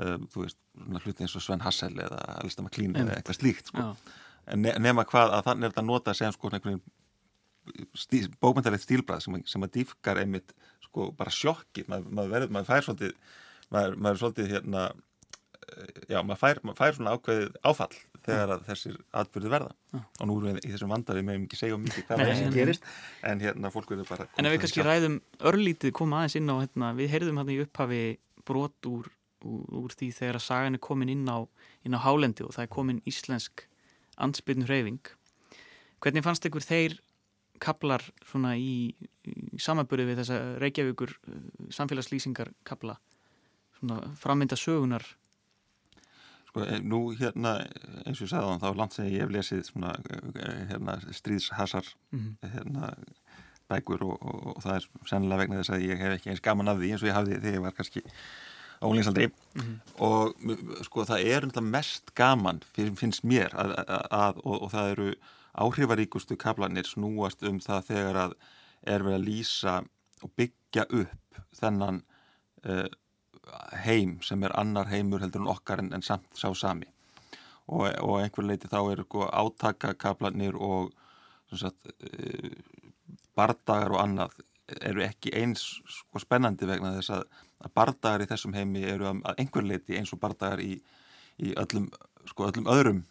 um, 0.00 0.26
þú 0.32 0.46
veist, 0.46 0.58
hluti 1.04 1.26
eins 1.26 1.36
og 1.36 1.44
Sven 1.44 1.62
Hassel 1.64 1.92
eða 1.94 2.18
Alista 2.38 2.64
McLean 2.64 2.96
eða 2.96 3.18
eitthvað 3.18 3.38
slíkt 3.40 3.70
sko. 3.72 3.92
en 4.46 4.64
ne 4.64 4.74
nema 4.82 5.04
hvað 5.08 5.36
að 5.36 5.46
þannig 5.50 5.68
er 5.68 5.74
þetta 5.74 5.84
að 5.84 5.90
nota 5.90 6.16
sem 6.18 6.34
sko 6.34 6.50
einhvern 6.50 6.82
stíl, 7.94 8.26
bókmyndarlegt 8.42 8.86
stílbræð 8.86 9.24
sem, 9.26 9.38
sem 9.46 9.64
að 9.64 9.74
dýfkar 9.78 10.22
einmitt 10.22 10.54
sko 10.82 11.12
bara 11.16 11.30
sjokki 11.30 11.84
maður, 11.86 12.08
maður 12.10 12.32
verður, 12.36 12.54
maður 12.56 12.70
fær 12.70 12.86
svolítið 12.88 13.12
maður, 13.72 13.98
maður 13.98 14.14
er 14.16 14.22
svolítið 14.22 14.54
hérna 14.56 14.86
já, 16.10 16.18
maður 16.22 16.40
fær, 16.40 16.60
maður 16.66 16.80
fær 16.80 16.96
svona 16.98 17.14
ákveðið 17.16 17.60
áfall 17.70 17.94
þegar 18.26 18.52
að 18.56 18.66
þessir 18.68 18.98
atbyrði 19.22 19.52
verða. 19.52 19.72
Já. 19.92 19.98
og 20.02 20.28
nú 20.28 20.36
erum 20.38 20.58
við 20.58 20.66
í 20.68 20.72
þessum 20.72 20.92
vanda 20.94 21.16
við 21.16 21.26
meðum 21.28 21.46
ekki 21.46 21.58
segja 21.60 21.78
mikið 21.80 22.06
hvað 22.08 22.22
það 22.22 22.38
sem 22.38 22.54
gerist 22.56 22.86
en 23.28 23.42
hérna 23.42 23.72
fólk 23.74 23.92
verður 23.92 24.10
bara 24.12 24.28
En 24.38 24.48
ef 24.48 24.54
við 24.54 24.62
kannski 24.64 24.86
ræðum 24.86 25.18
örlítið 25.50 25.94
koma 25.98 26.22
aðeins 26.22 26.38
inn 26.40 26.52
á 26.52 26.56
hérna, 26.56 26.92
við 26.98 27.12
heyrðum 27.12 27.40
hérna 27.42 27.54
í 27.54 27.60
upphafi 27.66 28.02
brot 28.48 28.88
úr, 28.90 29.10
úr, 29.44 29.62
úr 29.82 29.96
því 29.98 30.10
þegar 30.18 30.40
að 30.40 30.46
sagan 30.46 30.78
er 30.78 30.84
komin 30.88 31.12
inn 31.12 31.26
á, 31.28 31.38
inn 31.86 31.98
á 31.98 32.00
hálendi 32.04 32.46
og 32.46 32.54
það 32.56 32.66
er 32.66 32.74
komin 32.78 33.02
íslensk 33.08 33.66
ansbyrnu 34.22 34.68
hreyfing. 34.68 35.02
Hvernig 36.02 36.24
fannst 36.26 36.46
ykkur 36.48 36.64
þeir 36.64 36.98
kaplar 37.62 38.04
svona 38.26 38.56
í, 38.58 38.92
í 39.28 39.60
samanbyrði 39.62 40.08
við 40.08 40.22
þessa 40.22 40.38
Reykjavíkur 40.62 41.12
uh, 41.14 41.42
samfélagslýsingar 41.74 42.50
kapla 42.66 42.96
svona 43.78 44.00
frammynda 44.18 44.58
sögunar 44.58 45.04
Sko, 46.52 46.66
eh, 46.68 46.80
nú 46.84 46.98
hérna, 47.16 47.54
eins 48.04 48.20
og 48.20 48.26
ég 48.26 48.28
sagði 48.28 48.44
á 48.44 48.50
þann, 48.52 48.60
þá 48.60 48.76
langt 48.76 48.92
sem 48.92 49.06
ég 49.08 49.22
hef 49.24 49.30
lesið 49.32 49.62
svona, 49.64 49.92
eh, 50.36 50.66
hérna, 50.68 50.98
stríðshasar 51.08 51.86
mm 52.12 52.18
-hmm. 52.20 52.50
hérna, 52.54 52.94
bækur 53.68 54.02
og, 54.04 54.18
og, 54.20 54.56
og 54.56 54.62
það 54.62 54.74
er 54.76 54.88
sennilega 55.08 55.40
vegna 55.40 55.60
þess 55.62 55.72
að 55.72 55.86
ég 55.88 55.98
hef 55.98 56.12
ekki 56.18 56.30
eins 56.30 56.44
gaman 56.44 56.68
af 56.68 56.76
því 56.76 56.90
eins 56.92 57.02
og 57.02 57.08
ég 57.08 57.16
hafði 57.16 57.40
þegar 57.40 57.56
ég 57.56 57.64
var 57.64 57.76
kannski 57.78 58.02
ólínsaldri 58.82 59.26
mm 59.28 59.62
-hmm. 59.62 59.76
og 59.96 60.34
sko 60.84 61.04
það 61.04 61.20
er 61.24 61.62
mest 61.62 62.14
gaman 62.14 62.62
finnst 62.74 63.24
mér 63.24 63.54
að, 63.54 63.72
að, 63.88 64.06
að, 64.10 64.36
og, 64.44 64.62
og 64.62 64.70
það 64.70 64.90
eru 64.90 65.14
áhrifaríkustu 65.52 66.36
kaplanir 66.36 66.84
snúast 66.84 67.42
um 67.42 67.60
það 67.60 67.86
þegar 67.86 68.16
að 68.16 68.32
er 68.82 69.02
verið 69.02 69.18
að 69.20 69.26
lýsa 69.28 69.84
og 70.22 70.30
byggja 70.36 70.84
upp 70.90 71.40
þennan 71.52 72.02
uh, 72.66 72.86
heim 73.84 74.18
sem 74.22 74.42
er 74.46 74.54
annar 74.58 74.90
heimur 74.90 75.22
heldur 75.22 75.42
en 75.42 75.52
okkar 75.52 75.82
en, 75.82 75.92
en 75.94 76.04
samt 76.04 76.26
sá 76.38 76.48
sami 76.54 76.88
og, 77.66 77.86
og 78.02 78.18
einhver 78.20 78.46
leiti 78.46 78.70
þá 78.70 78.80
eru 78.92 79.06
sko, 79.06 79.26
átakakablanir 79.28 80.58
og 80.58 80.92
sagt, 81.52 81.90
uh, 82.04 82.50
bardagar 83.36 83.94
og 83.94 84.02
annað 84.02 84.36
eru 84.80 85.04
ekki 85.04 85.32
eins 85.36 85.64
sko, 85.88 86.22
spennandi 86.22 86.68
vegna 86.68 86.94
þess 86.96 87.16
að, 87.18 87.24
að 87.66 87.74
bardagar 87.78 88.24
í 88.24 88.28
þessum 88.30 88.56
heimi 88.56 88.84
eru 88.88 89.10
að 89.10 89.34
einhver 89.36 89.66
leiti 89.66 89.98
eins 89.98 90.12
og 90.14 90.20
bardagar 90.22 90.62
í, 90.64 90.76
í 91.42 91.54
öllum, 91.60 91.90
sko, 92.30 92.48
öllum 92.48 92.70
öðrum 92.72 93.02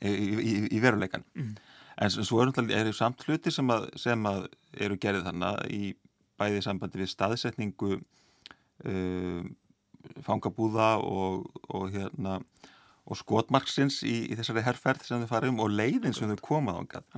í, 0.00 0.10
í, 0.10 0.54
í 0.76 0.82
veruleikan 0.82 1.26
mm. 1.34 1.56
en 2.04 2.14
svo 2.16 2.42
eru, 2.44 2.54
eru 2.68 2.94
samt 2.96 3.26
hluti 3.26 3.52
sem, 3.52 3.68
að, 3.72 3.90
sem 4.00 4.30
að 4.30 4.46
eru 4.78 4.98
gerðið 5.00 5.28
þannig 5.30 5.74
í 5.76 5.94
bæði 6.40 6.62
sambandi 6.64 7.02
við 7.02 7.12
staðsetningu 7.12 7.96
uh, 7.98 9.42
fangabúða 10.26 10.96
og, 11.04 11.46
og 11.68 11.90
hérna 11.94 12.40
og 13.10 13.18
skotmarksins 13.18 14.02
í, 14.06 14.16
í 14.30 14.36
þessari 14.38 14.62
herrferð 14.62 15.06
sem 15.06 15.22
þau 15.22 15.30
farum 15.30 15.62
og 15.64 15.72
leiðin 15.72 16.14
sem 16.14 16.30
þau 16.30 16.44
komað 16.44 16.82
ángað 16.82 17.08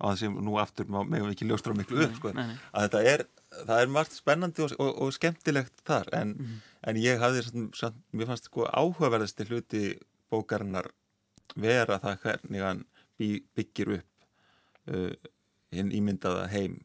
á 0.00 0.04
það 0.10 0.16
sem 0.20 0.40
nú 0.44 0.56
aftur 0.60 0.88
meðum 0.90 1.30
ekki 1.30 1.46
ljóstra 1.48 1.76
miklu 1.76 2.02
upp 2.06 2.18
sko, 2.18 2.32
að 2.34 2.86
þetta 2.86 3.04
er, 3.12 3.24
það 3.62 3.78
er 3.84 3.94
margt 3.94 4.16
spennandi 4.16 4.64
og, 4.66 4.74
og, 4.80 4.90
og 5.06 5.14
skemmtilegt 5.16 5.80
þar 5.86 6.12
en, 6.16 6.34
mm 6.36 6.58
en 6.88 7.00
ég 7.00 7.20
hafði 7.20 7.44
samt, 7.76 7.98
mér 8.16 8.30
fannst 8.30 8.48
sko 8.48 8.66
áhugaverðasti 8.68 9.46
hluti 9.48 9.82
bókarinnar 10.32 10.90
vera 11.60 11.98
það 12.00 12.22
hvernig 12.24 12.64
hann 12.64 12.84
by, 13.20 13.28
byggir 13.56 13.96
upp 13.98 14.94
uh, 14.94 15.12
hinn 15.74 15.92
ímyndaða 15.94 16.46
heim 16.54 16.78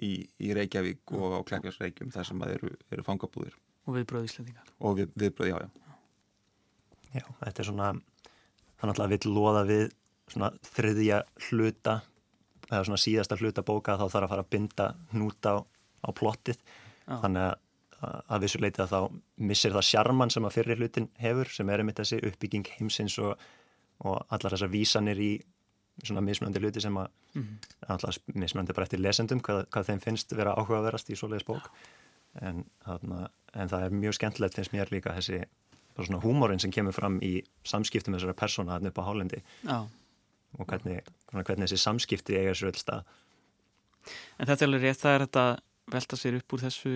í, 0.00 0.28
í 0.38 0.52
Reykjavík 0.56 1.14
og 1.16 1.34
á 1.34 1.40
Kleppjarsreykjum 1.48 2.12
þar 2.14 2.28
sem 2.30 2.44
að 2.44 2.54
eru, 2.58 2.72
eru 2.92 3.06
fangabúðir 3.06 3.56
og 3.90 3.96
viðbröð 3.98 4.28
Íslandingar 4.28 4.74
og 4.78 5.00
við, 5.00 5.14
viðbröð, 5.18 5.50
já, 5.50 5.56
já. 5.64 5.70
Já, 7.10 7.24
þetta 7.40 7.62
er 7.62 7.68
svona 7.70 7.88
þannig 8.80 9.02
að 9.02 9.14
við 9.16 9.26
loða 9.26 9.64
við 9.66 9.88
svona 10.30 10.52
þriðja 10.70 11.24
hluta 11.48 11.96
eða 12.70 12.84
svona 12.86 13.02
síðasta 13.02 13.38
hluta 13.40 13.66
bóka 13.66 13.98
þá 13.98 14.06
þarf 14.06 14.22
að 14.22 14.30
fara 14.30 14.44
að 14.46 14.52
binda 14.54 14.86
hnúta 15.10 15.56
á, 15.58 15.60
á 16.06 16.08
plottið. 16.14 16.62
Já. 17.10 17.16
þannig 17.24 17.48
að 17.48 17.58
að 18.00 18.44
vissuleiti 18.46 18.80
að 18.80 18.92
þá 18.94 19.00
missir 19.50 19.74
það 19.74 19.86
sjarman 19.90 20.30
sem 20.32 20.46
að 20.48 20.54
fyrir 20.56 20.80
hlutin 20.80 21.08
hefur 21.20 21.50
sem 21.52 21.70
er 21.70 21.82
einmitt 21.82 21.98
þessi 22.00 22.20
uppbygging 22.30 22.68
heimsins 22.78 23.16
og, 23.20 23.34
og 24.00 24.22
allar 24.32 24.54
þessar 24.54 24.72
vísanir 24.72 25.20
í 25.20 25.32
svona 26.00 26.22
mismunandi 26.24 26.62
hluti 26.62 26.80
sem 26.80 26.96
að 26.96 27.10
mm 27.34 27.42
-hmm. 27.42 27.74
allar 27.92 28.18
mismunandi 28.34 28.76
bara 28.76 28.88
eftir 28.88 29.02
lesendum 29.04 29.42
hvað, 29.44 29.66
hvað 29.68 29.90
þeim 29.90 30.00
finnst 30.00 30.32
vera 30.32 30.54
áhugaverast 30.56 31.10
í 31.10 31.16
svoleiðis 31.16 31.46
bók 31.46 31.68
en, 32.40 32.64
þarna, 32.86 33.30
en 33.54 33.72
það 33.72 33.86
er 33.86 33.96
mjög 34.02 34.18
skemmtilegt 34.18 34.58
finnst 34.58 34.74
mér 34.74 34.92
líka 34.94 35.14
þessi 35.16 35.42
svona 36.00 36.20
húmórin 36.22 36.60
sem 36.62 36.72
kemur 36.72 36.94
fram 36.96 37.18
í 37.20 37.42
samskiptum 37.66 38.14
þessara 38.16 38.36
persóna 38.38 38.78
hann 38.78 38.88
upp 38.88 39.00
á 39.02 39.04
Hálendi 39.04 39.42
Já. 39.66 39.82
og 40.56 40.70
hvernig, 40.70 41.02
hvernig 41.32 41.66
þessi 41.66 41.80
samskipti 41.82 42.38
eiga 42.38 42.54
sér 42.56 42.70
öll 42.70 42.80
stað 42.80 43.10
En 44.40 44.48
þetta 44.48 44.64
er 44.64 44.68
alveg 44.70 44.84
rétt, 44.86 45.00
það 45.00 45.16
er 45.16 45.24
þetta 45.26 45.46
velta 45.94 46.18
sér 46.18 46.36
upp 46.38 46.54
úr 46.54 46.62
þessu 46.64 46.92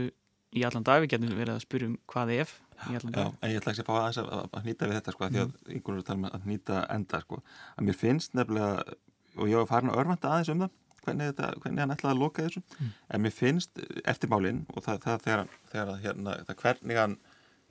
í 0.54 0.62
allan 0.66 0.86
dag, 0.86 1.02
við 1.02 1.14
getum 1.14 1.34
verið 1.34 1.56
að 1.56 1.64
spyrja 1.64 1.90
um 1.90 1.96
hvað 2.10 2.32
ef 2.36 2.54
í 2.88 2.96
allan 2.98 3.14
dag. 3.16 3.26
Já, 3.26 3.38
en 3.40 3.52
ég 3.52 3.60
ætla 3.60 3.74
ekki 3.74 3.84
að 3.84 3.88
fá 3.88 3.94
aðeins 3.96 4.20
að, 4.22 4.30
að 4.44 4.68
nýta 4.68 4.88
við 4.88 4.98
þetta 4.98 5.14
sko, 5.14 5.26
mm. 5.26 5.34
því 5.34 5.42
að 5.42 5.74
einhvern 5.74 5.98
veginn 5.98 6.08
tala 6.08 6.18
um 6.20 6.28
að 6.30 6.48
nýta 6.50 6.80
enda 6.94 7.20
sko, 7.24 7.40
að 7.74 7.88
mér 7.88 7.98
finnst 7.98 8.38
nefnilega, 8.38 8.96
og 9.34 9.50
ég 9.50 9.60
var 9.60 9.70
farin 9.70 9.92
að 9.92 10.00
örvanda 10.04 10.30
aðeins 10.30 10.52
um 10.54 10.64
það, 10.64 10.76
hvernig, 11.04 11.30
þetta, 11.32 11.50
hvernig 11.62 11.84
hann 11.84 11.94
ætlaði 11.94 12.14
að 12.14 12.22
loka 12.22 12.46
þessu, 12.46 12.62
mm. 12.78 12.92
en 13.08 13.24
mér 13.24 13.34
finnst 13.34 13.82
eftirmálinn 14.04 14.62
og 14.74 14.86
það, 14.86 15.02
það 15.04 15.26
þegar, 15.26 15.56
þegar 15.72 15.92
hérna, 16.04 16.36
það 16.48 16.60
hvernig 16.62 17.00
hann 17.00 17.18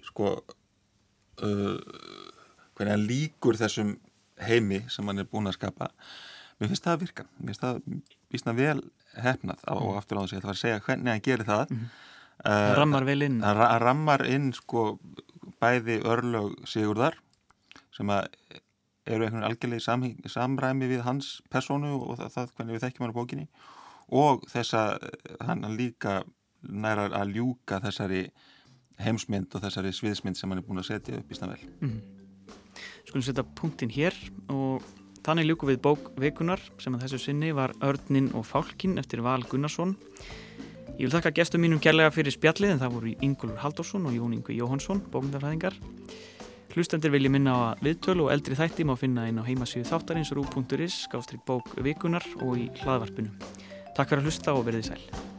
sko 0.04 0.34
uh, 0.34 1.78
hvernig 2.74 2.94
hann 2.94 3.08
líkur 3.10 3.60
þessum 3.60 3.98
heimi 4.44 4.84
sem 4.92 5.08
hann 5.10 5.24
er 5.24 5.30
búin 5.30 5.50
að 5.50 5.58
skapa 5.60 5.92
mér 6.60 6.72
finnst 6.72 6.86
það 6.86 6.96
að 6.96 7.04
virka, 7.04 7.26
mér 7.38 7.52
finnst 7.52 7.66
það 7.66 7.82
vísna 8.34 8.56
vel 8.58 8.80
hefnað 9.20 9.68
á, 9.68 9.74
og 9.76 9.98
aftur 10.00 10.20
á 10.20 10.24
þess 10.24 10.34
að 10.34 10.38
ég 10.38 10.44
ætla 10.44 10.54
að 10.54 10.62
segja 10.62 10.84
hvernig 10.88 11.12
hann 11.12 11.26
gerir 11.28 11.48
það. 11.50 11.74
Mm. 11.74 11.88
uh, 12.50 12.70
Rammar 12.80 13.08
vel 13.08 13.20
inn. 13.28 13.40
Hann 13.44 13.60
ra 13.60 13.70
rammar 13.82 14.26
inn 14.30 14.50
sko 14.58 14.86
bæði 15.62 16.00
örlög 16.10 16.56
Sigurðar 16.70 17.20
sem 17.94 18.10
að 18.10 18.30
eru 19.06 19.26
einhvern 19.26 19.46
algjörlega 19.48 19.98
í 20.14 20.32
samræmi 20.32 20.90
við 20.92 21.04
hans 21.08 21.42
personu 21.52 21.98
og 22.00 22.18
það, 22.22 22.34
það 22.36 22.54
hvernig 22.58 22.78
við 22.78 22.86
þekkjum 22.86 23.06
hann 23.06 23.16
á 23.16 23.20
bókinni. 23.20 23.48
Og 24.14 24.44
þess 24.52 24.76
að 24.78 25.08
hann 25.44 25.68
líka 25.78 26.22
næra 26.64 27.10
að 27.12 27.38
ljúka 27.38 27.80
þessari 27.84 28.26
heimsmynd 29.04 29.54
og 29.56 29.64
þessari 29.64 29.94
sviðsmynd 29.96 30.38
sem 30.38 30.52
hann 30.52 30.62
er 30.62 30.68
búin 30.68 30.82
að 30.82 30.92
setja 30.92 31.18
upp 31.20 31.32
í 31.32 31.38
snabel 31.38 31.62
mm. 31.82 31.96
Skulum 33.08 33.26
setja 33.26 33.46
punktinn 33.58 33.92
hér 33.94 34.16
og 34.54 34.86
þannig 35.26 35.50
ljúku 35.50 35.70
við 35.70 35.82
bók 35.84 36.12
vikunar 36.20 36.62
sem 36.82 36.96
að 36.96 37.06
þessu 37.06 37.22
sinni 37.26 37.52
var 37.56 37.76
Örnin 37.86 38.32
og 38.38 38.46
Fálkin 38.48 38.98
eftir 39.00 39.24
Val 39.24 39.44
Gunnarsson. 39.48 39.96
Ég 40.98 41.06
vil 41.06 41.14
þakka 41.14 41.34
gestum 41.40 41.64
mínum 41.64 41.82
kærlega 41.84 42.12
fyrir 42.14 42.34
spjallið 42.36 42.76
en 42.76 42.82
það 42.82 42.96
voru 42.98 43.14
Ingólfur 43.26 43.62
Haldursson 43.64 44.08
og 44.10 44.16
Jón 44.18 44.36
Ingu 44.38 44.56
Jóhansson 44.56 45.04
bókmyndafræðingar 45.14 45.78
Hlustendir 46.74 47.12
vil 47.14 47.28
ég 47.28 47.34
minna 47.34 47.54
á 47.54 47.60
að 47.74 47.84
viðtölu 47.86 48.26
og 48.26 48.32
eldri 48.34 48.58
þætti 48.58 48.88
má 48.90 48.96
finna 48.98 49.28
inn 49.30 49.38
á 49.38 49.46
heimasíðu 49.46 49.86
þáttarins 49.92 50.34
rú.is, 50.34 51.04
skástrík 51.06 51.46
bók 51.46 51.70
vikunar 51.86 52.26
og 52.42 52.58
í 52.58 52.72
hlaðvarpinu. 52.82 53.30
Takk 53.94 54.10
fyrir 54.10 54.24
að 54.24 54.32
hlusta 54.32 54.58
og 54.58 54.66
verðið 54.66 54.90
sæl 54.90 55.33